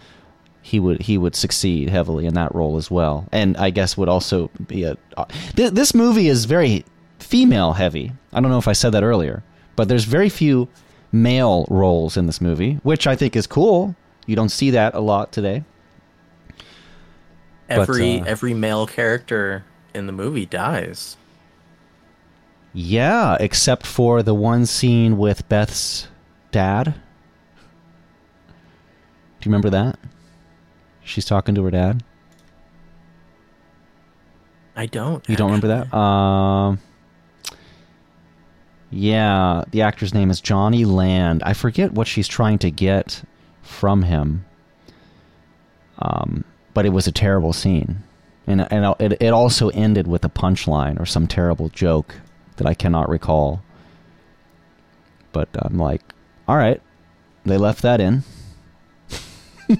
he 0.61 0.79
would 0.79 1.01
he 1.01 1.17
would 1.17 1.35
succeed 1.35 1.89
heavily 1.89 2.25
in 2.25 2.33
that 2.35 2.53
role 2.53 2.77
as 2.77 2.91
well, 2.91 3.27
and 3.31 3.57
I 3.57 3.71
guess 3.71 3.97
would 3.97 4.09
also 4.09 4.49
be 4.67 4.83
a. 4.83 4.97
Uh, 5.17 5.25
th- 5.55 5.73
this 5.73 5.95
movie 5.95 6.27
is 6.27 6.45
very 6.45 6.85
female 7.19 7.73
heavy. 7.73 8.13
I 8.33 8.39
don't 8.39 8.49
know 8.51 8.57
if 8.57 8.67
I 8.67 8.73
said 8.73 8.91
that 8.91 9.03
earlier, 9.03 9.43
but 9.75 9.87
there's 9.87 10.05
very 10.05 10.29
few 10.29 10.67
male 11.11 11.65
roles 11.69 12.17
in 12.17 12.25
this 12.25 12.41
movie, 12.41 12.79
which 12.83 13.07
I 13.07 13.15
think 13.15 13.35
is 13.35 13.47
cool. 13.47 13.95
You 14.25 14.35
don't 14.35 14.49
see 14.49 14.69
that 14.71 14.93
a 14.93 14.99
lot 14.99 15.31
today. 15.31 15.63
Every 17.67 18.21
uh, 18.21 18.25
every 18.25 18.53
male 18.53 18.87
character 18.87 19.63
in 19.93 20.07
the 20.07 20.11
movie 20.11 20.45
dies. 20.45 21.17
Yeah, 22.73 23.37
except 23.39 23.85
for 23.85 24.21
the 24.23 24.33
one 24.33 24.65
scene 24.65 25.17
with 25.17 25.47
Beth's 25.49 26.07
dad. 26.51 26.85
Do 26.85 26.91
you 29.41 29.51
remember 29.51 29.69
that? 29.69 29.97
She's 31.03 31.25
talking 31.25 31.55
to 31.55 31.63
her 31.63 31.71
dad. 31.71 32.03
I 34.75 34.85
don't. 34.85 35.27
You 35.27 35.35
don't 35.35 35.51
remember 35.51 35.67
that? 35.67 35.93
Um. 35.95 36.79
Yeah, 38.91 39.63
the 39.71 39.81
actor's 39.83 40.13
name 40.13 40.29
is 40.31 40.41
Johnny 40.41 40.83
Land. 40.85 41.43
I 41.43 41.53
forget 41.53 41.93
what 41.93 42.07
she's 42.07 42.27
trying 42.27 42.57
to 42.59 42.71
get 42.71 43.23
from 43.61 44.03
him. 44.03 44.45
Um, 45.99 46.43
but 46.73 46.85
it 46.85 46.89
was 46.89 47.07
a 47.07 47.11
terrible 47.11 47.53
scene, 47.53 48.03
and 48.47 48.65
and 48.71 48.95
it 48.99 49.21
it 49.21 49.29
also 49.29 49.69
ended 49.69 50.07
with 50.07 50.25
a 50.25 50.29
punchline 50.29 50.99
or 50.99 51.05
some 51.05 51.27
terrible 51.27 51.69
joke 51.69 52.15
that 52.55 52.65
I 52.65 52.73
cannot 52.73 53.09
recall. 53.09 53.61
But 55.33 55.49
I'm 55.53 55.77
like, 55.77 56.01
all 56.47 56.57
right, 56.57 56.81
they 57.45 57.57
left 57.57 57.81
that 57.83 57.99
in. 58.01 58.23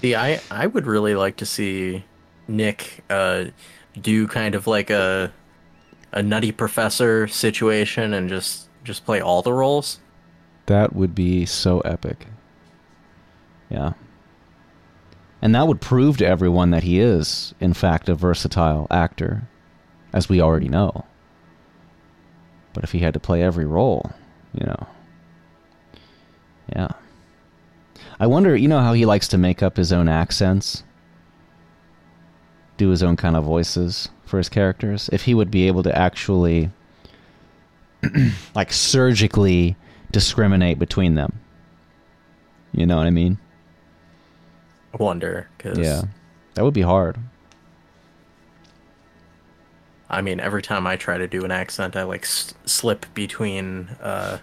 See, 0.00 0.14
I 0.14 0.40
I 0.50 0.66
would 0.66 0.86
really 0.86 1.14
like 1.14 1.36
to 1.36 1.46
see 1.46 2.04
Nick 2.48 3.04
uh, 3.08 3.44
do 3.98 4.26
kind 4.26 4.54
of 4.54 4.66
like 4.66 4.90
a 4.90 5.32
a 6.12 6.22
nutty 6.22 6.52
professor 6.52 7.26
situation 7.26 8.12
and 8.12 8.28
just 8.28 8.68
just 8.84 9.04
play 9.04 9.20
all 9.20 9.42
the 9.42 9.52
roles. 9.52 10.00
That 10.66 10.94
would 10.94 11.14
be 11.14 11.46
so 11.46 11.80
epic. 11.80 12.26
Yeah. 13.68 13.92
And 15.40 15.54
that 15.54 15.66
would 15.66 15.80
prove 15.80 16.18
to 16.18 16.26
everyone 16.26 16.70
that 16.70 16.84
he 16.84 17.00
is, 17.00 17.54
in 17.60 17.74
fact, 17.74 18.08
a 18.08 18.14
versatile 18.14 18.86
actor, 18.90 19.48
as 20.12 20.28
we 20.28 20.40
already 20.40 20.68
know. 20.68 21.04
But 22.74 22.84
if 22.84 22.92
he 22.92 23.00
had 23.00 23.14
to 23.14 23.20
play 23.20 23.42
every 23.42 23.66
role, 23.66 24.12
you 24.54 24.66
know. 24.66 24.86
Yeah. 26.74 26.88
I 28.20 28.26
wonder, 28.26 28.54
you 28.54 28.68
know 28.68 28.80
how 28.80 28.92
he 28.92 29.04
likes 29.04 29.26
to 29.28 29.38
make 29.38 29.62
up 29.62 29.76
his 29.76 29.92
own 29.92 30.08
accents? 30.08 30.84
Do 32.82 32.88
his 32.88 33.04
own 33.04 33.14
kind 33.16 33.36
of 33.36 33.44
voices 33.44 34.08
for 34.26 34.38
his 34.38 34.48
characters? 34.48 35.08
If 35.12 35.22
he 35.22 35.34
would 35.34 35.52
be 35.52 35.68
able 35.68 35.84
to 35.84 35.96
actually, 35.96 36.68
like, 38.56 38.72
surgically 38.72 39.76
discriminate 40.10 40.80
between 40.80 41.14
them. 41.14 41.38
You 42.72 42.84
know 42.86 42.96
what 42.96 43.06
I 43.06 43.10
mean? 43.10 43.38
I 44.92 45.00
wonder 45.00 45.48
because 45.56 45.78
Yeah. 45.78 46.02
That 46.54 46.64
would 46.64 46.74
be 46.74 46.80
hard. 46.80 47.18
I 50.10 50.20
mean, 50.20 50.40
every 50.40 50.60
time 50.60 50.84
I 50.84 50.96
try 50.96 51.18
to 51.18 51.28
do 51.28 51.44
an 51.44 51.52
accent, 51.52 51.94
I 51.94 52.02
like 52.02 52.24
s- 52.24 52.52
slip 52.64 53.06
between 53.14 53.90
uh, 54.02 54.38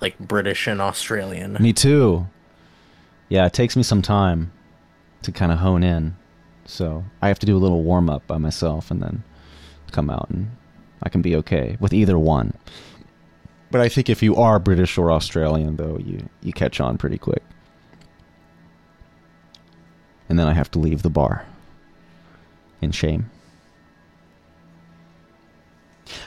like 0.00 0.18
British 0.18 0.66
and 0.66 0.80
Australian. 0.80 1.58
Me 1.60 1.74
too. 1.74 2.28
Yeah, 3.28 3.44
it 3.44 3.52
takes 3.52 3.76
me 3.76 3.82
some 3.82 4.00
time 4.00 4.52
to 5.20 5.30
kind 5.30 5.52
of 5.52 5.58
hone 5.58 5.82
in. 5.82 6.16
So 6.64 7.04
I 7.20 7.28
have 7.28 7.38
to 7.40 7.46
do 7.46 7.56
a 7.56 7.58
little 7.58 7.82
warm 7.82 8.08
up 8.08 8.26
by 8.26 8.38
myself 8.38 8.90
and 8.90 9.02
then 9.02 9.24
come 9.90 10.08
out 10.08 10.30
and 10.30 10.50
I 11.02 11.08
can 11.08 11.22
be 11.22 11.36
okay 11.36 11.76
with 11.80 11.92
either 11.92 12.18
one. 12.18 12.54
But 13.70 13.80
I 13.80 13.88
think 13.88 14.08
if 14.08 14.22
you 14.22 14.36
are 14.36 14.58
British 14.58 14.98
or 14.98 15.10
Australian, 15.10 15.76
though, 15.76 15.98
you, 15.98 16.28
you 16.42 16.52
catch 16.52 16.80
on 16.80 16.98
pretty 16.98 17.18
quick. 17.18 17.42
And 20.28 20.38
then 20.38 20.46
I 20.46 20.52
have 20.52 20.70
to 20.72 20.78
leave 20.78 21.02
the 21.02 21.10
bar 21.10 21.46
in 22.80 22.92
shame. 22.92 23.30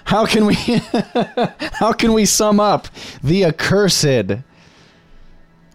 How 0.06 0.26
can 0.26 0.46
we 0.46 0.56
how 1.74 1.94
can 1.94 2.14
we 2.14 2.26
sum 2.26 2.60
up 2.60 2.88
the 3.24 3.44
accursed 3.44 4.42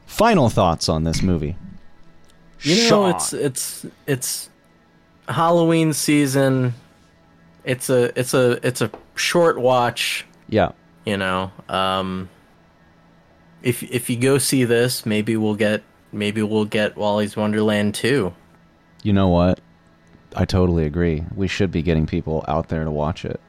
final 0.06 0.48
thoughts 0.48 0.88
on 0.88 1.04
this 1.04 1.22
movie? 1.22 1.56
You 2.62 2.74
know, 2.76 2.88
Sean. 2.88 3.11
it's 3.11 3.32
it's 3.32 3.86
it's 4.06 4.49
Halloween 5.31 5.93
season. 5.93 6.74
It's 7.64 7.91
a 7.91 8.18
it's 8.18 8.35
a 8.35 8.66
it's 8.66 8.81
a 8.81 8.91
short 9.14 9.59
watch. 9.59 10.26
yeah. 10.49 10.72
You 11.07 11.16
know, 11.16 11.51
um, 11.68 12.28
if 13.62 13.83
if 13.83 14.11
you 14.11 14.16
go 14.16 14.39
see 14.39 14.64
this, 14.64 15.07
maybe 15.07 15.37
we'll 15.37 15.55
get 15.55 15.83
maybe 16.12 16.43
we'll 16.43 16.66
get 16.66 16.97
Willy's 16.97 17.37
Wonderland 17.37 17.95
too. 17.95 18.35
You 19.03 19.12
know 19.12 19.28
what? 19.28 19.61
I 20.37 20.45
totally 20.45 20.85
agree. 20.85 21.24
We 21.35 21.49
should 21.49 21.72
be 21.72 21.83
getting 21.83 22.07
people 22.07 22.45
out 22.47 22.68
there 22.68 22.85
to 22.85 22.91
watch 22.91 23.24
it. 23.24 23.41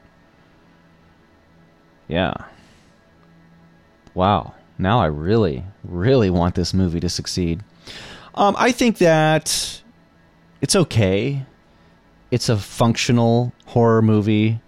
Yeah. 2.08 2.34
Wow. 4.14 4.54
Now 4.78 4.98
I 5.00 5.06
really, 5.06 5.64
really 5.84 6.30
want 6.30 6.54
this 6.54 6.74
movie 6.74 7.00
to 7.00 7.08
succeed. 7.08 7.62
Um, 8.34 8.56
I 8.58 8.72
think 8.72 8.98
that 8.98 9.82
it's 10.60 10.74
okay. 10.74 11.44
It's 12.32 12.48
a 12.48 12.56
functional 12.56 13.52
horror 13.66 14.00
movie. 14.00 14.58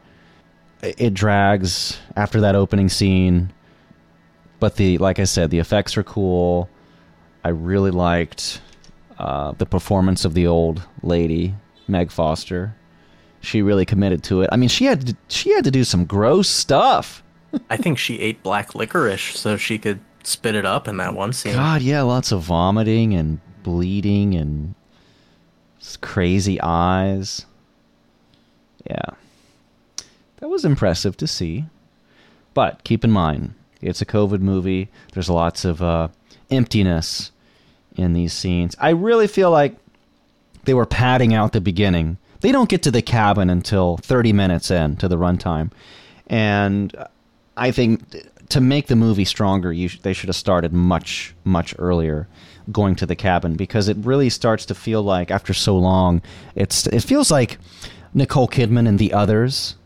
It 0.83 1.15
drags 1.15 1.99
after 2.15 2.39
that 2.43 2.55
opening 2.55 2.91
scene, 2.91 3.51
but 4.61 4.77
the 4.77 4.99
like 4.99 5.19
I 5.19 5.25
said, 5.25 5.51
the 5.51 5.61
effects 5.61 5.97
are 5.97 6.03
cool. 6.03 6.69
I 7.43 7.49
really 7.49 7.91
liked 7.91 8.61
uh, 9.19 9.53
the 9.53 9.65
performance 9.65 10.27
of 10.27 10.35
the 10.35 10.47
old 10.47 10.83
lady, 11.03 11.55
Meg 11.89 12.11
Foster. 12.11 12.77
She 13.41 13.63
really 13.63 13.87
committed 13.87 14.23
to 14.25 14.43
it. 14.43 14.51
I 14.53 14.57
mean, 14.57 14.69
she 14.69 14.85
had 14.85 15.07
to, 15.07 15.17
she 15.29 15.51
had 15.55 15.65
to 15.65 15.71
do 15.71 15.85
some 15.85 16.05
gross 16.05 16.51
stuff. 16.51 17.23
I 17.71 17.79
think 17.79 17.97
she 17.97 18.21
ate 18.21 18.43
black 18.43 18.75
licorice 18.75 19.39
so 19.39 19.57
she 19.57 19.79
could 19.79 20.01
spit 20.23 20.55
it 20.55 20.67
up 20.67 20.87
in 20.87 20.99
that 20.99 21.15
one 21.15 21.33
scene. 21.33 21.55
God, 21.55 21.81
yeah, 21.81 22.03
lots 22.03 22.31
of 22.31 22.43
vomiting 22.43 23.15
and 23.15 23.41
bleeding 23.63 24.35
and 24.35 24.75
crazy 26.03 26.61
eyes. 26.61 27.47
Yeah. 28.89 29.11
That 30.39 30.49
was 30.49 30.65
impressive 30.65 31.17
to 31.19 31.27
see. 31.27 31.67
But 32.53 32.85
keep 32.85 33.05
in 33.05 33.11
mind, 33.11 33.55
it's 33.81 34.01
a 34.01 34.07
COVID 34.07 34.41
movie. 34.41 34.89
There's 35.13 35.31
lots 35.31 35.65
of 35.65 35.83
uh, 35.83 36.09
emptiness 36.51 37.33
in 37.97 38.13
these 38.13 38.33
scenes. 38.33 38.77
I 38.79 38.91
really 38.91 39.27
feel 39.27 39.51
like 39.51 39.75
they 40.65 40.75
were 40.75 40.87
padding 40.87 41.35
out 41.35 41.53
the 41.53 41.61
beginning. 41.61 42.19
They 42.41 42.53
don't 42.53 42.69
get 42.69 42.83
to 42.83 42.91
the 42.91 43.03
cabin 43.03 43.51
until 43.51 43.97
30 43.99 44.33
minutes 44.33 44.71
in 44.71 44.97
to 44.97 45.09
the 45.09 45.17
runtime. 45.17 45.71
And 46.27 46.95
I 47.57 47.71
think 47.71 48.03
to 48.51 48.61
make 48.61 48.87
the 48.87 48.97
movie 48.97 49.25
stronger, 49.25 49.75
sh- 49.75 49.99
they 50.01 50.13
should 50.13 50.29
have 50.29 50.37
started 50.37 50.73
much, 50.73 51.35
much 51.45 51.75
earlier 51.79 52.29
going 52.73 52.95
to 52.97 53.07
the 53.07 53.17
cabin 53.17 53.57
because 53.57 53.89
it 53.89 53.97
really 53.99 54.31
starts 54.31 54.65
to 54.67 54.75
feel 54.75 55.03
like 55.03 55.31
after 55.31 55.53
so 55.53 55.77
long, 55.77 56.23
it's 56.55 56.87
it 56.87 57.01
feels 57.01 57.31
like 57.31 57.59
Nicole 58.15 58.49
Kidman 58.49 58.89
and 58.89 58.99
the 58.99 59.13
others. 59.13 59.77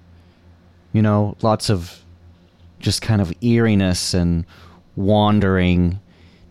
You 0.93 1.03
know, 1.03 1.37
lots 1.43 1.71
of 1.71 2.03
just 2.79 3.03
kind 3.03 3.21
of 3.21 3.33
eeriness 3.43 4.15
and 4.15 4.45
wandering, 4.97 5.99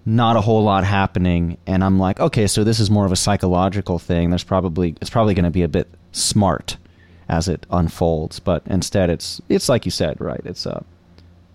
not 0.06 0.36
a 0.36 0.42
whole 0.42 0.64
lot 0.64 0.84
happening, 0.84 1.58
and 1.66 1.84
I'm 1.84 2.00
like, 2.00 2.20
okay, 2.20 2.48
so 2.48 2.64
this 2.64 2.80
is 2.80 2.90
more 2.90 3.06
of 3.06 3.12
a 3.12 3.16
psychological 3.16 4.00
thing. 4.00 4.30
There's 4.30 4.44
probably 4.44 4.96
it's 5.02 5.10
probably 5.10 5.34
going 5.34 5.46
to 5.46 5.52
be 5.52 5.64
a 5.64 5.68
bit 5.68 5.88
smart 6.12 6.78
as 7.30 7.48
it 7.48 7.66
unfolds, 7.70 8.40
but 8.40 8.64
instead 8.68 9.10
it's 9.10 9.42
it's 9.50 9.70
like 9.70 9.86
you 9.86 9.92
said, 9.92 10.20
right? 10.20 10.42
It's 10.46 10.66
a 10.66 10.84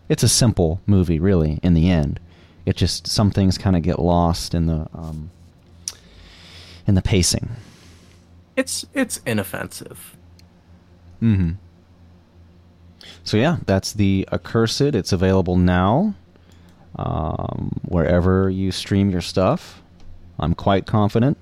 it's 0.09 0.23
a 0.23 0.29
simple 0.29 0.81
movie, 0.87 1.19
really. 1.19 1.59
In 1.63 1.75
the 1.75 1.91
end, 1.91 2.21
it 2.67 2.77
just 2.77 3.07
some 3.07 3.31
things 3.31 3.59
kind 3.59 3.77
of 3.77 3.83
get 3.83 3.99
lost 3.99 4.55
in 4.55 4.67
the 4.67 4.87
um, 4.95 5.31
in 6.87 6.95
the 6.95 7.03
pacing. 7.03 7.51
It's 8.57 8.87
it's 8.95 9.19
inoffensive. 9.27 10.17
Mm-hmm. 11.23 11.53
So 13.25 13.37
yeah, 13.37 13.59
that's 13.67 13.93
the 13.93 14.29
accursed. 14.33 14.81
It's 14.81 15.13
available 15.13 15.57
now, 15.57 16.15
um, 16.97 17.81
wherever 17.85 18.51
you 18.51 18.73
stream 18.73 19.11
your 19.11 19.21
stuff. 19.21 19.83
I'm 20.39 20.55
quite 20.55 20.87
confident. 20.87 21.39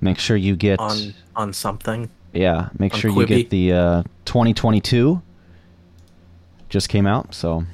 Make 0.00 0.18
sure 0.18 0.36
you 0.36 0.54
get 0.56 0.78
on 0.80 1.14
on 1.34 1.52
something. 1.52 2.10
yeah. 2.32 2.68
Make 2.78 2.94
on 2.94 3.00
sure 3.00 3.10
you 3.10 3.26
get 3.26 3.50
the 3.50 3.72
uh, 3.72 4.02
2022. 4.26 5.22
Just 6.68 6.88
came 6.88 7.06
out, 7.06 7.34
so 7.34 7.64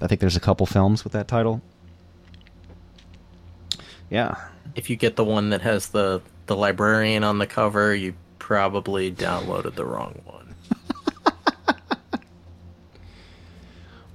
I 0.00 0.06
think 0.06 0.20
there's 0.20 0.36
a 0.36 0.40
couple 0.40 0.66
films 0.66 1.04
with 1.04 1.12
that 1.14 1.28
title. 1.28 1.62
Yeah, 4.10 4.36
If 4.74 4.88
you 4.88 4.96
get 4.96 5.16
the 5.16 5.24
one 5.24 5.50
that 5.50 5.60
has 5.62 5.88
the 5.88 6.22
the 6.46 6.56
librarian 6.56 7.24
on 7.24 7.38
the 7.38 7.46
cover, 7.46 7.94
you 7.94 8.14
probably 8.48 9.12
downloaded 9.12 9.74
the 9.74 9.84
wrong 9.84 10.18
one. 10.24 10.54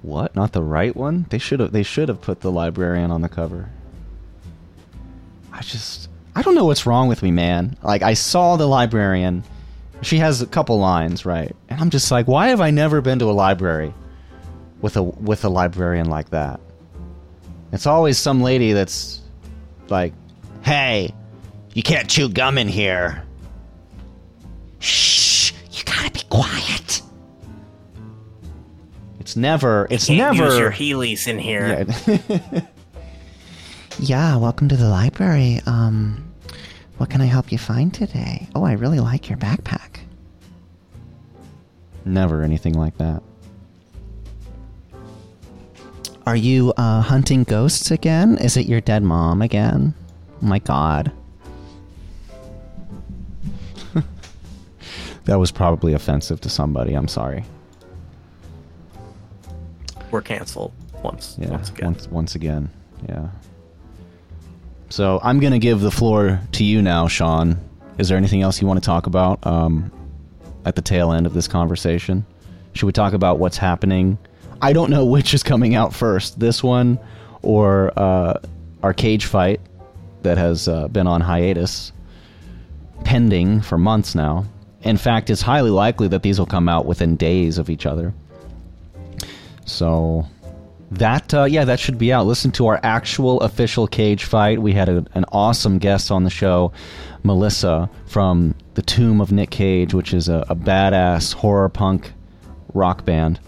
What? 0.02 0.34
Not 0.34 0.52
the 0.52 0.60
right 0.60 0.94
one? 0.94 1.24
They 1.30 1.38
should 1.38 1.60
have. 1.60 1.72
They 1.72 1.82
should 1.82 2.10
have 2.10 2.20
put 2.20 2.40
the 2.40 2.50
librarian 2.50 3.10
on 3.10 3.22
the 3.22 3.28
cover. 3.28 3.70
I 5.50 5.62
just. 5.62 6.10
I 6.36 6.42
don't 6.42 6.54
know 6.54 6.66
what's 6.66 6.84
wrong 6.84 7.08
with 7.08 7.22
me, 7.22 7.30
man. 7.30 7.78
Like 7.82 8.02
I 8.02 8.12
saw 8.12 8.56
the 8.56 8.66
librarian. 8.66 9.44
She 10.02 10.18
has 10.18 10.42
a 10.42 10.46
couple 10.46 10.78
lines, 10.78 11.24
right? 11.24 11.56
And 11.70 11.80
I'm 11.80 11.88
just 11.88 12.10
like, 12.10 12.28
why 12.28 12.48
have 12.48 12.60
I 12.60 12.70
never 12.70 13.00
been 13.00 13.18
to 13.20 13.30
a 13.30 13.32
library 13.32 13.94
with 14.82 14.98
a 14.98 15.02
with 15.02 15.42
a 15.46 15.48
librarian 15.48 16.10
like 16.10 16.28
that? 16.30 16.60
It's 17.72 17.86
always 17.86 18.18
some 18.18 18.42
lady 18.42 18.74
that's 18.74 19.22
like, 19.88 20.12
"Hey, 20.60 21.14
you 21.72 21.82
can't 21.82 22.10
chew 22.10 22.28
gum 22.28 22.58
in 22.58 22.68
here." 22.68 23.23
Shh, 24.84 25.52
you 25.72 25.82
gotta 25.84 26.10
be 26.10 26.20
quiet. 26.28 27.00
It's 29.18 29.34
never. 29.34 29.88
It's 29.90 30.08
Can't 30.08 30.36
never. 30.36 30.44
use 30.44 30.58
your 30.58 30.70
Heelys 30.70 31.26
in 31.26 31.38
here. 31.38 31.86
Yeah. 32.06 32.60
yeah, 33.98 34.36
welcome 34.36 34.68
to 34.68 34.76
the 34.76 34.88
library. 34.90 35.60
Um, 35.64 36.34
what 36.98 37.08
can 37.08 37.22
I 37.22 37.24
help 37.24 37.50
you 37.50 37.56
find 37.56 37.94
today? 37.94 38.46
Oh, 38.54 38.64
I 38.64 38.72
really 38.72 39.00
like 39.00 39.30
your 39.30 39.38
backpack. 39.38 40.00
Never 42.04 42.42
anything 42.42 42.74
like 42.74 42.98
that. 42.98 43.22
Are 46.26 46.36
you 46.36 46.74
uh, 46.76 47.00
hunting 47.00 47.44
ghosts 47.44 47.90
again? 47.90 48.36
Is 48.36 48.58
it 48.58 48.66
your 48.66 48.82
dead 48.82 49.02
mom 49.02 49.40
again? 49.40 49.94
Oh 50.42 50.46
my 50.46 50.58
god. 50.58 51.10
That 55.24 55.38
was 55.38 55.50
probably 55.50 55.94
offensive 55.94 56.40
to 56.42 56.48
somebody. 56.48 56.94
I'm 56.94 57.08
sorry. 57.08 57.44
We're 60.10 60.22
canceled 60.22 60.72
once. 61.02 61.36
Yeah, 61.40 61.50
Once 61.50 61.70
again. 61.70 61.86
once 61.86 62.08
once 62.08 62.34
again. 62.34 62.70
Yeah. 63.08 63.28
So 64.90 65.18
I'm 65.22 65.40
gonna 65.40 65.58
give 65.58 65.80
the 65.80 65.90
floor 65.90 66.40
to 66.52 66.64
you 66.64 66.82
now, 66.82 67.08
Sean. 67.08 67.58
Is 67.98 68.08
there 68.08 68.18
anything 68.18 68.42
else 68.42 68.60
you 68.60 68.66
want 68.66 68.82
to 68.82 68.86
talk 68.86 69.06
about 69.06 69.44
um, 69.46 69.90
at 70.64 70.76
the 70.76 70.82
tail 70.82 71.12
end 71.12 71.26
of 71.26 71.34
this 71.34 71.48
conversation? 71.48 72.24
Should 72.74 72.86
we 72.86 72.92
talk 72.92 73.12
about 73.12 73.38
what's 73.38 73.56
happening? 73.56 74.18
I 74.62 74.72
don't 74.72 74.90
know 74.90 75.04
which 75.04 75.34
is 75.34 75.42
coming 75.42 75.74
out 75.74 75.92
first, 75.94 76.38
this 76.40 76.62
one 76.62 76.98
or 77.42 77.92
uh, 77.98 78.38
our 78.82 78.92
cage 78.94 79.26
fight 79.26 79.60
that 80.22 80.38
has 80.38 80.68
uh, 80.68 80.88
been 80.88 81.06
on 81.06 81.20
hiatus, 81.20 81.92
pending 83.04 83.60
for 83.60 83.76
months 83.78 84.14
now. 84.14 84.44
In 84.84 84.96
fact, 84.98 85.30
it's 85.30 85.42
highly 85.42 85.70
likely 85.70 86.08
that 86.08 86.22
these 86.22 86.38
will 86.38 86.46
come 86.46 86.68
out 86.68 86.86
within 86.86 87.16
days 87.16 87.58
of 87.58 87.70
each 87.70 87.86
other. 87.86 88.12
So 89.64 90.26
that 90.90 91.32
uh, 91.32 91.44
yeah, 91.44 91.64
that 91.64 91.80
should 91.80 91.98
be 91.98 92.12
out. 92.12 92.26
Listen 92.26 92.50
to 92.52 92.66
our 92.66 92.78
actual 92.82 93.40
official 93.40 93.86
cage 93.86 94.24
fight. 94.24 94.60
We 94.60 94.72
had 94.72 94.88
a, 94.88 95.04
an 95.14 95.24
awesome 95.32 95.78
guest 95.78 96.10
on 96.10 96.24
the 96.24 96.30
show, 96.30 96.72
Melissa 97.22 97.88
from 98.06 98.54
the 98.74 98.82
Tomb 98.82 99.20
of 99.20 99.32
Nick 99.32 99.50
Cage, 99.50 99.94
which 99.94 100.12
is 100.12 100.28
a, 100.28 100.44
a 100.48 100.54
badass 100.54 101.32
horror 101.32 101.68
punk 101.68 102.12
rock 102.74 103.04
band. 103.04 103.40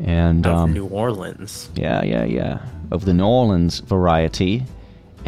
And 0.00 0.46
um, 0.46 0.72
New 0.72 0.86
Orleans. 0.86 1.68
yeah, 1.74 2.02
yeah, 2.04 2.24
yeah, 2.24 2.60
of 2.90 3.04
the 3.04 3.12
New 3.12 3.26
Orleans 3.26 3.80
variety. 3.80 4.64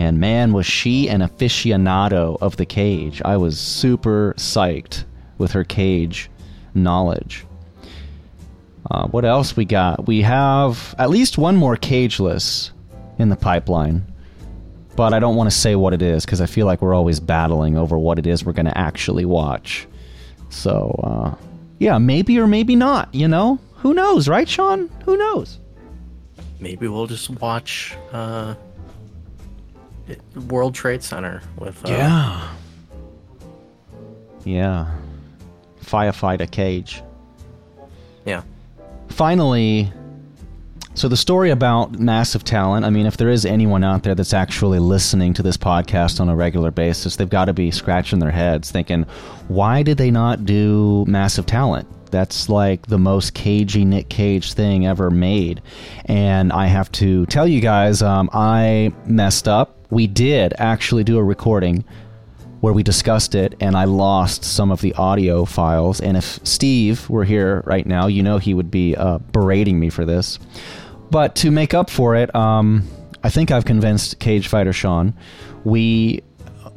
And 0.01 0.18
man, 0.18 0.55
was 0.55 0.64
she 0.64 1.11
an 1.11 1.20
aficionado 1.20 2.38
of 2.40 2.57
the 2.57 2.64
cage. 2.64 3.20
I 3.22 3.36
was 3.36 3.61
super 3.61 4.32
psyched 4.38 5.05
with 5.36 5.53
her 5.53 5.62
cage 5.62 6.30
knowledge. 6.72 7.44
Uh, 8.90 9.09
what 9.09 9.26
else 9.26 9.59
we 9.59 9.66
got? 9.66 10.07
We 10.07 10.22
have 10.22 10.94
at 10.98 11.11
least 11.11 11.36
one 11.36 11.55
more 11.55 11.76
cageless 11.76 12.70
in 13.18 13.28
the 13.28 13.36
pipeline, 13.36 14.11
but 14.96 15.12
I 15.12 15.18
don't 15.18 15.36
want 15.36 15.51
to 15.51 15.57
say 15.57 15.76
what 15.76 15.92
it 15.92 16.01
is 16.01 16.24
because 16.24 16.40
I 16.40 16.46
feel 16.46 16.64
like 16.64 16.80
we're 16.80 16.94
always 16.94 17.20
battling 17.20 17.76
over 17.76 17.98
what 17.98 18.18
it 18.18 18.26
is 18.26 18.42
we're 18.42 18.55
going 18.55 18.64
to 18.64 18.78
actually 18.78 19.26
watch. 19.26 19.86
So, 20.48 20.98
uh, 21.05 21.34
yeah, 21.78 21.98
maybe 21.98 22.38
or 22.38 22.46
maybe 22.46 22.74
not, 22.74 23.14
you 23.14 23.28
know? 23.28 23.59
Who 23.74 23.92
knows, 23.92 24.28
right, 24.28 24.48
Sean? 24.48 24.88
Who 25.05 25.18
knows? 25.18 25.59
Maybe 26.59 26.88
we'll 26.88 27.07
just 27.07 27.28
watch 27.28 27.94
uh, 28.12 28.55
World 30.48 30.74
Trade 30.74 31.02
Center 31.02 31.42
with. 31.58 31.84
Uh, 31.84 31.88
Yeah. 31.90 32.48
Yeah. 34.44 34.94
Firefighter 35.84 36.50
cage. 36.50 37.02
Yeah. 38.24 38.42
Finally, 39.08 39.92
so 40.94 41.08
the 41.08 41.16
story 41.16 41.50
about 41.50 41.98
massive 41.98 42.44
talent, 42.44 42.84
I 42.84 42.90
mean, 42.90 43.06
if 43.06 43.16
there 43.16 43.28
is 43.28 43.44
anyone 43.44 43.84
out 43.84 44.02
there 44.02 44.14
that's 44.14 44.34
actually 44.34 44.78
listening 44.78 45.34
to 45.34 45.42
this 45.42 45.56
podcast 45.56 46.20
on 46.20 46.28
a 46.28 46.36
regular 46.36 46.70
basis, 46.70 47.16
they've 47.16 47.28
got 47.28 47.46
to 47.46 47.52
be 47.52 47.70
scratching 47.70 48.18
their 48.18 48.30
heads 48.30 48.70
thinking, 48.70 49.04
why 49.48 49.82
did 49.82 49.98
they 49.98 50.11
not 50.11 50.44
do 50.44 51.04
massive 51.06 51.46
talent? 51.46 51.88
That's 52.11 52.48
like 52.48 52.86
the 52.86 52.98
most 52.98 53.34
cagey 53.34 53.84
Nick 53.84 54.08
Cage 54.08 54.52
thing 54.54 54.86
ever 54.86 55.11
made. 55.11 55.62
And 56.06 56.52
I 56.52 56.66
have 56.66 56.90
to 56.92 57.24
tell 57.26 57.46
you 57.46 57.61
guys, 57.61 58.02
um, 58.02 58.28
I 58.32 58.92
messed 59.06 59.46
up. 59.48 59.76
We 59.91 60.07
did 60.07 60.55
actually 60.59 61.05
do 61.05 61.18
a 61.18 61.24
recording 61.24 61.84
where 62.61 62.72
we 62.72 62.82
discussed 62.82 63.34
it 63.34 63.55
and 63.61 63.76
I 63.76 63.84
lost 63.84 64.45
some 64.45 64.70
of 64.70 64.80
the 64.80 64.93
audio 64.95 65.45
files. 65.45 66.01
And 66.01 66.16
if 66.16 66.38
Steve 66.45 67.09
were 67.09 67.24
here 67.24 67.62
right 67.64 67.86
now, 67.86 68.07
you 68.07 68.22
know 68.22 68.38
he 68.38 68.55
would 68.55 68.70
be 68.70 68.95
uh, 68.97 69.18
berating 69.18 69.80
me 69.80 69.91
for 69.91 70.05
this. 70.05 70.38
But 71.11 71.34
to 71.36 71.51
make 71.51 71.74
up 71.74 71.91
for 71.91 72.14
it, 72.14 72.32
um, 72.34 72.86
I 73.24 73.30
think 73.30 73.51
I've 73.51 73.64
convinced 73.64 74.18
Cage 74.18 74.47
Fighter 74.49 74.72
Sean. 74.72 75.14
We, 75.64 76.22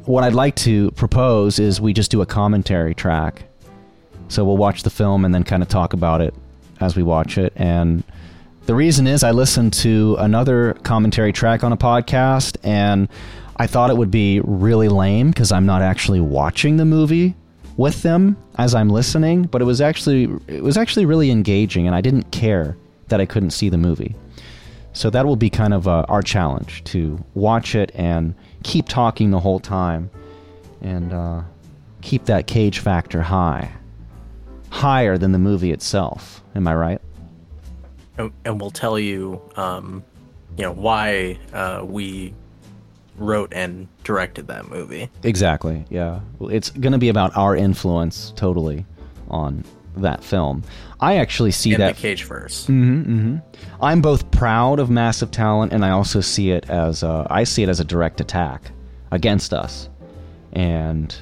what 0.06 0.24
I'd 0.24 0.34
like 0.34 0.56
to 0.56 0.90
propose 0.92 1.58
is 1.58 1.80
we 1.80 1.92
just 1.92 2.10
do 2.10 2.20
a 2.22 2.26
commentary 2.26 2.94
track. 2.94 3.44
So 4.28 4.44
we'll 4.44 4.56
watch 4.56 4.82
the 4.82 4.90
film 4.90 5.24
and 5.24 5.34
then 5.34 5.44
kind 5.44 5.62
of 5.62 5.68
talk 5.68 5.92
about 5.92 6.20
it 6.20 6.34
as 6.80 6.96
we 6.96 7.02
watch 7.02 7.38
it. 7.38 7.52
And 7.56 8.02
the 8.66 8.74
reason 8.74 9.06
is 9.06 9.22
I 9.22 9.30
listened 9.30 9.74
to 9.74 10.16
another 10.18 10.74
commentary 10.84 11.32
track 11.32 11.62
on 11.62 11.72
a 11.72 11.76
podcast 11.76 12.56
and 12.62 13.08
I 13.56 13.66
thought 13.66 13.90
it 13.90 13.96
would 13.96 14.10
be 14.10 14.40
really 14.42 14.88
lame 14.88 15.30
because 15.30 15.52
I'm 15.52 15.66
not 15.66 15.82
actually 15.82 16.20
watching 16.20 16.78
the 16.78 16.84
movie 16.84 17.34
with 17.76 18.02
them 18.02 18.36
as 18.56 18.74
I'm 18.74 18.88
listening, 18.88 19.42
but 19.44 19.60
it 19.60 19.66
was 19.66 19.80
actually 19.80 20.30
it 20.48 20.62
was 20.62 20.78
actually 20.78 21.04
really 21.04 21.30
engaging 21.30 21.86
and 21.86 21.94
I 21.94 22.00
didn't 22.00 22.30
care 22.30 22.76
that 23.08 23.20
I 23.20 23.26
couldn't 23.26 23.50
see 23.50 23.68
the 23.68 23.76
movie. 23.76 24.14
So 24.94 25.10
that 25.10 25.26
will 25.26 25.36
be 25.36 25.50
kind 25.50 25.74
of 25.74 25.86
uh, 25.86 26.06
our 26.08 26.22
challenge 26.22 26.84
to 26.84 27.22
watch 27.34 27.74
it 27.74 27.90
and 27.94 28.34
keep 28.62 28.88
talking 28.88 29.30
the 29.30 29.40
whole 29.40 29.60
time 29.60 30.08
and 30.80 31.12
uh, 31.12 31.42
keep 32.00 32.24
that 32.26 32.46
cage 32.46 32.78
factor 32.78 33.20
high. 33.20 33.72
Higher 34.70 35.18
than 35.18 35.32
the 35.32 35.38
movie 35.38 35.70
itself. 35.70 36.42
Am 36.54 36.66
I 36.66 36.74
right? 36.74 37.00
And, 38.18 38.32
and 38.44 38.60
we'll 38.60 38.70
tell 38.70 38.98
you, 38.98 39.40
um, 39.56 40.04
you 40.56 40.64
know, 40.64 40.72
why 40.72 41.38
uh, 41.52 41.84
we 41.84 42.34
wrote 43.16 43.52
and 43.52 43.88
directed 44.02 44.48
that 44.48 44.68
movie. 44.68 45.08
Exactly. 45.22 45.84
Yeah. 45.90 46.20
Well, 46.38 46.50
It's 46.50 46.70
going 46.70 46.92
to 46.92 46.98
be 46.98 47.08
about 47.08 47.36
our 47.36 47.56
influence 47.56 48.32
totally 48.36 48.84
on 49.28 49.64
that 49.96 50.24
film. 50.24 50.62
I 51.00 51.16
actually 51.16 51.52
see 51.52 51.72
in 51.72 51.80
that 51.80 51.96
the 51.96 52.02
cage 52.02 52.24
first. 52.24 52.68
Mm-hmm, 52.68 53.36
I'm 53.80 54.00
both 54.00 54.30
proud 54.30 54.80
of 54.80 54.90
massive 54.90 55.30
talent, 55.30 55.72
and 55.72 55.84
I 55.84 55.90
also 55.90 56.20
see 56.20 56.50
it 56.50 56.68
as 56.68 57.02
a, 57.02 57.26
I 57.30 57.44
see 57.44 57.62
it 57.62 57.68
as 57.68 57.78
a 57.78 57.84
direct 57.84 58.20
attack 58.20 58.70
against 59.10 59.52
us, 59.52 59.88
and 60.52 61.14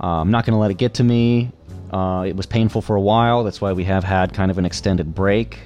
uh, 0.00 0.20
I'm 0.20 0.30
not 0.30 0.44
going 0.44 0.52
to 0.52 0.58
let 0.58 0.70
it 0.70 0.78
get 0.78 0.94
to 0.94 1.04
me. 1.04 1.50
Uh, 1.92 2.24
it 2.28 2.36
was 2.36 2.46
painful 2.46 2.82
for 2.82 2.94
a 2.96 3.00
while. 3.00 3.42
That's 3.44 3.60
why 3.60 3.72
we 3.72 3.84
have 3.84 4.04
had 4.04 4.32
kind 4.34 4.50
of 4.50 4.58
an 4.58 4.64
extended 4.64 5.14
break. 5.14 5.58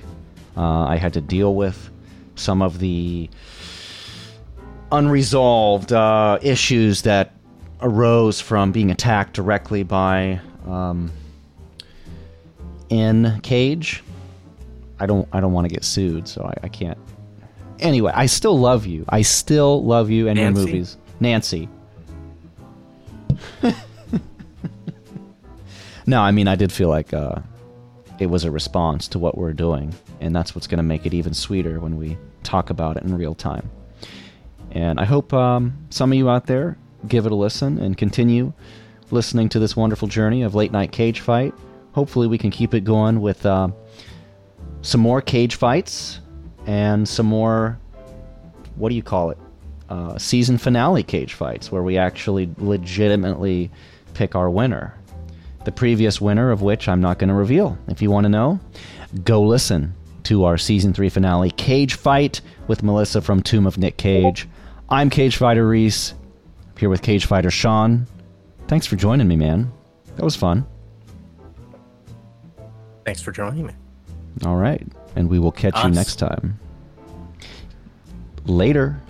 Uh, 0.56 0.84
I 0.84 0.96
had 0.96 1.12
to 1.14 1.20
deal 1.20 1.54
with 1.54 1.90
some 2.34 2.62
of 2.62 2.78
the 2.78 3.28
unresolved 4.90 5.92
uh, 5.92 6.38
issues 6.42 7.02
that 7.02 7.34
arose 7.80 8.40
from 8.40 8.72
being 8.72 8.90
attacked 8.90 9.34
directly 9.34 9.82
by 9.82 10.40
um, 10.66 11.10
in 12.88 13.40
Cage. 13.42 14.02
I 15.00 15.06
don't 15.06 15.28
I 15.32 15.40
don't 15.40 15.52
want 15.52 15.68
to 15.68 15.74
get 15.74 15.82
sued, 15.84 16.28
so 16.28 16.44
I, 16.44 16.54
I 16.64 16.68
can't. 16.68 16.98
Anyway, 17.80 18.12
I 18.14 18.26
still 18.26 18.56
love 18.58 18.86
you. 18.86 19.04
I 19.08 19.22
still 19.22 19.82
love 19.84 20.10
you 20.10 20.28
and 20.28 20.38
your 20.38 20.52
movies, 20.52 20.96
Nancy. 21.18 21.68
no, 26.06 26.20
I 26.20 26.30
mean 26.30 26.46
I 26.46 26.54
did 26.54 26.70
feel 26.70 26.88
like 26.88 27.12
uh, 27.12 27.40
it 28.22 28.30
was 28.30 28.44
a 28.44 28.50
response 28.50 29.08
to 29.08 29.18
what 29.18 29.36
we're 29.36 29.52
doing, 29.52 29.94
and 30.20 30.34
that's 30.34 30.54
what's 30.54 30.66
going 30.66 30.78
to 30.78 30.84
make 30.84 31.06
it 31.06 31.14
even 31.14 31.34
sweeter 31.34 31.80
when 31.80 31.96
we 31.96 32.16
talk 32.42 32.70
about 32.70 32.96
it 32.96 33.02
in 33.02 33.16
real 33.16 33.34
time. 33.34 33.70
And 34.70 34.98
I 34.98 35.04
hope 35.04 35.32
um, 35.32 35.76
some 35.90 36.12
of 36.12 36.16
you 36.16 36.30
out 36.30 36.46
there 36.46 36.78
give 37.08 37.26
it 37.26 37.32
a 37.32 37.34
listen 37.34 37.78
and 37.78 37.96
continue 37.96 38.52
listening 39.10 39.48
to 39.50 39.58
this 39.58 39.76
wonderful 39.76 40.08
journey 40.08 40.42
of 40.42 40.54
late 40.54 40.72
night 40.72 40.92
cage 40.92 41.20
fight. 41.20 41.52
Hopefully, 41.92 42.26
we 42.26 42.38
can 42.38 42.50
keep 42.50 42.72
it 42.72 42.84
going 42.84 43.20
with 43.20 43.44
uh, 43.44 43.68
some 44.80 45.00
more 45.00 45.20
cage 45.20 45.56
fights 45.56 46.20
and 46.66 47.06
some 47.06 47.26
more 47.26 47.78
what 48.76 48.88
do 48.88 48.94
you 48.94 49.02
call 49.02 49.30
it? 49.30 49.38
Uh, 49.88 50.16
season 50.16 50.56
finale 50.56 51.02
cage 51.02 51.34
fights 51.34 51.70
where 51.70 51.82
we 51.82 51.98
actually 51.98 52.48
legitimately 52.56 53.70
pick 54.14 54.34
our 54.34 54.48
winner. 54.48 54.94
The 55.64 55.72
previous 55.72 56.20
winner 56.20 56.50
of 56.50 56.62
which 56.62 56.88
I'm 56.88 57.00
not 57.00 57.18
going 57.18 57.28
to 57.28 57.34
reveal. 57.34 57.78
If 57.88 58.02
you 58.02 58.10
want 58.10 58.24
to 58.24 58.28
know, 58.28 58.60
go 59.24 59.42
listen 59.42 59.94
to 60.24 60.44
our 60.44 60.58
season 60.58 60.92
three 60.92 61.08
finale 61.08 61.50
cage 61.50 61.94
fight 61.94 62.40
with 62.68 62.82
Melissa 62.82 63.20
from 63.20 63.42
Tomb 63.42 63.66
of 63.66 63.78
Nick 63.78 63.96
Cage. 63.96 64.48
I'm 64.88 65.10
Cage 65.10 65.36
Fighter 65.36 65.66
Reese, 65.66 66.12
I'm 66.12 66.76
here 66.78 66.88
with 66.88 67.02
Cage 67.02 67.26
Fighter 67.26 67.50
Sean. 67.50 68.06
Thanks 68.68 68.86
for 68.86 68.96
joining 68.96 69.28
me, 69.28 69.36
man. 69.36 69.72
That 70.16 70.24
was 70.24 70.36
fun. 70.36 70.66
Thanks 73.04 73.20
for 73.20 73.32
joining 73.32 73.66
me. 73.66 73.74
All 74.44 74.56
right. 74.56 74.86
And 75.16 75.28
we 75.28 75.38
will 75.38 75.52
catch 75.52 75.82
you 75.82 75.90
next 75.90 76.16
time. 76.16 76.58
Later. 78.46 79.00